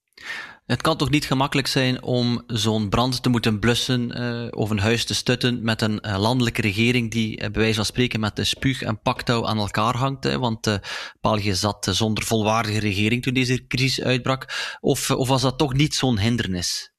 Het 0.67 0.83
kan 0.83 0.97
toch 0.97 1.11
niet 1.11 1.25
gemakkelijk 1.25 1.67
zijn 1.67 2.03
om 2.03 2.43
zo'n 2.47 2.89
brand 2.89 3.23
te 3.23 3.29
moeten 3.29 3.59
blussen 3.59 4.21
uh, 4.21 4.49
of 4.51 4.71
een 4.71 4.79
huis 4.79 5.05
te 5.05 5.15
stutten 5.15 5.65
met 5.65 5.83
een 5.83 5.99
uh, 6.07 6.19
landelijke 6.19 6.61
regering 6.61 7.11
die 7.11 7.31
uh, 7.31 7.39
bij 7.39 7.61
wijze 7.61 7.75
van 7.75 7.85
spreken 7.85 8.21
met 8.21 8.37
de 8.37 8.45
spuug 8.45 8.83
en 8.83 9.01
paktouw 9.01 9.47
aan 9.47 9.59
elkaar 9.59 9.97
hangt. 9.97 10.25
Hè, 10.25 10.39
want 10.39 10.79
België 11.21 11.55
zat 11.55 11.89
zonder 11.91 12.25
volwaardige 12.25 12.79
regering 12.79 13.23
toen 13.23 13.35
deze 13.35 13.67
crisis 13.67 14.05
uitbrak. 14.05 14.77
Of, 14.81 15.11
of 15.11 15.29
was 15.29 15.43
dat 15.43 15.59
toch 15.59 15.75
niet 15.75 15.95
zo'n 15.95 16.19
hindernis? 16.19 16.93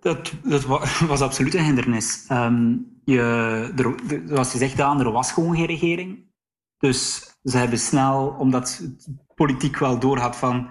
Dat, 0.00 0.32
dat 0.44 0.64
was 1.12 1.20
absoluut 1.20 1.54
een 1.54 1.64
hindernis. 1.64 2.26
Um, 2.30 2.91
je, 3.04 3.72
er, 3.76 3.94
zoals 4.28 4.52
je 4.52 4.58
zegt, 4.58 4.76
Daan, 4.76 5.00
er 5.00 5.12
was 5.12 5.32
gewoon 5.32 5.56
geen 5.56 5.66
regering. 5.66 6.30
Dus 6.78 7.30
ze 7.44 7.56
hebben 7.58 7.78
snel, 7.78 8.28
omdat 8.28 8.78
het 8.82 9.08
politiek 9.34 9.78
wel 9.78 9.98
doorhad 9.98 10.36
van 10.36 10.70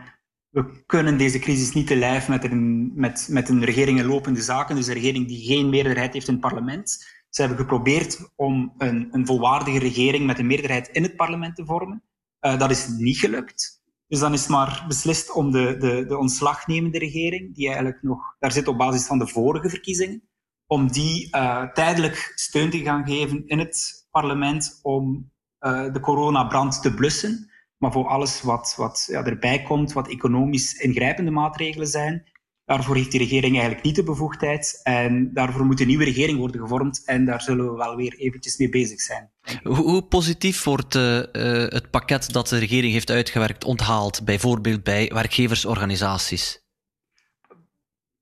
we 0.50 0.84
kunnen 0.86 1.18
deze 1.18 1.40
crisis 1.40 1.74
niet 1.74 1.88
te 1.88 1.96
lijf 1.96 2.28
met 2.28 2.44
een, 2.44 2.92
met, 2.96 3.28
met 3.30 3.50
een 3.50 3.66
regering 3.66 4.00
in 4.00 4.06
lopende 4.06 4.42
zaken, 4.42 4.76
dus 4.76 4.88
een 4.88 4.94
regering 4.94 5.28
die 5.28 5.46
geen 5.46 5.70
meerderheid 5.70 6.14
heeft 6.14 6.28
in 6.28 6.34
het 6.34 6.42
parlement. 6.42 7.06
Ze 7.30 7.42
hebben 7.42 7.60
geprobeerd 7.60 8.32
om 8.36 8.74
een, 8.78 9.08
een 9.12 9.26
volwaardige 9.26 9.80
regering 9.80 10.26
met 10.26 10.40
een 10.40 10.48
meerderheid 10.48 10.88
in 10.88 11.04
het 11.04 11.16
parlement 11.16 11.56
te 11.56 11.66
vormen. 11.66 12.04
Uh, 12.42 12.60
dat 12.60 12.72
is 12.72 12.88
niet 12.88 13.18
gelukt. 13.18 13.82
Dus 14.08 14.20
dan 14.20 14.34
is 14.34 14.48
maar 14.48 14.86
beslist 14.88 15.32
om 15.32 15.52
de, 15.52 15.78
de, 15.78 16.06
de 16.06 16.18
ontslagnemende 16.18 17.00
regering, 17.00 17.56
die 17.56 17.68
eigenlijk 17.68 18.02
nog 18.02 18.36
daar 18.40 18.52
zit 18.52 18.68
op 18.68 18.78
basis 18.78 19.06
van 19.06 19.20
de 19.20 19.28
vorige 19.28 19.70
verkiezingen, 19.70 20.30
om 20.72 20.92
die 20.92 21.28
uh, 21.36 21.64
tijdelijk 21.64 22.32
steun 22.36 22.70
te 22.70 22.84
gaan 22.84 23.06
geven 23.06 23.44
in 23.48 23.60
het 23.60 24.08
parlement 24.12 24.80
om 24.82 25.32
uh, 25.60 25.94
de 25.94 26.00
coronabrand 26.00 26.82
te 26.82 26.94
blussen. 26.94 27.52
Maar 27.78 27.92
voor 27.92 28.08
alles 28.08 28.42
wat, 28.42 28.74
wat 28.78 29.08
ja, 29.08 29.24
erbij 29.24 29.62
komt, 29.62 29.94
wat 29.94 30.08
economisch 30.08 30.74
ingrijpende 30.74 31.32
maatregelen 31.32 31.88
zijn, 31.88 32.24
daarvoor 32.66 32.96
heeft 32.96 33.12
die 33.12 33.20
regering 33.20 33.54
eigenlijk 33.54 33.84
niet 33.84 33.96
de 33.96 34.04
bevoegdheid. 34.04 34.80
En 34.84 35.34
daarvoor 35.34 35.66
moet 35.66 35.80
een 35.80 35.88
nieuwe 35.88 36.04
regering 36.04 36.38
worden 36.38 36.62
gevormd. 36.62 37.06
En 37.06 37.26
daar 37.26 37.42
zullen 37.42 37.72
we 37.72 37.78
wel 37.78 37.96
weer 37.96 38.14
eventjes 38.18 38.58
mee 38.58 38.70
bezig 38.70 39.02
zijn. 39.02 39.32
Hoe, 39.64 40.04
positief 40.04 40.64
wordt 40.64 40.96
uh, 40.96 41.22
het 41.68 41.90
pakket 41.90 42.34
dat 42.34 42.48
de 42.48 42.58
regering 42.58 42.94
heeft 42.94 43.10
uitgewerkt 43.10 43.64
onthaald, 43.64 44.26
bijvoorbeeld 44.26 44.84
bij 44.84 45.12
werkgeversorganisaties? 45.14 46.62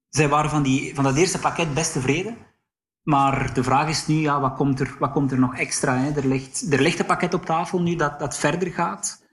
Zij 0.09 0.27
waren 0.27 0.49
van, 0.49 0.63
die, 0.63 0.95
van 0.95 1.03
dat 1.03 1.15
eerste 1.15 1.39
pakket 1.39 1.73
best 1.73 1.91
tevreden. 1.91 2.37
Maar 3.03 3.53
de 3.53 3.63
vraag 3.63 3.89
is 3.89 4.07
nu, 4.07 4.15
ja, 4.15 4.39
wat, 4.39 4.53
komt 4.53 4.79
er, 4.79 4.95
wat 4.99 5.11
komt 5.11 5.31
er 5.31 5.39
nog 5.39 5.55
extra? 5.55 5.97
Hè? 5.97 6.11
Er, 6.11 6.27
ligt, 6.27 6.73
er 6.73 6.81
ligt 6.81 6.99
een 6.99 7.05
pakket 7.05 7.33
op 7.33 7.45
tafel 7.45 7.81
nu 7.81 7.95
dat, 7.95 8.19
dat 8.19 8.37
verder 8.37 8.71
gaat. 8.71 9.25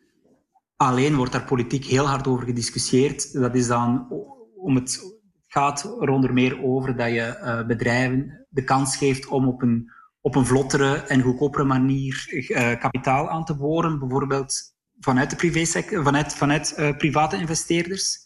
Alleen 0.77 1.17
wordt 1.17 1.33
daar 1.33 1.45
politiek 1.45 1.85
heel 1.85 2.07
hard 2.07 2.27
over 2.27 2.45
gediscussieerd. 2.45 3.33
Dat 3.33 3.55
is 3.55 3.67
dan 3.67 4.09
om 4.57 4.75
het 4.75 5.01
gaat 5.47 5.97
er 6.01 6.33
meer 6.33 6.63
over 6.63 6.97
dat 6.97 7.09
je 7.09 7.39
uh, 7.43 7.67
bedrijven 7.67 8.47
de 8.49 8.65
kans 8.65 8.97
geeft 8.97 9.27
om 9.27 9.49
op 9.49 9.63
een, 9.63 9.93
op 10.21 10.35
een 10.35 10.47
vlottere 10.47 10.97
en 10.97 11.23
goedkopere 11.23 11.65
manier 11.65 12.27
uh, 12.31 12.81
kapitaal 12.81 13.31
aan 13.31 13.45
te 13.45 13.57
boren, 13.57 13.99
bijvoorbeeld 13.99 14.75
vanuit 15.01 15.31
de 15.31 15.37
vanuit, 16.03 16.35
vanuit 16.35 16.75
uh, 16.79 16.97
private 16.97 17.37
investeerders. 17.37 18.26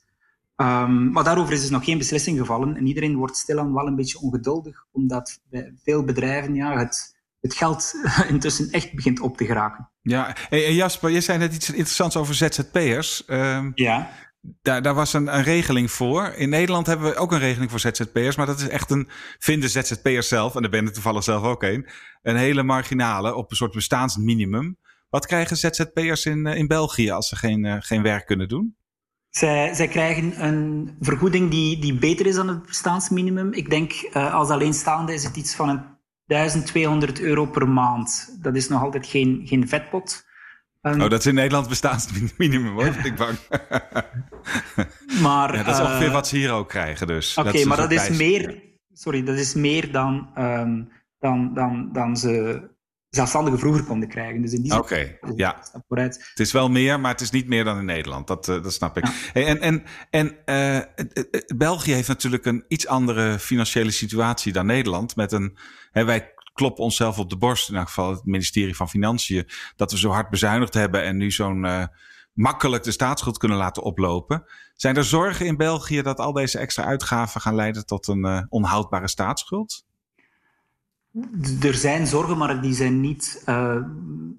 Um, 0.60 1.10
maar 1.12 1.24
daarover 1.24 1.52
is 1.52 1.60
dus 1.60 1.70
nog 1.70 1.84
geen 1.84 1.98
beslissing 1.98 2.38
gevallen 2.38 2.76
en 2.76 2.86
iedereen 2.86 3.16
wordt 3.16 3.36
stilaan 3.36 3.74
wel 3.74 3.86
een 3.86 3.96
beetje 3.96 4.20
ongeduldig, 4.20 4.84
omdat 4.92 5.40
bij 5.50 5.72
veel 5.84 6.04
bedrijven 6.04 6.54
ja, 6.54 6.78
het, 6.78 7.16
het 7.40 7.54
geld 7.54 7.94
intussen 8.28 8.70
echt 8.70 8.94
begint 8.94 9.20
op 9.20 9.36
te 9.36 9.44
geraken. 9.44 9.90
Ja, 10.02 10.36
hey, 10.48 10.74
Jasper, 10.74 11.10
je 11.10 11.20
zei 11.20 11.38
net 11.38 11.54
iets 11.54 11.70
interessants 11.70 12.16
over 12.16 12.34
ZZP'ers. 12.34 13.22
Um, 13.26 13.72
ja. 13.74 14.10
Daar, 14.62 14.82
daar 14.82 14.94
was 14.94 15.12
een, 15.12 15.34
een, 15.34 15.42
regeling 15.42 15.90
voor. 15.90 16.26
In 16.26 16.48
Nederland 16.48 16.86
hebben 16.86 17.10
we 17.10 17.16
ook 17.16 17.32
een 17.32 17.38
regeling 17.38 17.70
voor 17.70 17.80
ZZP'ers, 17.80 18.36
maar 18.36 18.46
dat 18.46 18.60
is 18.60 18.68
echt 18.68 18.90
een, 18.90 19.08
vinden 19.38 19.70
ZZP'ers 19.70 20.28
zelf, 20.28 20.54
en 20.54 20.62
daar 20.62 20.70
ben 20.70 20.86
ik 20.86 20.92
toevallig 20.92 21.24
zelf 21.24 21.42
ook 21.42 21.62
een, 21.62 21.88
een 22.22 22.36
hele 22.36 22.62
marginale 22.62 23.34
op 23.34 23.50
een 23.50 23.56
soort 23.56 23.72
bestaansminimum. 23.72 24.78
Wat 25.10 25.26
krijgen 25.26 25.56
ZZP'ers 25.56 26.26
in, 26.26 26.46
in 26.46 26.66
België 26.66 27.10
als 27.10 27.28
ze 27.28 27.36
geen, 27.36 27.64
uh, 27.64 27.76
geen 27.78 28.02
werk 28.02 28.26
kunnen 28.26 28.48
doen? 28.48 28.78
Zij, 29.30 29.74
zij 29.74 29.88
krijgen 29.88 30.44
een 30.44 30.96
vergoeding 31.00 31.50
die, 31.50 31.78
die 31.78 31.94
beter 31.94 32.26
is 32.26 32.34
dan 32.34 32.48
het 32.48 32.66
bestaansminimum. 32.66 33.52
Ik 33.52 33.70
denk 33.70 33.92
uh, 33.92 34.34
als 34.34 34.48
alleenstaande 34.48 35.14
is 35.14 35.24
het 35.24 35.36
iets 35.36 35.54
van 35.54 35.68
een 35.68 35.82
1200 36.26 37.20
euro 37.20 37.46
per 37.46 37.68
maand. 37.68 38.36
Dat 38.42 38.56
is 38.56 38.68
nog 38.68 38.82
altijd 38.82 39.06
geen, 39.06 39.42
geen 39.44 39.68
vetpot. 39.68 40.28
Um, 40.82 41.00
oh, 41.00 41.08
dat 41.08 41.18
is 41.18 41.26
in 41.26 41.34
Nederland 41.34 41.68
bestaansminimum, 41.68 42.72
hoor. 42.72 42.96
ik 43.04 43.16
bang. 43.16 43.38
maar, 45.22 45.56
ja, 45.56 45.62
dat 45.62 45.74
is 45.74 45.80
ongeveer 45.80 46.06
uh, 46.06 46.12
wat 46.12 46.28
ze 46.28 46.36
hier 46.36 46.52
ook 46.52 46.68
krijgen, 46.68 47.06
dus. 47.06 47.36
Oké, 47.36 47.48
okay, 47.48 47.64
maar 47.64 47.76
dat 47.76 47.90
is 47.90 48.08
meer... 48.08 48.68
Sorry, 48.92 49.22
dat 49.22 49.38
is 49.38 49.54
meer 49.54 49.92
dan, 49.92 50.30
um, 50.38 50.92
dan, 51.18 51.54
dan, 51.54 51.88
dan 51.92 52.16
ze 52.16 52.62
zelfstandigen 53.10 53.58
vroeger 53.58 53.84
konden 53.84 54.08
krijgen. 54.08 54.42
Dus 54.42 54.52
in 54.52 54.62
die 54.62 54.72
Oké, 54.72 54.82
okay, 54.82 55.18
ja. 55.36 55.64
Vooruit. 55.88 56.14
Het 56.28 56.40
is 56.40 56.52
wel 56.52 56.68
meer, 56.68 57.00
maar 57.00 57.10
het 57.12 57.20
is 57.20 57.30
niet 57.30 57.48
meer 57.48 57.64
dan 57.64 57.78
in 57.78 57.84
Nederland. 57.84 58.26
Dat, 58.26 58.48
uh, 58.48 58.62
dat 58.62 58.72
snap 58.72 58.96
ik. 58.96 59.06
Ja. 59.06 59.12
Hey, 59.32 59.46
en 59.46 59.60
en, 59.60 59.82
en 60.10 60.36
uh, 60.46 61.06
België 61.56 61.92
heeft 61.92 62.08
natuurlijk 62.08 62.44
een 62.44 62.64
iets 62.68 62.86
andere 62.86 63.38
financiële 63.38 63.90
situatie 63.90 64.52
dan 64.52 64.66
Nederland. 64.66 65.16
Met 65.16 65.32
een, 65.32 65.58
hè, 65.90 66.04
wij 66.04 66.32
kloppen 66.52 66.84
onszelf 66.84 67.18
op 67.18 67.30
de 67.30 67.36
borst, 67.36 67.68
in 67.68 67.76
elk 67.76 67.86
geval 67.86 68.10
het 68.10 68.24
ministerie 68.24 68.76
van 68.76 68.88
Financiën, 68.88 69.48
dat 69.76 69.90
we 69.90 69.98
zo 69.98 70.10
hard 70.10 70.30
bezuinigd 70.30 70.74
hebben 70.74 71.02
en 71.02 71.16
nu 71.16 71.30
zo'n 71.30 71.64
uh, 71.64 71.84
makkelijk 72.32 72.82
de 72.82 72.90
staatsschuld 72.90 73.38
kunnen 73.38 73.58
laten 73.58 73.82
oplopen. 73.82 74.44
Zijn 74.74 74.96
er 74.96 75.04
zorgen 75.04 75.46
in 75.46 75.56
België 75.56 76.02
dat 76.02 76.18
al 76.18 76.32
deze 76.32 76.58
extra 76.58 76.84
uitgaven 76.84 77.40
gaan 77.40 77.54
leiden 77.54 77.86
tot 77.86 78.06
een 78.08 78.46
onhoudbare 78.48 79.08
staatsschuld? 79.08 79.88
Er 81.62 81.74
zijn 81.74 82.06
zorgen, 82.06 82.38
maar 82.38 82.62
die 82.62 82.74
zijn 82.74 83.00
niet, 83.00 83.42
uh, 83.46 83.82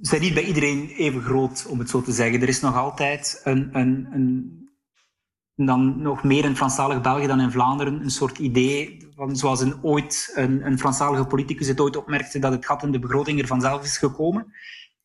zijn 0.01 0.21
niet 0.21 0.33
bij 0.33 0.43
iedereen 0.43 0.89
even 0.89 1.21
groot, 1.21 1.65
om 1.69 1.79
het 1.79 1.89
zo 1.89 2.01
te 2.01 2.11
zeggen. 2.11 2.41
Er 2.41 2.47
is 2.47 2.61
nog 2.61 2.75
altijd 2.75 3.41
een, 3.43 3.69
een, 3.71 4.07
een 4.11 4.59
dan 5.55 6.01
nog 6.01 6.23
meer 6.23 6.45
in 6.45 6.55
Franstalig 6.55 7.01
België 7.01 7.27
dan 7.27 7.39
in 7.39 7.51
Vlaanderen 7.51 8.01
een 8.01 8.09
soort 8.09 8.37
idee 8.37 9.09
van 9.15 9.35
zoals 9.35 9.61
een, 9.61 9.83
ooit 9.83 10.31
een, 10.35 10.65
een 10.65 10.79
Franstalige 10.79 11.25
politicus 11.25 11.67
het 11.67 11.79
ooit 11.79 11.95
opmerkte 11.95 12.39
dat 12.39 12.51
het 12.51 12.65
gat 12.65 12.83
in 12.83 12.91
de 12.91 12.99
begroting 12.99 13.39
er 13.39 13.47
vanzelf 13.47 13.83
is 13.83 13.97
gekomen 13.97 14.53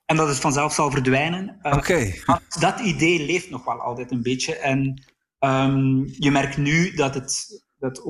en 0.04 0.16
dat 0.16 0.28
het 0.28 0.38
vanzelf 0.38 0.72
zal 0.72 0.90
verdwijnen. 0.90 1.58
Oké. 1.62 1.76
Okay. 1.76 2.22
Dat 2.58 2.80
idee 2.80 3.26
leeft 3.26 3.50
nog 3.50 3.64
wel 3.64 3.80
altijd 3.80 4.10
een 4.10 4.22
beetje 4.22 4.56
en 4.56 5.02
um, 5.38 6.04
je 6.18 6.30
merkt 6.30 6.56
nu 6.56 6.94
dat 6.94 7.14
het 7.14 7.64
dat, 7.78 8.02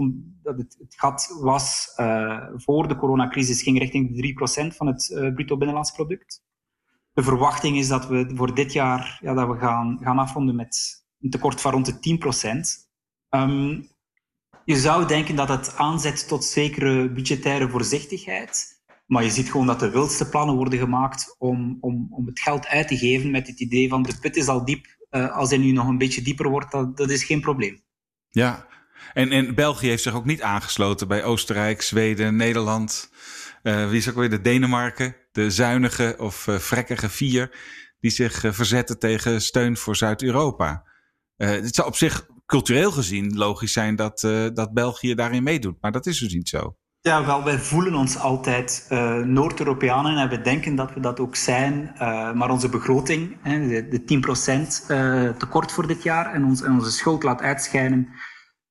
het, 0.43 0.77
het 0.79 0.95
gat 0.97 1.37
was 1.41 1.93
uh, 2.01 2.47
voor 2.55 2.89
de 2.89 2.97
coronacrisis 2.97 3.63
ging 3.63 3.79
richting 3.79 4.17
de 4.17 4.71
3% 4.73 4.77
van 4.77 4.87
het 4.87 5.11
uh, 5.11 5.35
bruto 5.35 5.57
binnenlands 5.57 5.91
product. 5.91 6.43
de 7.13 7.23
verwachting 7.23 7.77
is 7.77 7.89
dat 7.89 8.07
we 8.07 8.33
voor 8.35 8.55
dit 8.55 8.73
jaar 8.73 9.19
ja, 9.23 9.35
dat 9.35 9.49
we 9.49 9.59
gaan, 9.59 9.99
gaan 10.01 10.19
afronden 10.19 10.57
met 10.57 11.05
een 11.21 11.31
tekort 11.31 11.61
van 11.61 11.73
rond 11.73 11.87
de 11.87 11.99
10 11.99 12.19
procent. 12.19 12.91
Ehm, 13.29 13.81
je 14.65 14.77
zou 14.77 15.07
denken 15.07 15.37
dat 15.37 15.49
het 15.49 15.77
aanzet 15.77 16.29
tot 16.29 16.45
zekere 16.45 17.11
budgettaire 17.11 17.69
voorzichtigheid. 17.69 18.75
Maar 19.07 19.23
je 19.23 19.31
ziet 19.31 19.51
gewoon 19.51 19.67
dat 19.67 19.81
de 19.81 19.91
wildste 19.91 20.29
plannen 20.29 20.57
worden 20.57 20.79
gemaakt 20.79 21.35
om, 21.39 21.77
om, 21.81 22.09
om 22.11 22.27
het 22.27 22.41
geld 22.41 22.67
uit 22.67 22.89
te 22.89 22.97
geven 22.97 23.31
met 23.31 23.47
het 23.47 23.61
idee 23.61 23.89
van 23.89 24.03
de 24.03 24.19
put 24.21 24.37
is 24.37 24.49
al 24.49 24.65
diep. 24.65 24.87
Uh, 25.11 25.37
als 25.37 25.51
hij 25.51 25.59
nu 25.59 25.73
nog 25.73 25.89
een 25.89 25.99
beetje 25.99 26.23
dieper 26.23 26.49
wordt, 26.49 26.71
dat, 26.71 26.97
dat 26.97 27.11
is 27.11 27.25
geen 27.25 27.41
probleem. 27.41 27.83
Ja, 28.31 28.67
en, 29.13 29.55
België 29.55 29.89
heeft 29.89 30.03
zich 30.03 30.15
ook 30.15 30.25
niet 30.25 30.43
aangesloten 30.43 31.09
bij 31.09 31.25
Oostenrijk, 31.25 31.83
Zweden, 31.83 32.37
Nederland. 32.37 33.11
Uh, 33.63 33.89
wie 33.89 33.99
is 33.99 34.09
ook 34.09 34.15
weer 34.15 34.31
de 34.31 34.41
Denemarken, 34.41 35.17
de 35.33 35.51
zuinige 35.51 36.15
of 36.19 36.47
uh, 36.47 36.59
vrekkige 36.59 37.09
vier, 37.09 37.51
die 38.01 38.11
zich 38.11 38.45
uh, 38.45 38.53
verzetten 38.53 38.99
tegen 38.99 39.43
steun 39.43 39.77
voor 39.77 39.97
Zuid-Europa. 39.97 40.85
het 41.37 41.75
zou 41.75 41.89
op 41.89 41.97
zich 41.97 42.27
cultureel 42.47 42.91
gezien 42.91 43.37
logisch 43.37 43.73
zijn 43.73 43.97
dat, 43.97 44.21
dat 44.55 44.73
België 44.73 45.15
daarin 45.15 45.43
meedoet, 45.43 45.77
maar 45.81 45.93
dat 45.93 46.07
is 46.07 46.19
dus 46.19 46.33
niet 46.33 46.49
zo. 46.49 46.77
Ja, 47.01 47.27
wel, 47.27 47.45
wij 47.45 47.59
voelen 47.59 47.95
ons 47.95 48.19
altijd 48.19 48.87
Noord-Europeanen 49.25 50.17
en 50.17 50.29
we 50.29 50.41
denken 50.41 50.75
dat 50.75 50.95
we 50.95 51.01
dat 51.01 51.21
ook 51.21 51.37
zijn. 51.37 51.93
Maar 52.35 52.51
onze 52.51 52.69
begroting, 52.69 53.37
hè, 53.43 53.69
de, 53.69 53.89
de 53.89 54.85
10% 54.87 54.91
uh, 54.91 55.31
tekort 55.31 55.73
voor 55.73 55.87
dit 55.87 56.03
jaar 56.03 56.33
en, 56.33 56.43
en 56.43 56.73
onze 56.73 56.91
schuld 56.91 57.23
laat 57.23 57.41
uitschijnen. 57.41 58.09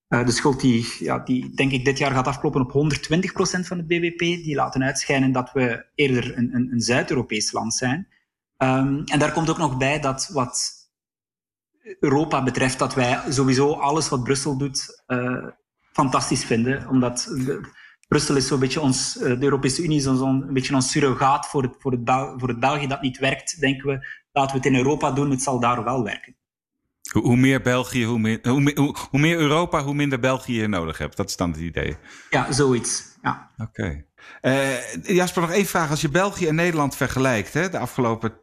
De 0.07 0.31
schuld 0.31 0.61
die, 0.61 0.95
ja, 0.99 1.19
die, 1.19 1.55
denk 1.55 1.71
ik, 1.71 1.85
dit 1.85 1.97
jaar 1.97 2.11
gaat 2.11 2.27
afkloppen 2.27 2.61
op 2.61 2.71
120% 2.73 3.59
van 3.59 3.77
het 3.77 3.87
bbp. 3.87 4.19
Die 4.19 4.55
laten 4.55 4.83
uitschijnen 4.83 5.31
dat 5.31 5.51
we 5.51 5.85
eerder 5.95 6.37
een, 6.37 6.55
een, 6.55 6.71
een 6.71 6.81
Zuid-Europees 6.81 7.51
land 7.51 7.73
zijn. 7.73 8.07
Um, 8.57 9.03
en 9.03 9.19
daar 9.19 9.31
komt 9.31 9.49
ook 9.49 9.57
nog 9.57 9.77
bij 9.77 9.99
dat 9.99 10.29
wat 10.33 10.73
Europa 11.99 12.43
betreft, 12.43 12.79
dat 12.79 12.93
wij 12.93 13.21
sowieso 13.29 13.71
alles 13.73 14.09
wat 14.09 14.23
Brussel 14.23 14.57
doet 14.57 15.03
fantastisch 15.91 16.45
vinden. 16.45 16.89
Omdat... 16.89 17.29
Brussel 18.07 18.35
is 18.35 18.47
zo'n 18.47 18.59
beetje 18.59 18.81
ons, 18.81 19.17
eh, 19.17 19.39
de 19.39 19.43
Europese 19.43 19.83
Unie 19.83 19.97
is 19.97 20.05
een 20.05 20.53
beetje 20.53 20.75
ons 20.75 20.91
surrogaat 20.91 21.47
voor 21.47 21.63
het, 21.63 21.75
voor, 21.79 21.91
het 21.91 22.09
voor 22.37 22.47
het 22.47 22.59
België 22.59 22.87
dat 22.87 23.01
niet 23.01 23.17
werkt. 23.17 23.59
Denken 23.59 23.87
we, 23.87 24.07
laten 24.31 24.51
we 24.51 24.57
het 24.57 24.65
in 24.73 24.75
Europa 24.75 25.11
doen, 25.11 25.29
het 25.29 25.41
zal 25.41 25.59
daar 25.59 25.83
wel 25.83 26.03
werken. 26.03 26.35
Hoe, 27.21 27.37
meer 27.37 27.61
België, 27.61 28.05
hoe 28.05 28.19
meer, 28.19 28.39
hoe, 28.41 28.71
hoe, 28.75 28.95
hoe, 29.09 29.19
meer 29.19 29.37
Europa, 29.37 29.83
hoe 29.83 29.93
minder 29.93 30.19
België 30.19 30.61
je 30.61 30.67
nodig 30.67 30.97
hebt. 30.97 31.17
Dat 31.17 31.29
is 31.29 31.37
dan 31.37 31.51
het 31.51 31.59
idee. 31.59 31.97
Ja, 32.29 32.51
zoiets. 32.51 33.03
Ja. 33.21 33.51
Oké. 33.57 34.05
Okay. 34.41 34.75
Uh, 35.01 35.15
Jasper, 35.15 35.41
nog 35.41 35.51
één 35.51 35.65
vraag. 35.65 35.89
Als 35.89 36.01
je 36.01 36.09
België 36.09 36.47
en 36.47 36.55
Nederland 36.55 36.95
vergelijkt, 36.95 37.53
hè, 37.53 37.69
de 37.69 37.79
afgelopen 37.79 38.33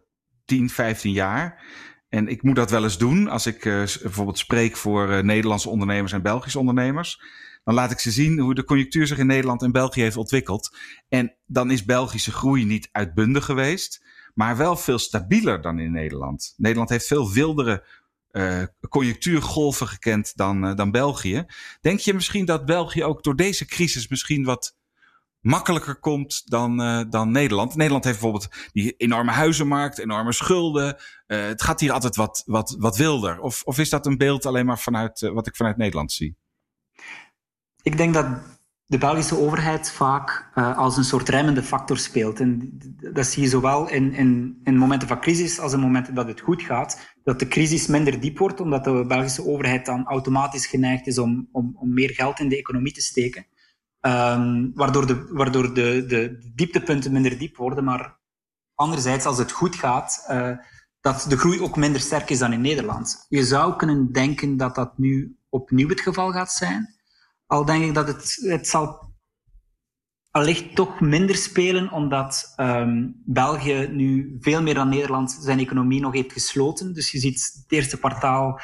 10, 0.44 0.70
15 0.70 1.12
jaar. 1.12 1.64
En 2.08 2.28
ik 2.28 2.42
moet 2.42 2.56
dat 2.56 2.70
wel 2.70 2.82
eens 2.82 2.98
doen 2.98 3.28
als 3.28 3.46
ik 3.46 3.64
uh, 3.64 3.84
bijvoorbeeld 4.02 4.38
spreek 4.38 4.76
voor 4.76 5.10
uh, 5.10 5.18
Nederlandse 5.18 5.68
ondernemers 5.68 6.12
en 6.12 6.22
Belgische 6.22 6.58
ondernemers 6.58 7.20
dan 7.64 7.74
laat 7.74 7.90
ik 7.90 7.98
ze 7.98 8.10
zien 8.10 8.38
hoe 8.38 8.54
de 8.54 8.64
conjunctuur 8.64 9.06
zich 9.06 9.18
in 9.18 9.26
Nederland 9.26 9.62
en 9.62 9.72
België 9.72 10.00
heeft 10.00 10.16
ontwikkeld. 10.16 10.76
En 11.08 11.34
dan 11.46 11.70
is 11.70 11.84
Belgische 11.84 12.32
groei 12.32 12.64
niet 12.64 12.88
uitbundig 12.92 13.44
geweest, 13.44 14.04
maar 14.34 14.56
wel 14.56 14.76
veel 14.76 14.98
stabieler 14.98 15.60
dan 15.60 15.78
in 15.78 15.92
Nederland. 15.92 16.54
Nederland 16.56 16.90
heeft 16.90 17.06
veel 17.06 17.32
wildere 17.32 17.84
uh, 18.32 18.62
conjunctuurgolven 18.88 19.88
gekend 19.88 20.36
dan, 20.36 20.66
uh, 20.66 20.74
dan 20.74 20.90
België. 20.90 21.44
Denk 21.80 21.98
je 21.98 22.14
misschien 22.14 22.44
dat 22.44 22.66
België 22.66 23.04
ook 23.04 23.22
door 23.22 23.36
deze 23.36 23.66
crisis 23.66 24.08
misschien 24.08 24.44
wat 24.44 24.76
makkelijker 25.40 25.96
komt 25.96 26.42
dan, 26.44 26.80
uh, 26.80 27.02
dan 27.10 27.30
Nederland? 27.30 27.74
Nederland 27.74 28.04
heeft 28.04 28.20
bijvoorbeeld 28.20 28.54
die 28.72 28.94
enorme 28.96 29.30
huizenmarkt, 29.30 29.98
enorme 29.98 30.32
schulden. 30.32 30.96
het 31.26 31.62
gaat 31.62 31.80
hier 31.80 31.92
altijd 31.92 32.16
wat, 32.16 32.42
wat, 32.46 32.76
wat 32.78 32.96
wilder. 32.96 33.40
Of, 33.40 33.62
of 33.64 33.78
is 33.78 33.90
dat 33.90 34.06
een 34.06 34.18
beeld 34.18 34.46
alleen 34.46 34.66
maar 34.66 34.78
vanuit 34.78 35.20
wat 35.20 35.46
ik 35.46 35.56
vanuit 35.56 35.76
Nederland 35.76 36.12
zie? 36.12 36.36
ik 37.82 37.96
denk 37.96 38.14
dat 38.14 38.26
de 38.92 38.98
Belgische 38.98 39.38
overheid 39.38 39.90
vaak 39.90 40.50
uh, 40.54 40.78
als 40.78 40.96
een 40.96 41.04
soort 41.04 41.28
remmende 41.28 41.62
factor 41.62 41.98
speelt. 41.98 42.40
En 42.40 42.78
dat 43.12 43.26
zie 43.26 43.42
je 43.42 43.48
zowel 43.48 43.88
in, 43.88 44.12
in, 44.12 44.60
in 44.64 44.76
momenten 44.76 45.08
van 45.08 45.20
crisis 45.20 45.60
als 45.60 45.72
in 45.72 45.80
momenten 45.80 46.14
dat 46.14 46.26
het 46.26 46.40
goed 46.40 46.62
gaat. 46.62 47.14
Dat 47.24 47.38
de 47.38 47.48
crisis 47.48 47.86
minder 47.86 48.20
diep 48.20 48.38
wordt, 48.38 48.60
omdat 48.60 48.84
de 48.84 49.04
Belgische 49.06 49.46
overheid 49.46 49.86
dan 49.86 50.06
automatisch 50.06 50.66
geneigd 50.66 51.06
is 51.06 51.18
om, 51.18 51.48
om, 51.52 51.76
om 51.78 51.94
meer 51.94 52.10
geld 52.10 52.40
in 52.40 52.48
de 52.48 52.56
economie 52.56 52.92
te 52.92 53.00
steken. 53.00 53.46
Um, 54.00 54.70
waardoor 54.74 55.06
de, 55.06 55.26
waardoor 55.30 55.74
de, 55.74 56.04
de 56.06 56.50
dieptepunten 56.54 57.12
minder 57.12 57.38
diep 57.38 57.56
worden. 57.56 57.84
Maar 57.84 58.18
anderzijds, 58.74 59.24
als 59.24 59.38
het 59.38 59.52
goed 59.52 59.76
gaat, 59.76 60.24
uh, 60.30 60.50
dat 61.00 61.26
de 61.28 61.38
groei 61.38 61.60
ook 61.60 61.76
minder 61.76 62.00
sterk 62.00 62.30
is 62.30 62.38
dan 62.38 62.52
in 62.52 62.60
Nederland. 62.60 63.26
Je 63.28 63.44
zou 63.44 63.76
kunnen 63.76 64.12
denken 64.12 64.56
dat 64.56 64.74
dat 64.74 64.98
nu 64.98 65.36
opnieuw 65.48 65.88
het 65.88 66.00
geval 66.00 66.32
gaat 66.32 66.52
zijn. 66.52 67.00
Al 67.52 67.64
denk 67.64 67.84
ik 67.84 67.94
dat 67.94 68.06
het, 68.06 68.38
het 68.42 68.68
zal 68.68 69.12
allicht 70.30 70.74
toch 70.74 71.00
minder 71.00 71.36
spelen, 71.36 71.90
omdat 71.90 72.54
um, 72.56 73.22
België 73.24 73.88
nu 73.90 74.36
veel 74.40 74.62
meer 74.62 74.74
dan 74.74 74.88
Nederland 74.88 75.38
zijn 75.40 75.58
economie 75.58 76.00
nog 76.00 76.12
heeft 76.12 76.32
gesloten. 76.32 76.94
Dus 76.94 77.10
je 77.10 77.18
ziet 77.18 77.52
het 77.62 77.72
eerste 77.72 77.98
kwartaal, 77.98 78.60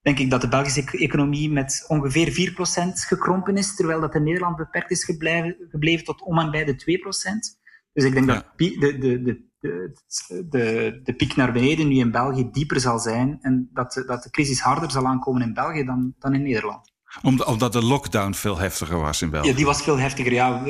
denk 0.00 0.18
ik, 0.18 0.30
dat 0.30 0.40
de 0.40 0.48
Belgische 0.48 0.98
economie 0.98 1.50
met 1.50 1.84
ongeveer 1.88 2.52
4% 2.52 2.54
gekrompen 2.92 3.56
is, 3.56 3.74
terwijl 3.74 4.00
dat 4.00 4.14
in 4.14 4.22
Nederland 4.22 4.56
beperkt 4.56 4.90
is 4.90 5.04
gebleven, 5.04 5.56
gebleven 5.68 6.04
tot 6.04 6.22
om 6.22 6.38
en 6.38 6.50
bij 6.50 6.64
de 6.64 6.74
2%. 6.74 7.60
Dus 7.92 8.04
ik 8.04 8.12
denk 8.12 8.26
ja. 8.26 8.34
dat 8.34 8.44
de, 8.56 8.76
de, 8.78 8.98
de, 8.98 9.22
de, 9.60 10.46
de, 10.48 11.00
de 11.02 11.14
piek 11.14 11.36
naar 11.36 11.52
beneden 11.52 11.88
nu 11.88 11.96
in 11.96 12.10
België 12.10 12.50
dieper 12.50 12.80
zal 12.80 12.98
zijn 12.98 13.38
en 13.40 13.70
dat, 13.72 14.02
dat 14.06 14.22
de 14.22 14.30
crisis 14.30 14.60
harder 14.60 14.90
zal 14.90 15.06
aankomen 15.06 15.42
in 15.42 15.54
België 15.54 15.84
dan, 15.84 16.14
dan 16.18 16.34
in 16.34 16.42
Nederland 16.42 16.91
omdat 17.22 17.72
de 17.72 17.84
lockdown 17.84 18.32
veel 18.32 18.58
heftiger 18.58 19.00
was 19.00 19.22
in 19.22 19.30
België? 19.30 19.48
Ja, 19.48 19.54
die 19.54 19.64
was 19.64 19.82
veel 19.82 19.98
heftiger. 19.98 20.32
Ja. 20.32 20.64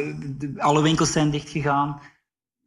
Alle 0.57 0.83
winkels 0.83 1.13
zijn 1.13 1.31
dichtgegaan. 1.31 2.01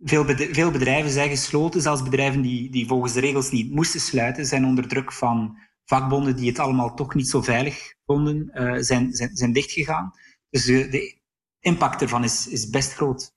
Veel, 0.04 0.26
veel 0.52 0.72
bedrijven 0.72 1.12
zijn 1.12 1.30
gesloten. 1.30 1.82
Zelfs 1.82 2.04
bedrijven 2.04 2.42
die, 2.42 2.72
die 2.72 2.88
volgens 2.88 3.14
de 3.14 3.20
regels 3.20 3.52
niet 3.52 3.72
moesten 3.72 4.00
sluiten, 4.00 4.46
zijn 4.46 4.66
onder 4.66 4.88
druk 4.88 5.12
van 5.12 5.58
vakbonden 5.86 6.36
die 6.36 6.50
het 6.50 6.60
allemaal 6.60 6.94
toch 6.94 7.14
niet 7.14 7.30
zo 7.30 7.42
veilig 7.42 7.94
vonden, 8.06 8.52
uh, 8.54 8.76
zijn, 8.80 9.14
zijn, 9.14 9.36
zijn 9.36 9.54
dichtgegaan. 9.54 10.12
Dus 10.50 10.66
de, 10.66 10.88
de 10.88 11.18
impact 11.60 12.02
ervan 12.02 12.24
is, 12.24 12.48
is 12.48 12.70
best 12.70 12.94
groot. 12.94 13.34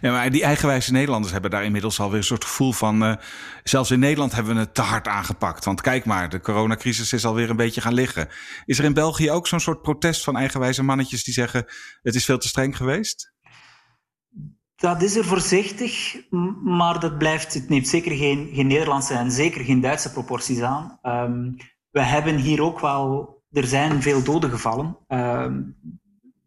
Ja, 0.00 0.12
maar 0.12 0.30
die 0.30 0.42
eigenwijze 0.42 0.92
Nederlanders 0.92 1.32
hebben 1.32 1.50
daar 1.50 1.64
inmiddels 1.64 2.00
alweer 2.00 2.18
een 2.18 2.24
soort 2.24 2.44
gevoel 2.44 2.72
van. 2.72 3.02
Uh, 3.02 3.14
zelfs 3.62 3.90
in 3.90 3.98
Nederland 3.98 4.32
hebben 4.32 4.54
we 4.54 4.60
het 4.60 4.74
te 4.74 4.82
hard 4.82 5.08
aangepakt. 5.08 5.64
Want 5.64 5.80
kijk 5.80 6.04
maar, 6.04 6.28
de 6.28 6.40
coronacrisis 6.40 7.12
is 7.12 7.24
alweer 7.24 7.50
een 7.50 7.56
beetje 7.56 7.80
gaan 7.80 7.94
liggen. 7.94 8.28
Is 8.64 8.78
er 8.78 8.84
in 8.84 8.94
België 8.94 9.30
ook 9.30 9.46
zo'n 9.46 9.60
soort 9.60 9.82
protest 9.82 10.24
van 10.24 10.36
eigenwijze 10.36 10.82
mannetjes 10.82 11.24
die 11.24 11.34
zeggen: 11.34 11.64
het 12.02 12.14
is 12.14 12.24
veel 12.24 12.38
te 12.38 12.48
streng 12.48 12.76
geweest? 12.76 13.32
Dat 14.76 15.02
is 15.02 15.16
er 15.16 15.24
voorzichtig, 15.24 16.16
maar 16.64 17.00
dat 17.00 17.18
blijft, 17.18 17.54
het 17.54 17.68
neemt 17.68 17.88
zeker 17.88 18.16
geen, 18.16 18.66
Nederlandse 18.66 19.14
en 19.14 19.30
zeker 19.30 19.64
geen 19.64 19.80
Duitse 19.80 20.12
proporties 20.12 20.60
aan. 20.60 20.98
Um, 21.02 21.56
we 21.90 22.02
hebben 22.02 22.36
hier 22.36 22.62
ook 22.62 22.80
wel, 22.80 23.34
er 23.50 23.66
zijn 23.66 24.02
veel 24.02 24.22
doden 24.22 24.50
gevallen. 24.50 24.98
Um, 25.08 25.76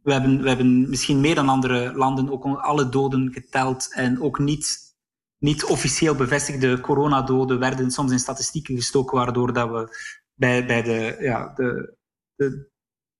we 0.03 0.11
hebben, 0.11 0.41
we 0.41 0.47
hebben 0.47 0.89
misschien 0.89 1.19
meer 1.21 1.35
dan 1.35 1.49
andere 1.49 1.93
landen 1.93 2.31
ook 2.31 2.45
alle 2.45 2.89
doden 2.89 3.31
geteld 3.33 3.93
en 3.93 4.21
ook 4.21 4.39
niet, 4.39 4.95
niet 5.37 5.65
officieel 5.65 6.15
bevestigde 6.15 6.79
coronadoden 6.79 7.59
werden 7.59 7.91
soms 7.91 8.11
in 8.11 8.19
statistieken 8.19 8.75
gestoken, 8.75 9.17
waardoor 9.17 9.53
dat 9.53 9.69
we 9.69 9.97
bij, 10.33 10.65
bij 10.65 10.81
de, 10.81 11.17
ja, 11.19 11.53
de, 11.55 11.97
de, 12.35 12.69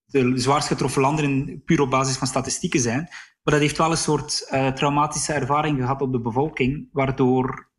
de 0.06 0.38
zwaarst 0.38 0.68
getroffen 0.68 1.02
landen 1.02 1.64
puur 1.64 1.82
op 1.82 1.90
basis 1.90 2.18
van 2.18 2.28
statistieken 2.28 2.80
zijn. 2.80 3.08
Maar 3.44 3.54
dat 3.54 3.60
heeft 3.60 3.78
wel 3.78 3.92
een 3.92 3.98
soort 3.98 4.48
uh, 4.52 4.72
traumatische 4.72 5.34
ervaring 5.34 5.80
gehad 5.80 6.02
op 6.02 6.12
de 6.12 6.22
bevolking, 6.22 6.90
waardoor 6.92 7.72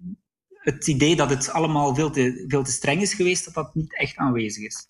het 0.49 0.87
idee 0.87 1.17
dat 1.17 1.31
het 1.31 1.51
allemaal 1.51 1.95
veel 1.95 2.11
te, 2.11 2.45
veel 2.49 2.62
te 2.62 2.73
streng 2.73 3.01
is 3.01 3.14
geweest, 3.14 3.45
dat 3.45 3.55
dat 3.55 3.75
niet 3.75 3.97
echt 3.97 4.17
aanwezig 4.17 4.64
is. 4.64 4.87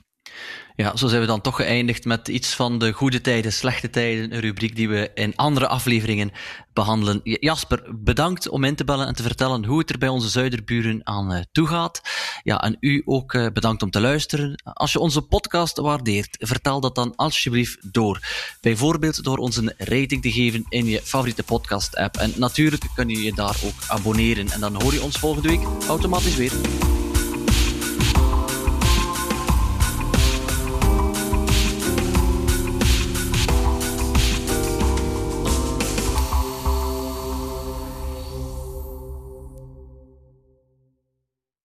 Ja, 0.76 0.96
zo 0.96 1.08
zijn 1.08 1.20
we 1.20 1.26
dan 1.26 1.40
toch 1.40 1.56
geëindigd 1.56 2.04
met 2.04 2.28
iets 2.28 2.54
van 2.54 2.78
de 2.78 2.92
goede 2.92 3.20
tijden, 3.20 3.52
slechte 3.52 3.90
tijden, 3.90 4.34
een 4.34 4.40
rubriek 4.40 4.76
die 4.76 4.88
we 4.88 5.10
in 5.14 5.36
andere 5.36 5.68
afleveringen 5.68 6.32
behandelen. 6.72 7.20
Jasper, 7.22 7.82
bedankt 7.94 8.48
om 8.48 8.64
in 8.64 8.74
te 8.74 8.84
bellen 8.84 9.06
en 9.06 9.14
te 9.14 9.22
vertellen 9.22 9.64
hoe 9.64 9.78
het 9.78 9.90
er 9.90 9.98
bij 9.98 10.08
onze 10.08 10.28
zuiderburen 10.28 11.00
aan 11.04 11.32
uh, 11.32 11.40
toe 11.52 11.66
gaat. 11.66 12.00
Ja, 12.42 12.62
en 12.62 12.76
u 12.80 13.02
ook 13.04 13.32
uh, 13.32 13.46
bedankt 13.52 13.82
om 13.82 13.90
te 13.90 14.00
luisteren. 14.00 14.62
Als 14.64 14.92
je 14.92 14.98
onze 14.98 15.22
podcast 15.22 15.78
waardeert, 15.78 16.36
vertel 16.38 16.80
dat 16.80 16.94
dan 16.94 17.16
alsjeblieft 17.16 17.92
door. 17.92 18.20
Bijvoorbeeld 18.60 19.24
door 19.24 19.38
ons 19.38 19.56
een 19.56 19.72
rating 19.78 20.22
te 20.22 20.32
geven 20.32 20.66
in 20.68 20.86
je 20.86 21.00
favoriete 21.02 21.42
podcast-app. 21.42 22.16
En 22.16 22.32
natuurlijk 22.36 22.84
kun 22.94 23.08
je 23.08 23.22
je 23.22 23.34
daar 23.34 23.56
ook 23.64 23.84
abonneren. 23.88 24.50
En 24.50 24.60
dan 24.60 24.82
hoor 24.82 24.92
je 24.92 25.02
ons 25.02 25.18
volgende 25.18 25.48
week 25.48 25.62
automatisch 25.88 26.36
weer. 26.36 26.52